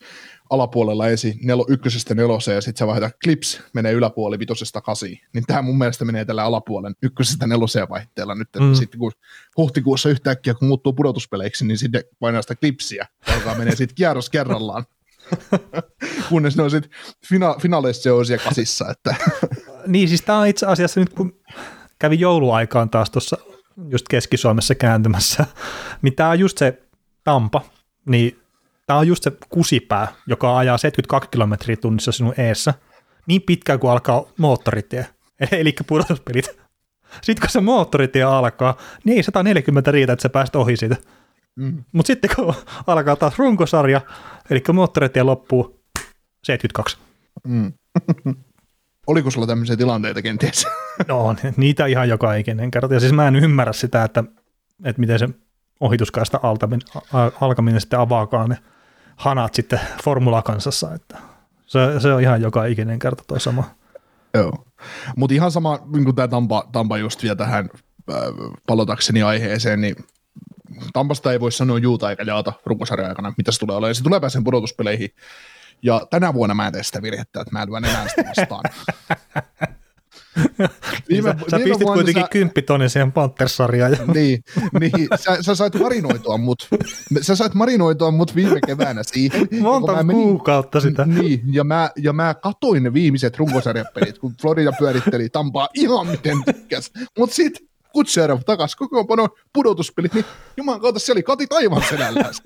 [0.49, 5.19] alapuolella ensin nelo, ykkösestä neloseen ja sitten sä vaihdat klips, menee yläpuoli vitosesta kasiin.
[5.33, 8.49] Niin tämä mun mielestä menee tällä alapuolen ykkösestä neloseen vaihteella nyt.
[8.59, 8.73] Mm.
[8.73, 9.11] Sitten kun
[9.57, 14.85] huhtikuussa yhtäkkiä, kun muuttuu pudotuspeleiksi, niin sitten painaa sitä klipsiä, joka menee sitten kierros kerrallaan.
[16.29, 16.91] Kunnes ne on sitten
[17.25, 18.09] fina- finaaleissa
[18.43, 18.85] kasissa.
[18.91, 19.15] Että.
[19.87, 21.39] niin, siis tämä on itse asiassa nyt, kun
[21.99, 23.37] kävi jouluaikaan taas tuossa
[23.89, 25.45] just Keski-Suomessa kääntymässä,
[26.01, 26.81] niin tämä on just se
[27.23, 27.61] Tampa,
[28.09, 28.39] niin
[28.87, 32.73] tämä on just se kusipää, joka ajaa 72 kilometriä tunnissa sinun eessä,
[33.27, 35.07] niin pitkään kuin alkaa moottoritie,
[35.51, 36.59] eli pudotuspelit.
[37.21, 40.95] Sitten kun se moottoritie alkaa, niin ei 140 riitä, että sä pääst ohi siitä.
[41.55, 41.83] Mm.
[41.91, 42.53] Mutta sitten kun
[42.87, 44.01] alkaa taas runkosarja,
[44.49, 45.79] eli moottoritie loppuu
[46.43, 46.97] 72.
[47.47, 47.73] Mm.
[49.07, 50.67] Oliko sulla tämmöisiä tilanteita kenties?
[51.07, 52.93] no niitä ihan joka ikinen kerta.
[52.93, 54.23] Ja siis mä en ymmärrä sitä, että,
[54.83, 55.29] että miten se
[55.79, 56.39] ohituskaista
[57.41, 58.57] alkaminen sitten avaakaan ne
[59.15, 61.17] hanat sitten formulakansassa, että
[61.65, 63.63] se, se on ihan joka ikinen kerta toi sama.
[64.33, 64.65] Joo,
[65.15, 67.69] mutta ihan sama, niin kuin tämä Tampa, Tampa just vielä tähän
[68.11, 68.17] äh,
[68.67, 69.95] palotakseni aiheeseen, niin
[70.93, 73.95] Tampasta ei voi sanoa juuta eikä jaata runkosarjan aikana, mitä se tulee olemaan.
[73.95, 75.09] Se tulee pääseen pudotuspeleihin.
[75.81, 78.63] Ja tänä vuonna mä en tee sitä virhettä, että mä en lyön enää sitä vastaan.
[81.09, 82.27] Viime, sä, sä pistit kuitenkin sä...
[82.31, 83.91] kymppitonnin siihen Panthers-sarjaan.
[83.91, 84.13] Ja...
[84.13, 84.43] niin,
[84.79, 86.69] niin sä, sä, sait marinoitua mut,
[87.21, 89.47] sä sait marinoitua mut viime keväänä siihen.
[89.61, 91.05] Monta mä menin, kuukautta sitä.
[91.05, 96.37] Niin, ja mä, ja mä katoin ne viimeiset runkosarjapelit, kun Florida pyöritteli Tampaa ihan miten
[96.45, 96.91] tykkäs.
[97.17, 100.25] Mut sit Kutserov takas kokoonpano pudotuspelit, niin
[100.57, 102.33] juman kautta se oli kati taivaan selällään.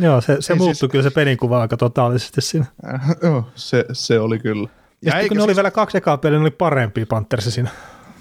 [0.00, 0.90] Joo, se, se muuttui siis...
[0.90, 2.66] kyllä se pelinkuva aika totaalisesti siinä.
[2.94, 4.68] Äh, joo, se, se oli kyllä.
[5.02, 5.44] Ja, ja kun ne siis...
[5.44, 7.70] oli vielä kaksi ekaa peliä, ne oli parempia Panthersi siinä.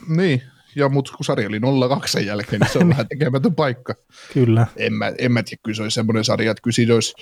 [0.07, 0.41] Niin,
[0.75, 1.61] ja mutta kun sarja oli 0-2
[2.05, 3.95] sen jälkeen, niin se on vähän tekemätön paikka.
[4.33, 4.67] Kyllä.
[4.75, 7.13] En mä, en mä tiedä, kyllä se olisi semmoinen sarja, että kyllä siitä olisi,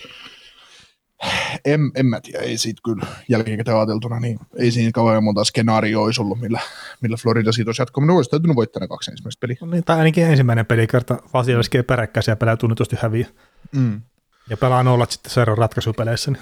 [1.65, 6.05] en, en mä tiedä, ei siitä kyllä jälkikäteen ajateltuna, niin ei siinä kauan monta skenaarioa
[6.05, 6.59] olisi ollut, millä,
[7.01, 8.15] millä Florida siitä olisi jatkaminen.
[8.15, 9.57] Olisi täytynyt voittaa ne kaksi ensimmäistä peliä.
[9.61, 13.27] No niin, tai ainakin ensimmäinen pelikerta Vasilevski ei peräkkäisiä pelejä tunnetusti häviä.
[13.75, 14.01] Mm.
[14.49, 16.31] Ja pelaa nollat sitten seuraavan ratkaisupeleissä.
[16.31, 16.41] Niin.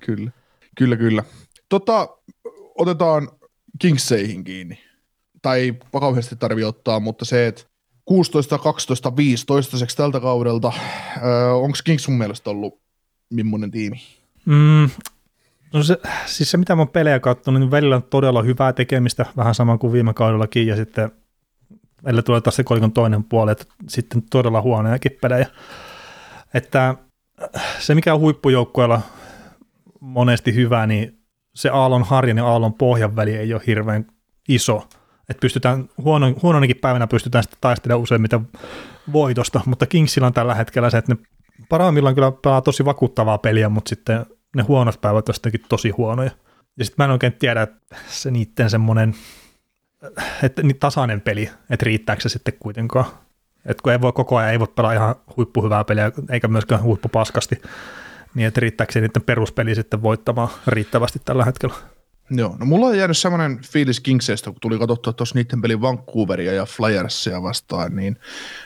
[0.00, 0.30] Kyllä,
[0.78, 1.24] kyllä, kyllä.
[1.68, 2.08] Tota,
[2.78, 3.28] otetaan
[3.78, 4.78] Kingseihin kiinni.
[5.42, 7.62] Tai vakauisesti tarvitse ottaa, mutta se, että
[8.04, 10.72] 16, 12, 5 toistaiseksi tältä kaudelta,
[11.22, 12.83] öö, onko Kings sun mielestä ollut
[13.42, 13.96] millainen tiimi?
[14.44, 14.90] Mm,
[15.72, 19.26] no se, siis se, mitä mä oon pelejä katsonut, niin välillä on todella hyvää tekemistä,
[19.36, 21.10] vähän sama kuin viime kaudellakin, ja sitten
[22.04, 25.46] välillä tulee taas se kolikon toinen puoli, että sitten todella huonojakin pelejä.
[26.54, 26.94] Että
[27.78, 29.00] se, mikä on huippujoukkueella
[30.00, 31.18] monesti hyvä, niin
[31.54, 34.06] se aallon harjan ja aallon pohjan väli ei ole hirveän
[34.48, 34.88] iso.
[35.28, 38.48] Että pystytään, huono, huononkin päivänä pystytään sitten taistelemaan useimmiten
[39.12, 41.20] voitosta, mutta Kingsillä on tällä hetkellä se, että ne
[41.68, 44.26] parhaimmillaan kyllä pelaa tosi vakuuttavaa peliä, mutta sitten
[44.56, 46.30] ne huonot päivät on sittenkin tosi huonoja.
[46.76, 49.14] Ja sitten mä en oikein tiedä, että se niiden semmoinen,
[50.42, 53.06] että niin tasainen peli, että riittääkö se sitten kuitenkaan.
[53.66, 57.62] Että kun ei voi koko ajan, ei voi pelaa ihan huippuhyvää peliä, eikä myöskään huippupaskasti,
[58.34, 61.74] niin että riittääkö se niiden peruspeli sitten voittamaan riittävästi tällä hetkellä.
[62.30, 66.52] Joo, no mulla on jäänyt semmoinen fiilis Kingseistä, kun tuli katsottua tuossa niiden pelin Vancouveria
[66.52, 68.16] ja Flyersia vastaan, niin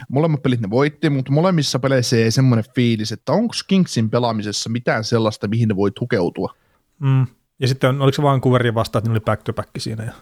[0.09, 5.05] molemmat pelit ne voitti, mutta molemmissa peleissä ei semmoinen fiilis, että onko Kingsin pelaamisessa mitään
[5.05, 6.55] sellaista, mihin ne voi tukeutua.
[6.99, 7.27] Mm.
[7.59, 10.13] Ja sitten oliko se Vancouveria vastaan, että ne oli back to back siinä ja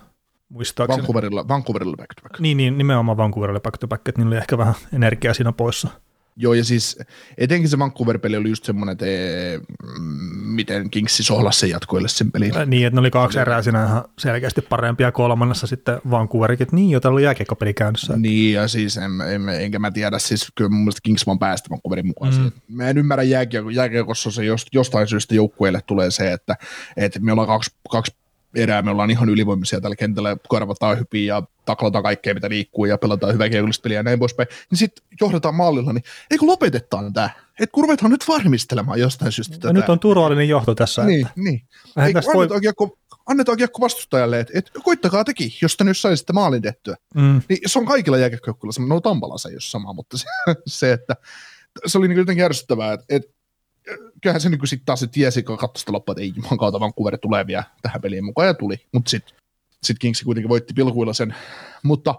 [0.48, 0.98] muistaakseni.
[0.98, 2.40] Vancouverilla, Vancouverilla back to back.
[2.40, 5.88] Niin, niin, nimenomaan Vancouverilla back to back, että niillä oli ehkä vähän energiaa siinä poissa.
[6.38, 6.98] Joo, ja siis
[7.38, 9.60] etenkin se Vancouver-peli oli just semmoinen, että ee,
[10.44, 12.56] miten Kingsi sohlasi sen jatkoille sen pelin.
[12.56, 16.76] Äh, niin, että ne oli kaksi erää siinä ihan selkeästi parempia kolmannessa sitten Vancouverikin, että
[16.76, 18.16] niin, jo täällä oli jääkiekkopeli käynnissä.
[18.16, 21.70] Niin, ja siis en, en, enkä mä tiedä, siis kyllä mun mielestä Kings vaan päästä
[21.70, 22.34] Vancouverin mukaan.
[22.34, 22.52] Mm.
[22.68, 23.22] Mä en ymmärrä
[23.72, 26.56] jääkiekossa se jostain syystä joukkueelle tulee se, että,
[26.96, 28.14] että me ollaan kaksi, kaksi
[28.56, 32.98] erää, me ollaan ihan ylivoimaisia tällä kentällä, karvataan hypiä ja taklataan kaikkea, mitä liikkuu ja
[32.98, 33.48] pelataan hyvää
[33.82, 37.30] peliä ja näin poispäin, niin sitten johdetaan maalilla, niin eikö lopetetaan tämä?
[37.60, 39.72] Et kun ruvetaan nyt varmistelemaan jostain syystä tätä.
[39.72, 41.04] nyt on turvallinen johto tässä.
[41.04, 41.40] Niin, että.
[41.40, 41.62] niin.
[41.96, 42.60] Ei, annetaan, voi...
[42.60, 46.96] kiekko, annetaan kiekko vastustajalle, että et, koittakaa teki, jos te nyt saisitte maalin tehtyä.
[47.14, 47.42] Mm.
[47.48, 50.26] Niin se on kaikilla jääkiekkojoukkuilla, no Tampalassa ei ole sama, mutta se,
[50.66, 51.16] se että
[51.86, 53.35] se oli niin jotenkin järsyttävää, että et,
[54.22, 56.80] kyllähän se niin sitten taas se tiesi, kun katsoi sitä loppua, että ei juman kautta
[56.80, 58.76] Vancouver tulee vielä tähän peliin mukaan, ja tuli.
[58.92, 59.36] Mutta sitten
[59.82, 61.34] sit Kingsi kuitenkin voitti pilkuilla sen.
[61.82, 62.14] Mutta,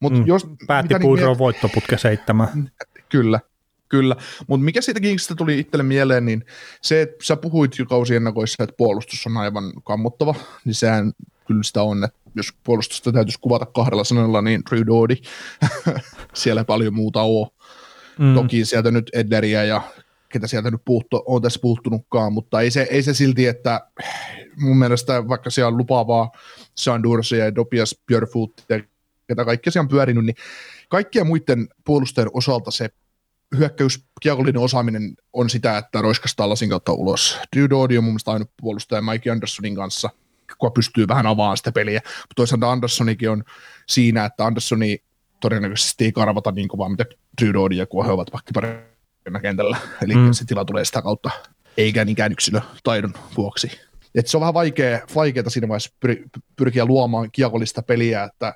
[0.00, 0.46] mutta mm, jos...
[0.66, 2.48] Päätti Puuron niin, voittoputke seitsemän.
[3.08, 3.40] Kyllä,
[3.88, 4.16] kyllä.
[4.46, 6.44] Mutta mikä siitä Kingsistä tuli itselle mieleen, niin
[6.82, 10.34] se, että sä puhuit jo kausiennakoissa, että puolustus on aivan kammottava,
[10.64, 11.12] niin sehän
[11.46, 15.16] kyllä sitä on, että jos puolustusta täytyisi kuvata kahdella sanalla, niin Drew Doody,
[16.34, 17.46] siellä paljon muuta on.
[18.18, 18.34] Mm.
[18.34, 19.82] Toki sieltä nyt Edderiä ja
[20.34, 23.86] ketä sieltä nyt puuttu, on tässä puuttunutkaan, mutta ei se, ei se silti, että
[24.56, 26.30] mun mielestä vaikka siellä on lupaavaa
[26.74, 27.94] Sandursia ja Dopias
[28.68, 28.80] ja
[29.28, 30.36] ketä kaikki siellä on pyörinyt, niin
[30.88, 32.88] kaikkia muiden puolustajien osalta se
[33.58, 37.38] hyökkäys, kiekollinen osaaminen on sitä, että roiskastaa lasin kautta ulos.
[37.56, 40.10] Dudodi on mun mielestä ainut puolustaja Mike Andersonin kanssa,
[40.58, 42.00] kun pystyy vähän avaamaan sitä peliä.
[42.04, 43.44] Mutta toisaalta Anderssonikin on
[43.88, 44.98] siinä, että Anderssoni
[45.40, 47.04] todennäköisesti ei karvata niin kovaa, mitä
[47.42, 48.93] Dudodi kun he ovat pakkipareja
[49.42, 50.32] kentällä, eli mm.
[50.32, 51.30] se tila tulee sitä kautta,
[51.76, 53.70] eikä niinkään yksilötaidon vuoksi.
[54.14, 56.16] Et se on vähän vaikea, vaikeaa siinä vaiheessa pyr,
[56.56, 58.54] pyrkiä luomaan kiekollista peliä, että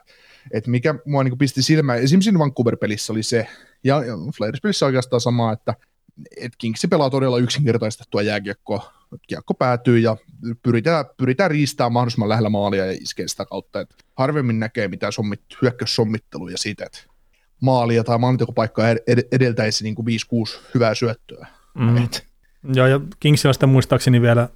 [0.51, 3.47] et mikä mua niin pisti silmään, esimerkiksi Vancouver-pelissä oli se,
[3.85, 5.75] ja, ja Flyers-pelissä oikeastaan sama, että
[6.37, 8.93] et Kingsi pelaa todella yksinkertaistettua jääkiekkoa,
[9.27, 10.17] kiekko päätyy ja
[10.63, 15.41] pyritään, pyritään riistämään mahdollisimman lähellä maalia ja iskee sitä kautta, että harvemmin näkee mitään sommit,
[15.63, 16.99] hyökkäyssommitteluja siitä, että
[17.61, 18.87] maalia tai maalintekopaikkaa
[19.33, 21.47] edeltäisi niin kuin 5-6 hyvää syöttöä.
[21.75, 21.97] Mm.
[21.97, 22.27] Et.
[22.75, 24.49] Joo, ja Kingsilla sitten muistaakseni vielä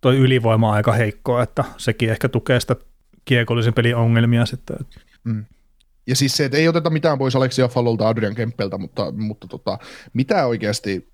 [0.00, 2.76] toi ylivoima on aika heikkoa, että sekin ehkä tukee sitä
[3.24, 4.76] kiekollisen pelin ongelmia sitten.
[5.24, 5.44] Mm.
[6.06, 9.78] Ja siis se, että ei oteta mitään pois Aleksia Fallolta Adrian Kemppeltä, mutta, mutta tota,
[10.12, 11.12] mitä oikeasti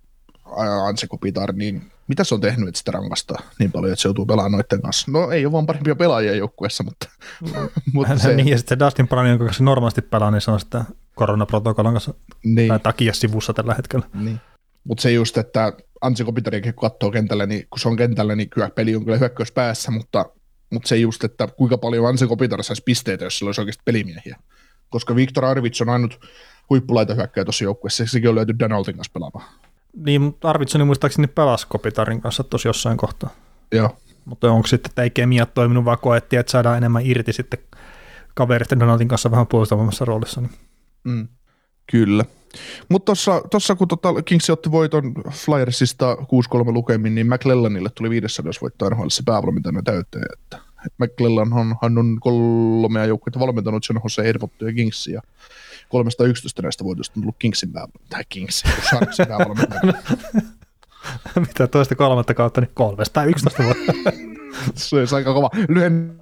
[0.86, 4.26] Anse Kopitar, niin mitä se on tehnyt, että sitä rankastaa niin paljon, että se joutuu
[4.26, 5.10] pelaamaan noiden kanssa?
[5.10, 7.08] No ei ole vaan parempia pelaajia joukkueessa, mutta...
[7.94, 8.34] mutta se...
[8.34, 10.84] niin, ja sitten se Dustin Brown, jonka kanssa normaalisti pelaa, niin se on sitä
[11.14, 12.68] koronaprotokollan kanssa niin.
[12.68, 14.06] tai takia sivussa tällä hetkellä.
[14.14, 14.40] Niin.
[14.84, 18.50] Mutta se just, että Ansi Kopitarikin kun katsoo kentällä, niin kun se on kentällä, niin
[18.50, 20.26] kyllä peli on kyllä hyökkäys päässä, mutta,
[20.72, 24.36] mutta se just, että kuinka paljon Ansi Kopitar saisi pisteitä, jos sillä olisi oikeasti pelimiehiä.
[24.88, 26.20] Koska Viktor Arvids on ainut
[26.70, 29.44] huippulaita hyökkäjä tuossa joukkueessa, sekin on löyty Donaldin kanssa pelaamaan.
[29.96, 33.30] Niin, mutta Arvidssoni muistaakseni pelasi Kopitarin kanssa tuossa jossain kohtaa.
[33.72, 33.96] Joo.
[34.24, 37.58] Mutta onko sitten, että ei kemia toiminut, vaan koettiin, että saadaan enemmän irti sitten
[38.34, 40.40] kaveritten Donaldin kanssa vähän puolustavammassa roolissa.
[40.40, 40.52] Niin.
[41.04, 41.28] Mm.
[41.90, 42.24] Kyllä.
[42.88, 43.12] Mutta
[43.50, 46.18] tuossa kun tota Kings otti voiton Flyersista 6-3
[46.66, 50.24] lukemin, niin McLellanille tuli 500 voittaa NHL se päävalmentajana täyteen.
[50.32, 50.58] Että
[50.98, 55.22] McLellan on, hän on kolmea joukkuetta valmentanut sen Jose Edmonton ja Kingsin ja
[55.88, 58.70] 311 näistä voitosta on tullut Kingsin päävalmentaja, Kingsin,
[59.28, 59.80] päävalmentaja.
[61.46, 63.92] Mitä toista kolmatta kautta, niin 311 vuotta.
[64.74, 65.50] se olisi aika kova.
[65.68, 66.20] Lyhen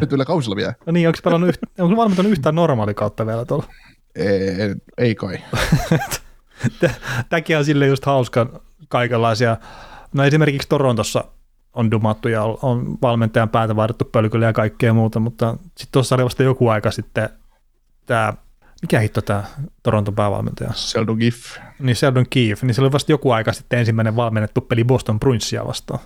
[0.00, 0.74] nyt yllä kausilla vielä.
[0.86, 3.64] No niin, onko pelannut yht, onko valmentanut yhtään normaali kautta vielä tuolla?
[4.14, 5.38] Ei, ei kai.
[7.28, 9.56] Tämäkin on sille just hauska kaikenlaisia.
[10.12, 11.24] No esimerkiksi Torontossa
[11.72, 16.24] on dumattu ja on valmentajan päätä vaihdettu pölkyllä ja kaikkea muuta, mutta sitten tuossa oli
[16.24, 17.28] vasta joku aika sitten
[18.06, 18.32] tämä,
[18.84, 19.44] mikä hitto tämä
[19.82, 20.72] Toronton päävalmentaja?
[20.72, 21.56] Sheldon Giff.
[21.78, 25.66] Niin Sheldon Giff, niin se oli vasta joku aika sitten ensimmäinen valmennettu peli Boston Bruinsia
[25.66, 26.00] vastaan.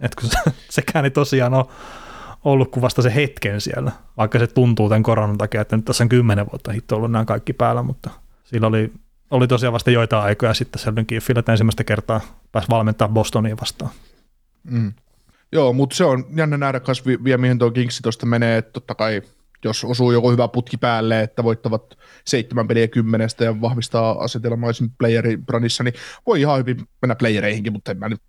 [0.00, 0.38] Et kun se,
[0.70, 1.66] sekään ei tosiaan ole
[2.44, 6.04] ollut kuin vasta se hetken siellä, vaikka se tuntuu tämän koronan takia, että nyt tässä
[6.04, 8.10] on kymmenen vuotta hitto ollut nämä kaikki päällä, mutta
[8.44, 8.92] Sillä oli,
[9.30, 12.20] oli tosiaan vasta joitain aikoja sitten Sheldon Keefillä, että ensimmäistä kertaa
[12.52, 13.90] pääsi valmentaa Bostonia vastaan.
[14.70, 14.92] Mm.
[15.52, 18.72] Joo, mutta se on jännä nähdä kas vi- vielä mihin tuo Kingsi tuosta menee, että
[18.72, 19.22] totta kai
[19.64, 25.46] jos osuu joku hyvä putki päälle, että voittavat seitsemän peliä kymmenestä ja vahvistaa asetelmaisin playerin
[25.46, 25.94] brandissa, niin
[26.26, 28.22] voi ihan hyvin mennä playereihinkin, mutta en mä nyt,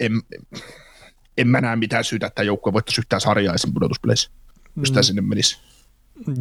[0.00, 0.12] en,
[1.38, 3.74] en mä näe mitään syytä, että joukkue voittaisi yhtään sarjaa esim.
[3.74, 4.30] pudotuspeleissä,
[4.76, 5.58] jos tämä sinne menisi.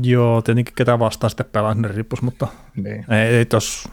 [0.03, 3.05] Joo, tietenkin ketä vastaan sitten pelaa sinne riippus, mutta Niin.
[3.13, 3.88] ei, ei, tos,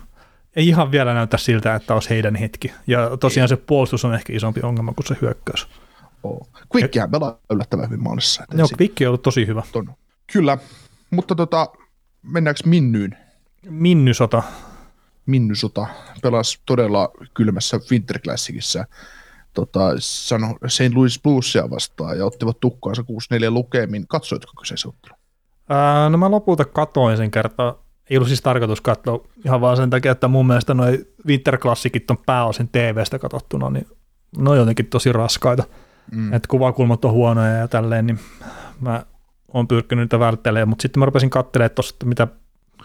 [0.57, 2.73] ei ihan vielä näytä siltä, että olisi heidän hetki.
[2.87, 5.69] Ja tosiaan se puolustus on ehkä isompi ongelma kuin se hyökkäys.
[6.23, 6.47] Oo.
[6.75, 8.45] Quickkihän pelaa yllättävän hyvin maalissa.
[8.55, 9.63] Joo, Vikki on ollut tosi hyvä.
[9.75, 9.95] on.
[10.33, 10.59] Kyllä,
[11.11, 11.67] mutta tota,
[12.23, 13.17] mennäänkö Minnyyn?
[13.71, 14.43] Minnysota.
[15.27, 15.87] Minnysota
[16.23, 18.85] pelasi todella kylmässä Winter Classicissa
[19.57, 20.95] tota, sano, St.
[20.95, 24.09] Louis Bluesia vastaan ja ottivat tukkaansa 6-4 lukemin.
[24.09, 25.19] Katsoitko kyseisen ottelun?
[25.69, 27.83] Ää, no mä lopulta katoin sen kertaa.
[28.11, 32.11] Ei ollut siis tarkoitus katsoa ihan vaan sen takia, että mun mielestä noi Winter Classicit
[32.11, 33.87] on pääosin TV-stä katsottuna, niin
[34.39, 35.65] ne on jotenkin tosi raskaita.
[36.13, 36.33] Mm.
[36.33, 38.19] Että kuvakulmat on huonoja ja tälleen, niin
[38.81, 39.05] mä
[39.59, 42.29] oon pyrkinyt niitä välttelemään, mutta sitten mä rupesin katselemaan tuossa, että mitä,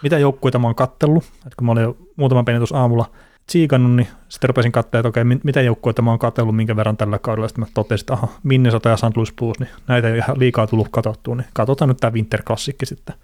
[0.02, 3.10] mitä joukkueita mä oon kattellut, että kun mä olin jo muutaman pelin tuossa aamulla
[3.46, 6.96] tsiikannut, niin sitten rupesin katselemaan, että okei, mi- mitä joukkueita mä oon katsellut, minkä verran
[6.96, 9.16] tällä kaudella, sitten mä totesin, että aha, Minnesota ja St.
[9.16, 12.76] Louis Blues, niin näitä ei ihan liikaa tullut katsottua, niin katsotaan nyt tämä Winter Classic
[12.84, 13.14] sitten.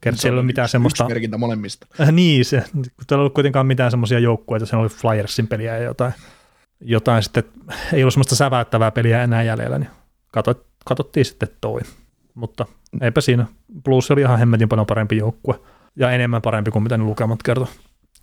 [0.00, 1.86] Kerta siellä ei ole mitään semmoista, merkintä molemmista.
[2.00, 5.82] äh, niin se, kun ei ollut kuitenkaan mitään semmoisia joukkueita, se oli Flyersin peliä ja
[5.82, 6.12] jotain,
[6.80, 7.44] jotain sitten,
[7.92, 9.90] ei ollut semmoista säväyttävää peliä enää jäljellä, niin
[10.32, 11.80] katsot, katsottiin sitten toi.
[12.34, 12.66] Mutta
[13.00, 13.46] eipä siinä.
[13.84, 15.60] Blues oli ihan hemmetin paljon parempi joukkue
[15.96, 17.66] ja enemmän parempi kuin mitä ne lukemat kertoi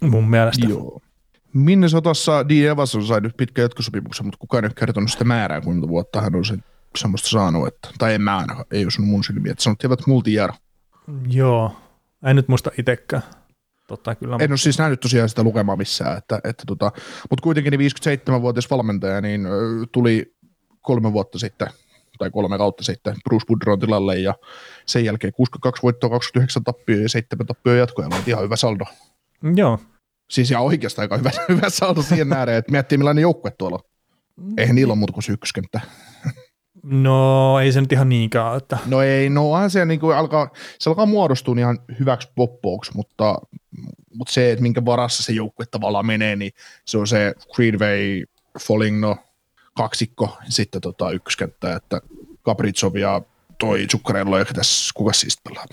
[0.02, 0.68] mun mielestä.
[0.68, 1.02] Joo.
[1.54, 2.52] Minnesotassa D.
[2.52, 6.36] Evans on saanut pitkän jatkosopimuksen, mutta kukaan ei ole kertonut sitä määrää, kuinka vuotta hän
[6.36, 6.64] on sen
[6.98, 10.54] semmoista saanut, että, tai en mä ainakaan, ei osunut mun silmiin, että sanottiin, että multijär.
[11.30, 11.76] Joo,
[12.26, 13.24] en nyt muista itsekään.
[13.88, 14.38] Totta kyllä.
[14.40, 16.92] En ole siis nähnyt tosiaan sitä lukemaa missään, että, että tota,
[17.30, 19.48] mutta kuitenkin niin 57-vuotias valmentaja niin
[19.92, 20.36] tuli
[20.82, 21.68] kolme vuotta sitten,
[22.20, 24.34] tai kolme kautta sitten Bruce Boudreau tilalle, ja
[24.86, 28.86] sen jälkeen 62 voittoa, 29 tappioa ja 7 tappioa jatkoja, oli ihan hyvä saldo.
[29.56, 29.80] Joo,
[30.30, 33.84] Siis ihan oikeastaan aika hyvä, hyvä saldo siihen nähden, että miettii millainen joukkue tuolla on.
[34.58, 35.82] Eihän niillä ole muuta kuin se ykköskenttä.
[36.84, 40.50] no ei se nyt ihan niinkään, että No ei, no onhan se, niin kuin alkaa,
[40.80, 43.36] se alkaa muodostua niin ihan hyväksi poppouksi, mutta,
[44.14, 46.52] mutta se, että minkä varassa se joukkue tavallaan menee, niin
[46.86, 48.24] se on se Greenway,
[48.60, 49.18] Foligno,
[49.80, 52.02] kaksikko, sitten tota ykköskenttä, että
[52.46, 53.22] Capritsov ja
[53.58, 55.66] toi Zuccarello, ja tässä, kuka siis pelaa?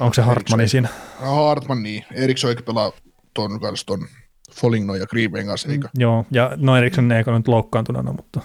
[0.00, 0.88] onko se Hartmani siinä?
[1.20, 2.04] Hartman, niin.
[2.12, 2.92] Eriksson pelaa
[3.34, 4.06] ton kanssa ton
[4.52, 5.88] Foligno ja Greenwayn kanssa, eikö?
[5.98, 8.40] Joo, ja no Eriksen ei ole nyt loukkaantuneena, mutta,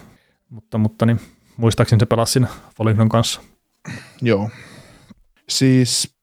[0.50, 1.20] mutta, mutta niin,
[1.56, 3.40] muistaakseni se pelasi siinä Folignon kanssa.
[4.22, 4.50] Joo.
[5.48, 6.14] Siis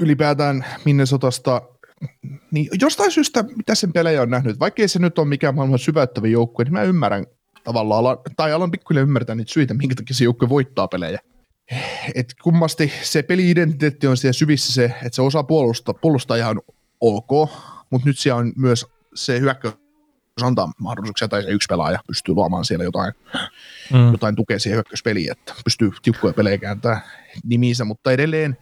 [0.00, 1.62] ylipäätään Minnesotasta,
[2.50, 6.26] niin jostain syystä, mitä sen pelejä on nähnyt, vaikkei se nyt ole mikään maailman syväyttävä
[6.26, 7.26] joukkue, niin mä ymmärrän
[7.64, 11.18] tavallaan, alan, tai alan pikkuhiljaa ymmärtää niitä syitä, minkä takia se joukkue voittaa pelejä.
[12.14, 16.60] Et kummasti se peli-identiteetti on siellä syvissä se, että se osaa puolustaa, puolustaa ihan
[17.00, 17.50] ok,
[17.90, 19.74] mutta nyt siellä on myös se hyökkäys
[20.42, 23.12] antaa mahdollisuuksia, tai se yksi pelaaja pystyy luomaan siellä jotain
[23.92, 24.12] Mm.
[24.12, 27.02] jotain tukea siihen hyökkäyspeliin, että pystyy tiukkoja pelejä kääntämään
[27.44, 28.56] nimiinsä, mutta edelleen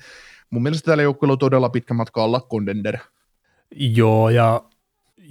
[0.51, 2.99] mun mielestä tällä joukkueella on todella pitkä matka olla contender.
[3.77, 4.63] Joo, ja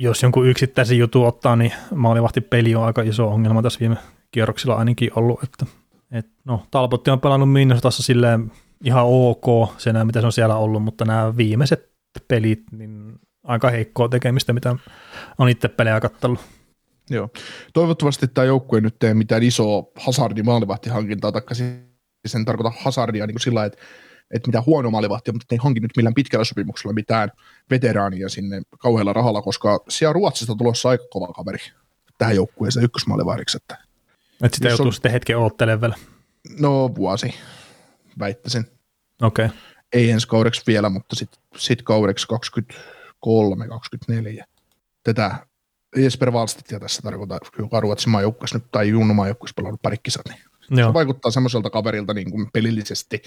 [0.02, 3.98] jos jonkun yksittäisen jutun ottaa, niin maalivahti peli on aika iso ongelma tässä viime
[4.32, 5.65] kierroksilla ainakin ollut, että
[6.11, 8.52] et, no, Talbotti on pelannut Minnesotassa silleen
[8.84, 9.45] ihan ok
[9.78, 11.91] senä, mitä se on siellä ollut, mutta nämä viimeiset
[12.28, 13.14] pelit, niin
[13.44, 14.76] aika heikkoa tekemistä, mitä
[15.38, 16.40] on itse pelejä kattellut.
[17.10, 17.30] Joo.
[17.73, 21.72] Toivottavasti tämä joukkue nyt tee mitään isoa hazardin maalivahtihankintaa, taikka siis
[22.28, 23.82] sen tarkoita hazardia niin kuin sillä että,
[24.34, 27.32] että mitään huono maalivahtia, mutta ei hanki nyt millään pitkällä sopimuksella mitään
[27.70, 31.58] veteraania sinne kauhealla rahalla, koska siellä Ruotsista on tulossa aika kova kaveri
[32.18, 33.78] tähän joukkueeseen ykkösmaalivahdiksi, että
[34.44, 35.95] Että sitä joutuu on- sitten hetken oottelemaan vielä.
[36.60, 37.34] no vuosi
[38.20, 38.66] väittäisin.
[39.22, 39.45] Okei.
[39.45, 39.58] Okay.
[39.94, 44.44] ei ensi kaudeksi vielä, mutta sitten sit kaudeksi 23-24.
[45.03, 45.36] Tätä
[45.95, 50.40] Jesper Wallstedtia tässä tarkoittaa, joka on Ruotsin maajoukkueessa nyt, tai Junnu maajoukkueessa pelannut parikisat, niin
[50.72, 50.89] Joo.
[50.89, 53.22] se vaikuttaa semmoiselta kaverilta niin kuin pelillisesti.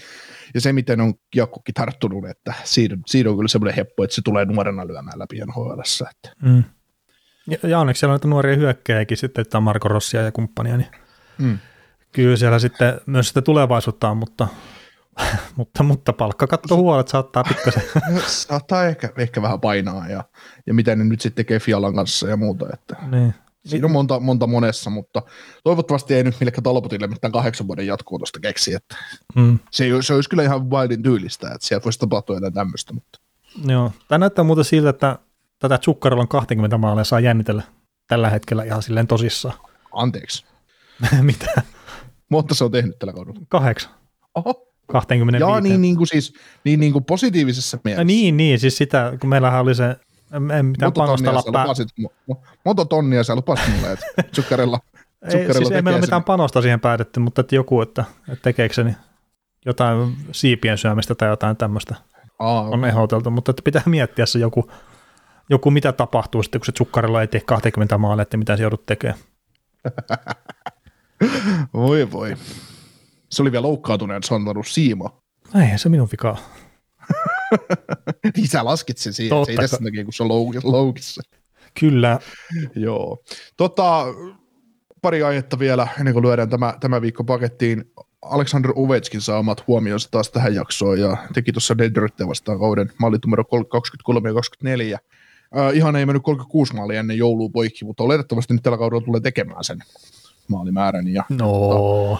[0.53, 4.21] Ja se, miten on kiekkokin tarttunut, että siitä, siitä on kyllä semmoinen heppo, että se
[4.21, 5.79] tulee nuorena lyömään läpi nhl
[6.11, 6.63] että Mm.
[7.49, 10.89] Ja, ja onneksi siellä on näitä nuoria hyökkäjiäkin sitten, että Marko Rossia ja kumppania, niin
[11.37, 11.57] Mm.
[12.11, 14.47] kyllä siellä sitten myös sitä tulevaisuutta on, mutta,
[15.57, 17.83] mutta, mutta palkkakatto huolet saattaa pikkasen.
[18.27, 20.23] Saattaa ehkä, ehkä vähän painaa ja,
[20.67, 23.33] ja mitä ne nyt sitten tekee Fialan kanssa ja muuta, että niin.
[23.65, 25.21] Siinä on monta, monta monessa, mutta
[25.63, 28.95] toivottavasti ei nyt millekään Talbotille mitään kahdeksan vuoden jatkoa tuosta keksi, että
[29.35, 29.59] Mm.
[29.71, 33.19] se, se olisi kyllä ihan Wildin tyylistä, että sieltä voisi tapahtua jotain tämmöistä, mutta
[33.67, 33.91] Joo.
[34.07, 35.19] Tämä näyttää muuten siltä, että
[35.59, 37.63] tätä Zuccarellon 20 maalia saa jännitellä
[38.07, 39.57] tällä hetkellä ihan silleen tosissaan.
[39.93, 40.45] Anteeksi.
[41.21, 41.61] Mitä?
[42.29, 43.39] Mutta se on tehnyt tällä kaudella.
[43.49, 43.91] Kahdeksan.
[44.35, 44.61] Oho.
[44.87, 45.41] 25.
[45.43, 46.33] Jaa, niin, niin kuin siis
[46.63, 48.01] niin, niin kuin positiivisessa mielessä.
[48.01, 49.95] Ja niin, niin, siis sitä, kun meillähän oli se,
[50.33, 51.63] en, en mitään monta tonnia, sä pää...
[51.63, 54.79] lupasit, mo- mo- monta tonnia sä lupasit mulle, että Zuccarella,
[55.33, 58.83] Ei, siis ei meillä mitään panosta siihen päätetty, mutta että joku, että, että tekeekö se
[58.83, 58.97] niin
[59.65, 61.95] jotain siipien syömistä tai jotain tämmöistä
[62.39, 64.71] Aa, on ehdoteltu, mutta että pitää miettiä se joku,
[65.49, 68.85] joku mitä tapahtuu sitten, kun se Zuccarella ei tee 20 maalia, että mitä se joudut
[68.85, 69.19] tekemään.
[71.73, 72.35] voi voi.
[73.29, 75.21] Se oli vielä loukkaantuneen, että se on antanut siimo.
[75.71, 76.37] Ei se minun vikaa.
[78.35, 81.21] Niin sä laskit sen siihen, Totta se ei tässä takia, kun se on louk- loukissa.
[81.79, 82.19] Kyllä,
[82.75, 83.23] Joo.
[83.57, 84.05] Tota,
[85.01, 87.91] pari aihetta vielä, ennen kuin lyödään tämä, tämä viikko pakettiin.
[88.21, 93.25] Alexander Ovechkin saa omat huomionsa taas tähän jaksoon ja teki tuossa Detroitia vastaan kauden maalit
[93.25, 94.99] numero 23 ja 24.
[95.57, 99.21] Äh, ihan ei mennyt 36 maalia ennen joulua poikki, mutta oletettavasti nyt tällä kaudella tulee
[99.21, 99.79] tekemään sen
[100.47, 101.07] maalimäärän.
[101.07, 102.19] Ja no,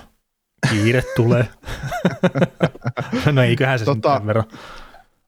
[0.70, 1.48] kiire tulee.
[3.32, 4.46] no eiköhän se Tota- tota, sen verran.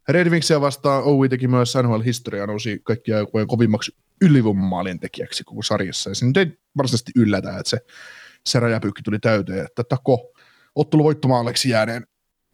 [0.09, 6.09] Red Wingsia vastaan Owi teki myös NHL-historiaa, nousi kaikkia aikojen kovimmaksi ylivoimamaalien tekijäksi koko sarjassa.
[6.09, 7.77] Ja se nyt ei varsinaisesti yllätä, että se,
[8.45, 9.65] se rajapyykki tuli täyteen.
[9.65, 10.31] Että Tako
[10.75, 12.03] ottelu voittomaaleksi jääneen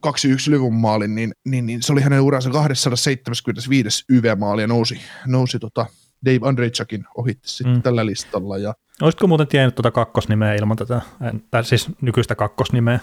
[0.06, 0.10] 2-1
[0.48, 5.86] ylivoimamaalin, niin, niin, niin, se oli hänen uransa 275 YV-maali ja nousi, nousi tota
[6.24, 7.78] Dave Andrejchakin ohitti sitten Mm.
[7.78, 7.82] mm.
[7.82, 8.58] tällä listalla.
[8.58, 13.00] Ja Olisitko muuten tiennyt tuota kakkosnimeä ilman tätä, en- tai siis nykyistä kakkosnimeä?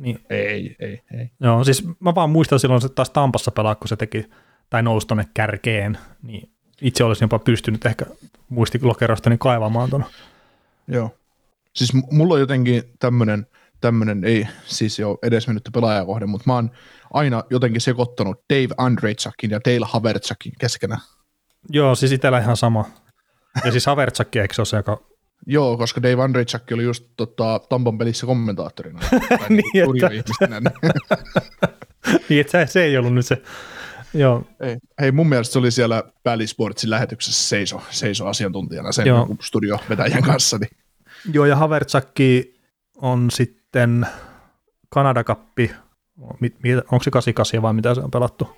[0.00, 1.30] Niin, ei, ei, ei.
[1.40, 4.26] joo, siis mä vaan muistan silloin se taas Tampassa pelaa, kun se teki,
[4.70, 6.50] tai nousi tonne kärkeen, niin
[6.82, 8.06] itse olisin jopa pystynyt ehkä
[8.48, 10.04] muistilokerosta niin kaivamaan tuon.
[10.88, 11.10] Joo.
[11.74, 13.46] Siis mulla on jotenkin tämmönen,
[13.80, 16.70] tämmönen, ei siis jo edesmennyttä pelaaja kohde, mutta mä oon
[17.12, 21.00] aina jotenkin sekoittanut Dave Andrejchakin ja Dale Havertzakin keskenään.
[21.68, 22.84] Joo, siis itsellä ihan sama.
[23.64, 25.09] Ja siis Havertzakki, eikö se ole se, joka...
[25.46, 29.00] Joo, koska Dave Andrejchak oli just tota, Tampan pelissä kommentaattorina.
[29.10, 30.70] Tai Niin, niinku että-.
[32.28, 33.42] Niin, että se, ei ollut nyt se...
[34.14, 34.76] Joo, Ei.
[35.00, 39.18] Hei, mun mielestä se oli siellä Bally Sportsin lähetyksessä seiso, seiso asiantuntijana sen Joo.
[39.18, 40.58] joku studiovetäjän kanssa.
[40.58, 40.70] Niin.
[41.32, 42.60] Joo ja Havertzakki
[42.96, 44.06] on sitten
[44.88, 45.70] Kanadakappi,
[46.92, 48.56] onko se 88 vai mitä se on pelattu?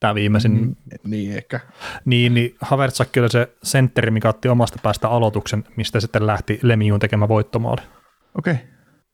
[0.00, 0.60] Tämä viimeisin.
[0.60, 0.76] Mm.
[1.04, 1.60] Niin ehkä.
[2.04, 7.00] Niin, niin Havertzakki oli se sentteri, mikä otti omasta päästä aloituksen, mistä sitten lähti Lemiuun
[7.00, 7.82] tekemään voittomaali.
[8.38, 8.52] Okei.
[8.52, 8.66] Okay.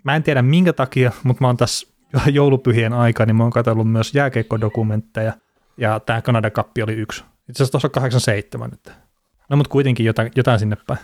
[0.04, 1.86] Mä en tiedä minkä takia, mutta mä oon tässä
[2.26, 5.32] joulupyhien aika, niin mä oon katsellut myös jääkeikkodokumentteja,
[5.76, 7.24] ja tämä Kanada Cup oli yksi.
[7.48, 8.92] Itse asiassa tuossa on 87 nyt.
[9.48, 11.00] No mutta kuitenkin jotain, jotain sinne päin.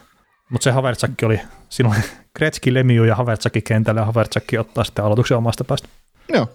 [0.51, 2.03] Mutta se Havertzakki oli, silloin
[2.37, 5.89] Kretski, Lemiu ja Havertzakki kentällä, ja Havertzakki ottaa sitten aloituksen omasta päästä.
[6.29, 6.49] Joo.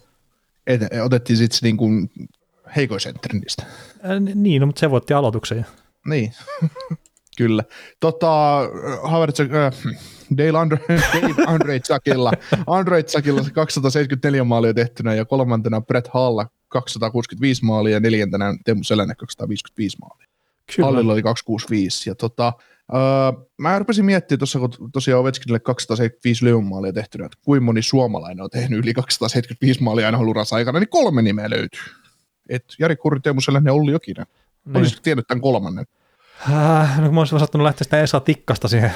[0.68, 2.10] Et, otettiin sitten niin kuin
[2.76, 3.64] heikoin sentterin niistä.
[4.04, 5.66] Ää, niin, no, mutta se voitti aloituksen.
[6.06, 6.34] Niin,
[7.38, 7.64] kyllä.
[8.00, 8.62] Tota,
[9.04, 9.74] Havertz, äh,
[10.38, 10.80] Dale Andre,
[11.14, 12.32] Dave Andrejczakilla,
[12.68, 19.16] Andrejczakilla se 274 maalia tehtynä ja kolmantena Brett Halla 265 maalia ja neljäntenä Teemu Selänne
[19.16, 20.28] 255 maalia.
[20.76, 20.86] Kyllä.
[20.86, 22.54] Hallilla oli 265 ja tota,
[22.94, 28.44] öö, mä rupesin miettimään tuossa, kun tosiaan Ovechkinille 275 lyömaalia tehtynä, että kuinka moni suomalainen
[28.44, 31.82] on tehnyt yli 275 maalia aina uransa aikana, niin kolme nimeä löytyy.
[32.50, 34.26] Et Jari Kurri, Teemu Selänne Olli Jokinen.
[34.66, 34.78] Niin.
[34.78, 35.86] Olisitko tiennyt tämän kolmannen?
[36.52, 38.92] Äh, no mä olisin saattanut lähteä sitä Esa Tikkasta siihen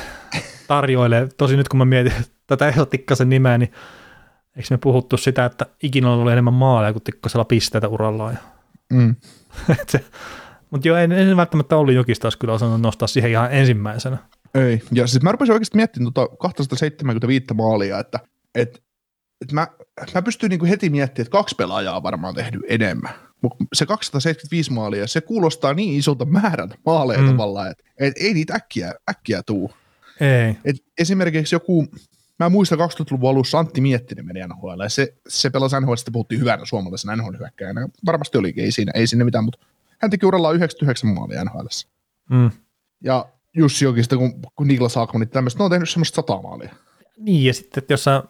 [0.68, 1.30] tarjoilemaan.
[1.38, 2.14] Tosi nyt kun mä mietin
[2.48, 3.72] tätä Esa Tikkasen nimeä, niin
[4.56, 8.40] eikö me puhuttu sitä, että ikinä on ollut enemmän maaleja kuin Tikkasella pisteitä urallaan.
[8.94, 9.16] Mm.
[10.70, 14.18] Mutta joo, en, en välttämättä Olli Jokista olisi kyllä osannut nostaa siihen ihan ensimmäisenä.
[14.56, 14.82] Ei.
[14.92, 18.20] Ja siis mä rupesin oikeasti miettimään tuota 275 maalia, että
[18.56, 18.84] et,
[19.42, 19.68] et mä,
[20.14, 23.12] mä pystyn niinku heti miettimään, että kaksi pelaajaa on varmaan tehnyt enemmän.
[23.74, 27.28] Se 275 maalia, se kuulostaa niin isolta määrältä maaleja Mm.
[27.28, 29.72] tavallaan, että et ei niitä äkkiä, äkkiä tuu.
[30.20, 30.58] Ei.
[30.66, 31.88] Et esimerkiksi joku,
[32.40, 36.42] mä muistan 2000-luvun alussa Antti Miettinen meni NHL, ja se, se pelasi NHL, sitten puhuttiin
[36.42, 37.88] hyvänä suomalaisena NHL-hyökkäjänä.
[38.06, 39.66] Varmasti olikin, ei siinä, ei siinä mitään, mutta
[40.02, 41.68] hän teki urallaan 99 maalia NHL.
[42.30, 42.52] Mm.
[43.04, 46.76] Ja Jussi Jokista, kun, kun Niklas Haakmanit tämmöistä, ne on tehnyt semmoista sata maalia.
[47.18, 48.24] Niin, ja sitten että jos sä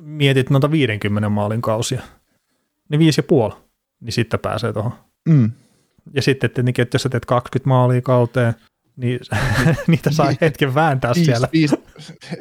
[0.00, 2.02] mietit noita 50 maalin kausia,
[2.88, 3.54] niin viisi ja puoli,
[4.00, 4.92] niin sitten pääsee tuohon.
[5.28, 5.50] Mm.
[6.14, 8.54] Ja sitten tietenkin, että jos sä teet 20 maalia kauteen,
[8.96, 9.20] niin
[9.86, 10.38] niitä saa Niin.
[10.40, 11.48] hetken vääntää Viisi, siellä.
[11.52, 11.76] viisi,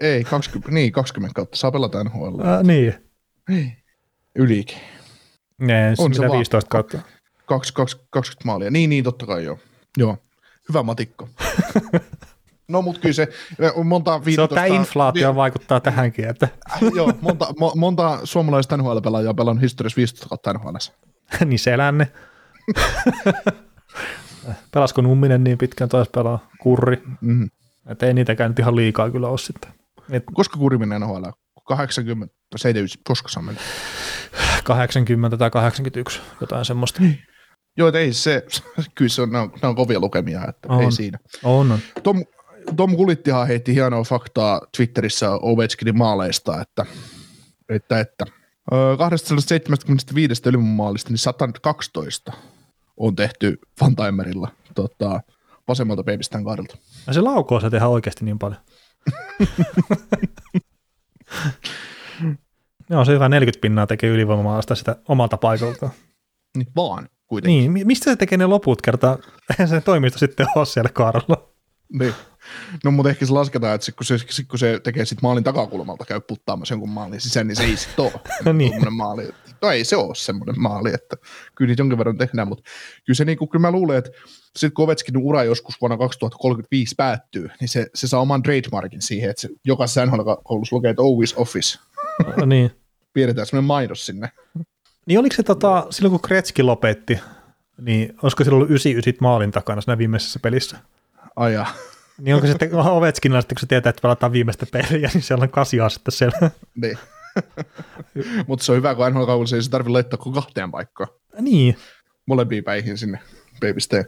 [0.02, 2.40] ei, 20, niin, 20 kautta saa pelata NHL.
[2.42, 2.94] Äh, niin.
[4.36, 4.78] Ylikin.
[5.62, 6.38] Nee, On se mitä vaan.
[6.38, 6.98] 15 kautta.
[7.46, 8.72] 20, 20, 20 maalia.
[8.72, 9.60] Niin, niin, totta kai joo.
[9.98, 10.18] Joo.
[10.70, 11.30] Hyvä matikko.
[12.68, 13.28] no, mutta kyllä se
[13.84, 14.56] monta Se on 15...
[14.56, 16.48] tämä inflaatio vaikuttaa tähänkin, että
[16.96, 20.76] joo, monta, mo, monta suomalaista NHL-pelaajaa on pelannut historiassa 15 kautta NHL.
[21.46, 22.12] niin selänne.
[24.72, 27.04] Pelasko Numminen niin pitkään taas pelaa, Kurri.
[27.22, 27.50] Mm.
[27.90, 29.72] Että ei niitäkään nyt ihan liikaa kyllä ole sitten.
[30.12, 31.26] Et Koska Kurvinen NHL?
[31.68, 33.64] 80, 79, koska se on mennyt?
[34.64, 37.02] 80 tai 81, jotain semmoista.
[37.78, 38.46] Joo, että ei se,
[38.96, 40.84] kyllä se on, ne on, ne on kovia lukemia, että On.
[40.84, 41.20] ei siinä.
[41.44, 41.80] On, on.
[42.04, 42.26] Tom,
[42.76, 46.86] Tom Kulittihan heitti hienoa faktaa Twitterissä Ovechkinin maaleista, että,
[47.70, 48.26] että, että
[48.74, 52.34] ö, 275 ylivoimamaalista, niin 112
[52.98, 55.22] on tehty Fantimerilla tota,
[55.68, 56.78] vasemmalta peipistään kaadelta.
[57.08, 58.62] Ja se laukoo se tehdään oikeasti niin paljon.
[62.90, 65.92] Joo, se hyvä 40 pinnaa tekee ylivoimamaasta sitä omalta paikaltaan.
[66.58, 67.60] Niin vaan kuitenkin.
[67.60, 69.18] Niin, mi- mistä se tekee ne loput kertaa?
[69.50, 71.47] Eihän se toimisto sitten ole siellä kaaralla.
[71.94, 72.14] Niin.
[72.84, 75.44] No mutta ehkä se lasketaan, että sit kun se, sit kun se tekee sit maalin
[75.44, 78.12] takakulmalta, käy puttaamassa jonkun maalin sisään, niin se ei sit ole
[78.46, 78.94] No niin.
[78.94, 79.30] maali.
[79.62, 81.16] No ei se ole semmoinen maali, että
[81.56, 82.64] kyllä niitä jonkin verran tehdään, mutta
[83.06, 84.12] kyllä se niinku, kyllä mä luulen, että
[84.56, 89.30] sitten kun Ovechkinin ura joskus vuonna 2035 päättyy, niin se, se saa oman trademarkin siihen,
[89.30, 91.80] että se jokaisessa NHL-koulussa lukee, että always office.
[92.38, 92.72] No niin.
[93.14, 94.32] Piirretään semmoinen mainos sinne.
[95.06, 97.20] Niin oliko se tota, silloin kun Kretski lopetti,
[97.82, 100.78] niin olisiko sillä ollut 99 maalin takana siinä viimeisessä pelissä?
[101.38, 101.66] Aja.
[102.18, 105.44] Niin onko se sitten Ovechkinilla sitten, kun se tietää, että pelataan viimeistä peliä, niin siellä
[105.44, 106.52] on kasia sitten siellä.
[106.76, 106.98] Niin.
[108.48, 111.10] mutta se on hyvä, kun NHL-koulussa ei se tarvitse laittaa kuin kahteen paikkaan.
[111.40, 111.78] niin,
[112.26, 113.20] Molempiin päihin sinne
[113.60, 114.06] peipisteen.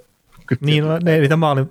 [0.62, 1.70] niin no, ne niitä maalin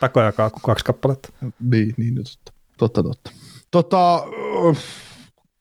[0.00, 1.28] takojakaan kuin kaksi kappaletta.
[1.60, 2.52] Niin, niin no totta.
[2.78, 3.30] Totta, totta.
[3.70, 4.24] Tota,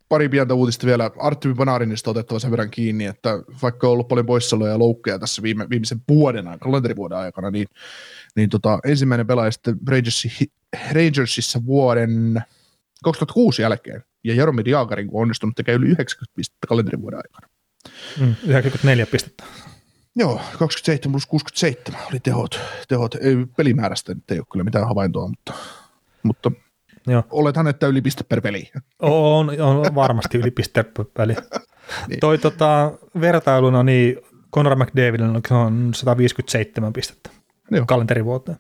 [0.10, 1.12] pari pientä uutista vielä.
[1.20, 3.30] Artemi Panarinista otettava sen verran kiinni, että
[3.62, 7.68] vaikka on ollut paljon poissaoloja ja loukkeja tässä viime, viimeisen vuoden aikana, kalenterivuoden aikana, niin,
[8.36, 10.52] niin tota, ensimmäinen pelaaja sitten Rangersi,
[10.92, 12.42] Rangersissa vuoden
[13.04, 17.48] 2006 jälkeen, ja Jaromir Jaagarin, kun on onnistunut tekemään yli 90 pistettä kalenterivuoden aikana.
[18.20, 19.44] Mm, 94 pistettä.
[20.16, 22.60] Joo, 27 plus 67 oli tehot.
[22.88, 23.16] tehot.
[23.16, 25.54] Ei, pelimäärästä nyt ei ole kyllä mitään havaintoa, mutta,
[26.24, 26.52] mutta
[27.08, 27.24] Joo.
[27.32, 28.72] olethan, että yli piste per peli.
[29.00, 31.36] On, on varmasti yli piste per peli.
[32.08, 32.20] Niin.
[32.20, 32.92] Toi tota,
[33.22, 34.16] vertailuna, niin
[34.56, 37.30] Conor McDavidilla on 157 pistettä
[37.72, 37.86] Joo.
[37.86, 38.58] kalenterivuoteen.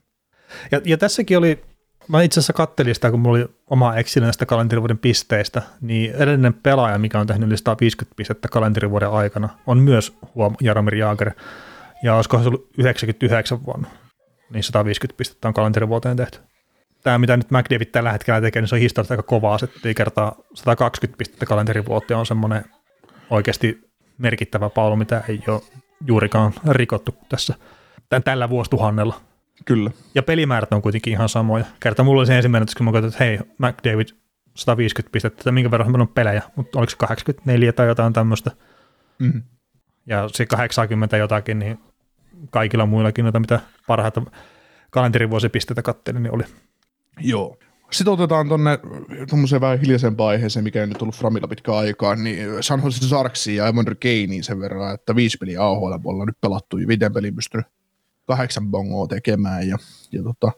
[0.71, 1.63] Ja, ja tässäkin oli,
[2.07, 6.97] mä itse asiassa kattelin sitä, kun mulla oli oma Excel kalenterivuoden pisteistä, niin edellinen pelaaja,
[6.97, 11.31] mikä on tehnyt yli 150 pistettä kalenterivuoden aikana, on myös huom, Jaromir Jaager.
[12.03, 13.87] Ja olisikohan se ollut 99 vuonna,
[14.49, 16.39] niin 150 pistettä on kalenterivuoteen tehty.
[17.03, 19.57] Tämä, mitä nyt McDavid tällä hetkellä tekee, niin se on historiallisesti aika kovaa.
[19.57, 22.65] Se kertaa 120 pistettä kalenterivuoteen on semmoinen
[23.29, 25.61] oikeasti merkittävä pallo, mitä ei ole
[26.07, 27.55] juurikaan rikottu tässä
[28.15, 29.21] tän- tällä vuosituhannella.
[29.65, 29.91] Kyllä.
[30.15, 31.65] Ja pelimäärät on kuitenkin ihan samoja.
[31.79, 34.07] Kerta mulla oli se ensimmäinen, kun mä katsoin, että hei, McDavid
[34.55, 38.51] 150 pistettä, että minkä verran on pelejä, mutta oliko se 84 tai jotain tämmöistä.
[39.19, 39.43] Mm-hmm.
[40.05, 41.79] Ja se 80 jotakin, niin
[42.49, 44.21] kaikilla muillakin noita, mitä parhaita
[44.89, 46.43] kalenterivuosipisteitä kattelin, niin oli.
[47.19, 47.57] Joo.
[47.91, 48.79] Sitten otetaan tuonne
[49.29, 53.57] tuommoiseen vähän hiljaisempaan aiheeseen, mikä ei nyt ollut Framilla pitkään aikaa, niin San Jose Sarksiin
[53.57, 57.35] ja Evander Kanein sen verran, että viisi peliä AHL puolella nyt pelattu ja viiden pelin
[57.35, 57.65] pystynyt
[58.29, 59.67] kahdeksan bongoa tekemään.
[59.67, 59.77] Ja,
[60.11, 60.51] ja tota,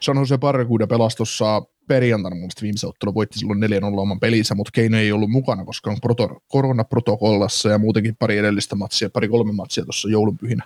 [0.00, 4.80] San Jose Barracuda pelasi tuossa perjantaina, mun viimeisen ottelun voitti silloin 4-0 oman pelinsä, mutta
[4.82, 9.52] Kane ei ollut mukana, koska on proto, koronaprotokollassa ja muutenkin pari edellistä matsia, pari kolme
[9.52, 10.64] matsia tuossa joulunpyhinä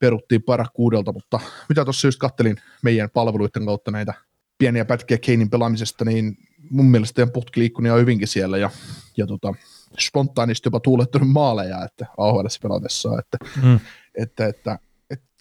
[0.00, 4.14] peruttiin Barracudelta, mutta mitä tuossa just kattelin meidän palveluiden kautta näitä
[4.58, 6.36] pieniä pätkiä Keinin pelaamisesta, niin
[6.70, 8.70] mun mielestä teidän putki liikkui ihan hyvinkin siellä ja,
[9.16, 9.54] ja tota,
[9.98, 13.80] spontaanisti jopa tuulettunut maaleja, että AHL pelatessaan, että, Mm.
[14.14, 14.85] että, että, että,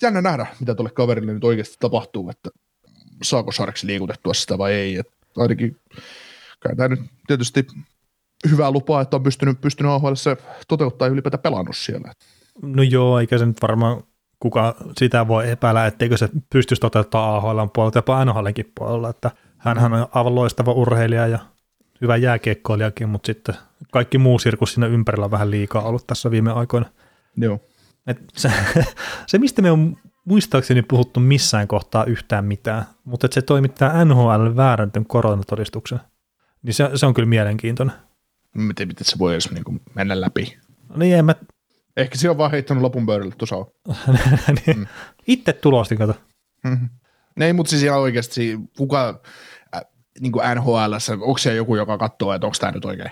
[0.01, 2.49] jännä nähdä, mitä tuolle kaverille nyt oikeasti tapahtuu, että
[3.23, 5.77] saako Sharks liikutettua sitä vai ei, että ainakin
[6.59, 7.67] kai tämä nyt tietysti
[8.49, 10.13] hyvää lupaa, että on pystynyt, pystynyt AHL
[10.67, 12.13] toteuttaa ja ylipäätään pelannut siellä.
[12.61, 14.03] No joo, eikä se nyt varmaan
[14.39, 19.93] kuka sitä voi epäillä, etteikö se pystyisi toteuttamaan AHL puolelta, jopa NHLkin puolella, että hänhän
[19.93, 21.39] on aivan loistava urheilija ja
[22.01, 23.55] hyvä jääkiekkoilijakin, mutta sitten
[23.91, 26.89] kaikki muu sirkus siinä ympärillä on vähän liikaa ollut tässä viime aikoina.
[27.37, 27.59] Joo.
[28.07, 28.51] Et se,
[29.27, 34.55] se, mistä me on muistaakseni puhuttu missään kohtaa yhtään mitään, mutta että se toimittaa NHL
[34.55, 35.99] vääräntön koronatodistuksen,
[36.63, 37.95] niin se, se on kyllä mielenkiintoinen.
[38.53, 40.57] Mä en tiedä, miten se voi edes niin kuin mennä läpi.
[40.89, 41.35] No niin, en mä
[41.97, 43.65] Ehkä se on vaan heittänyt lopun pöydälle tuossa on.
[44.67, 44.87] niin, Mm.
[45.27, 46.15] itse tulostin, kato.
[46.63, 46.89] Mm-hmm.
[47.41, 49.21] Ei, mutta siis ihan oikeasti, kuka
[49.75, 49.81] äh,
[50.19, 53.11] niin kuin NHL, onko se joku, joka katsoo, että onko tämä nyt oikein?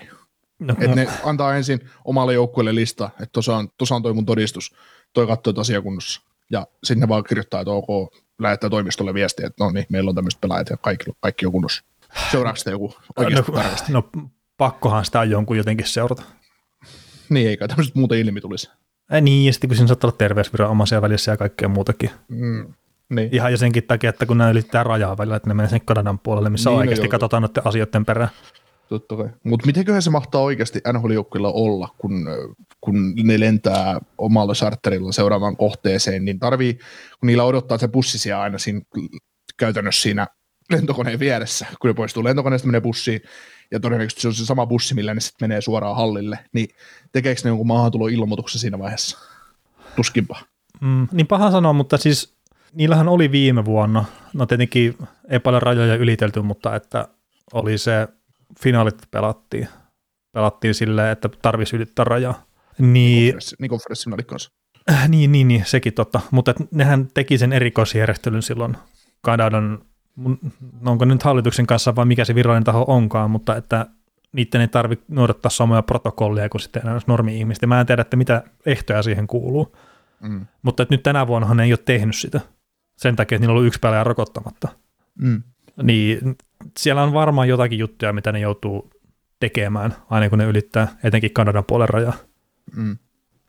[0.58, 4.26] No, Että ne antaa ensin omalle joukkueelle lista, että tuossa on, tuossa on toi mun
[4.26, 4.74] todistus,
[5.12, 6.20] toi katsoo, että.
[6.50, 10.14] Ja sitten ne vaan kirjoittaa, että ok, lähettää toimistolle viestiä, että no niin, meillä on
[10.14, 11.84] tämmöiset pelaajat ja kaikki, kaikki on kunnossa.
[12.30, 13.92] Seuraako sitä joku oikeasti no, tarkasti?
[13.92, 14.10] no,
[14.56, 16.22] pakkohan sitä on jonkun jotenkin seurata.
[17.28, 18.70] Niin, eikä tämmöiset muuten ilmi tulisi.
[19.10, 22.10] Ei, niin, ja sitten kun siinä saattaa olla terveysviranomaisia välissä ja kaikkea muutakin.
[22.28, 22.74] Mm.
[23.08, 23.28] Niin.
[23.32, 26.18] Ihan jo senkin takia, että kun nämä ylittää rajaa välillä, että ne menee sen Kanadan
[26.18, 27.10] puolelle, missä Niin, no oikeasti joo.
[27.10, 28.30] katsotaan noiden asioiden perään.
[28.94, 29.28] Totta kai.
[29.44, 32.26] Mutta mitenköhän se mahtaa oikeasti nhl olla, kun,
[32.80, 36.74] kun ne lentää omalla charterilla seuraavaan kohteeseen, niin tarvii,
[37.20, 38.80] kun niillä odottaa se bussi siellä aina siinä,
[39.56, 40.26] käytännössä siinä
[40.70, 43.20] lentokoneen vieressä, kun ne poistuu lentokoneesta, menee bussiin,
[43.70, 46.68] ja todennäköisesti se on se sama bussi, millä ne sitten menee suoraan hallille, niin
[47.12, 49.18] tekeekö ne jonkun maahantuloilmoituksen siinä vaiheessa?
[49.96, 50.40] Tuskinpa.
[50.80, 52.34] Mm, niin paha sanoa, mutta siis
[52.72, 54.04] niillähän oli viime vuonna,
[54.34, 54.98] no tietenkin
[55.30, 57.08] ei paljon rajoja ylitelty, mutta että
[57.52, 58.08] oli se,
[58.62, 59.68] finaalit pelattiin,
[60.32, 62.44] pelattiin silleen, että tarvisi ylittää rajaa.
[62.78, 64.50] Niin, Niin konferenssinaalit kanssa.
[64.90, 66.20] Äh, niin, niin, niin, sekin totta.
[66.30, 68.76] Mutta nehän teki sen erikoisjärjestelyn silloin
[69.20, 69.78] Kanadan,
[70.80, 73.86] no onko nyt hallituksen kanssa vai mikä se virallinen taho onkaan, mutta että
[74.32, 76.82] niiden ei tarvitse noudattaa samoja protokollia kuin sitten.
[77.62, 79.76] Ja Mä en tiedä, että mitä ehtoja siihen kuuluu.
[80.20, 80.46] Mm.
[80.62, 82.40] Mutta että nyt tänä vuonna ne ei ole tehnyt sitä.
[82.96, 84.68] Sen takia, että niillä on ollut yksi pelaaja rokottamatta.
[85.18, 85.42] Mm.
[85.82, 86.36] Niin
[86.78, 88.90] siellä on varmaan jotakin juttuja, mitä ne joutuu
[89.40, 92.12] tekemään, aina kun ne ylittää etenkin Kanadan puolen rajaa.
[92.76, 92.96] Mm.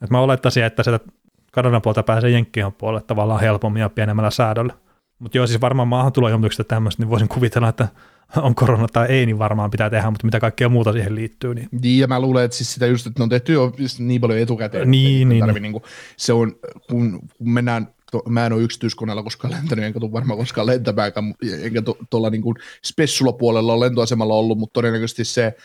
[0.03, 1.05] Et mä olettaisin, että sieltä
[1.51, 4.73] Kanadan puolta pääsee Jenkkien puolelle tavallaan helpommin ja pienemmällä säädöllä.
[5.19, 7.87] Mutta joo, siis varmaan maahantuloilmoituksesta tämmöistä, niin voisin kuvitella, että
[8.37, 11.55] on korona tai ei, niin varmaan pitää tehdä, mutta mitä kaikkea muuta siihen liittyy.
[11.55, 11.69] Niin.
[11.81, 14.21] Niin, ja mä luulen, että siis sitä just, että ne on tehty jo just niin
[14.21, 14.91] paljon etukäteen.
[14.91, 15.83] Niin, niin, tarvi niinku,
[16.17, 16.55] se on,
[16.89, 17.87] kun, kun mennään,
[18.29, 22.55] mä en ole yksityiskoneella koskaan lentänyt, enkä tule varmaan koskaan lentämäänkään, enkä to- tuolla niinku
[22.85, 25.55] spessulla puolella ole lentoasemalla ollut, mutta todennäköisesti se,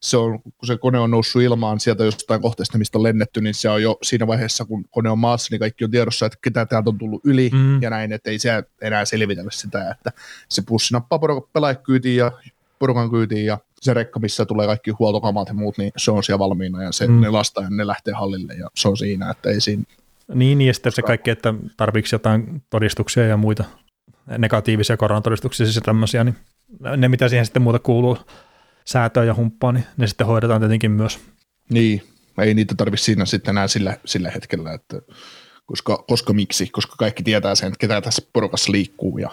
[0.00, 3.54] se on, kun se kone on noussut ilmaan sieltä jostain kohteesta, mistä on lennetty, niin
[3.54, 6.66] se on jo siinä vaiheessa, kun kone on maassa, niin kaikki on tiedossa, että ketä
[6.66, 7.82] täältä on tullut yli Mm.
[7.82, 10.12] ja näin, että ei se enää selvitellä sitä, että
[10.48, 12.32] se pussi nappaa porukan pelaajat kyytiin ja
[12.78, 16.38] porukan kyytiin ja se rekka, missä tulee kaikki huoltokamat ja muut, niin se on siellä
[16.38, 17.20] valmiina ja se, mm.
[17.20, 19.82] ne lastaa ja ne lähtee hallille ja se on siinä, että ei siinä,
[20.34, 23.64] Niin, niin, ja sitten se kaikki, että tarviiko jotain todistuksia ja muita
[24.38, 26.36] negatiivisia koronatodistuksia siis ja tämmöisiä, niin
[26.96, 28.18] ne mitä siihen sitten muuta kuuluu,
[28.84, 31.18] säätöä ja humppaa, niin ne sitten hoidetaan tietenkin myös.
[31.70, 32.02] niin,
[32.40, 35.00] ei niitä tarvitse siinä sitten enää sillä, sillä hetkellä, että
[35.66, 39.30] koska, koska miksi, koska kaikki tietää sen, että ketä tässä porukassa liikkuu ja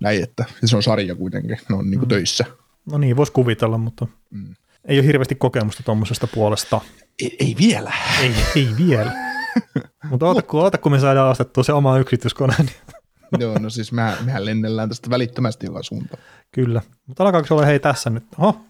[0.00, 2.10] näin, että se on sarja kuitenkin, ne on niin kuin Mm.
[2.10, 2.44] töissä.
[2.90, 4.54] No niin, voisi kuvitella, mutta Mm.
[4.84, 6.80] ei ole hirveästi kokemusta tuommoisesta puolesta.
[7.22, 7.92] Ei, ei vielä.
[8.22, 9.12] Ei, ei vielä.
[10.10, 12.76] mutta oota, kun, oota, kun me saadaan ostettua se oma yksityiskone, niin
[13.42, 16.22] Joo, no siis mehän, mehän lennellään tästä välittömästi joka suuntaan.
[16.52, 16.82] kyllä.
[17.06, 18.24] Mutta alkaako se olla hei tässä nyt?
[18.38, 18.60] Oho,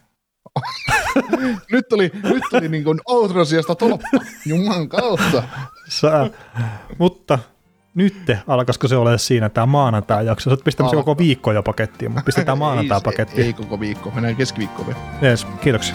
[1.73, 4.09] Nyt tuli, nyt tuli niin kuin outrosiasta tolppa,
[4.47, 5.43] juman kautta.
[5.89, 6.31] sää.
[6.99, 7.39] Mutta
[7.95, 10.51] nyt alkaisiko se olla siinä tämä maanantai-jakso?
[10.51, 13.47] Sä oot koko viikko jo pakettiin, mutta pistetään maanantai ei, pakettiin.
[13.47, 15.01] ei koko viikko, mennään keskiviikkoon vielä.
[15.23, 15.95] Jees, kiitoksia.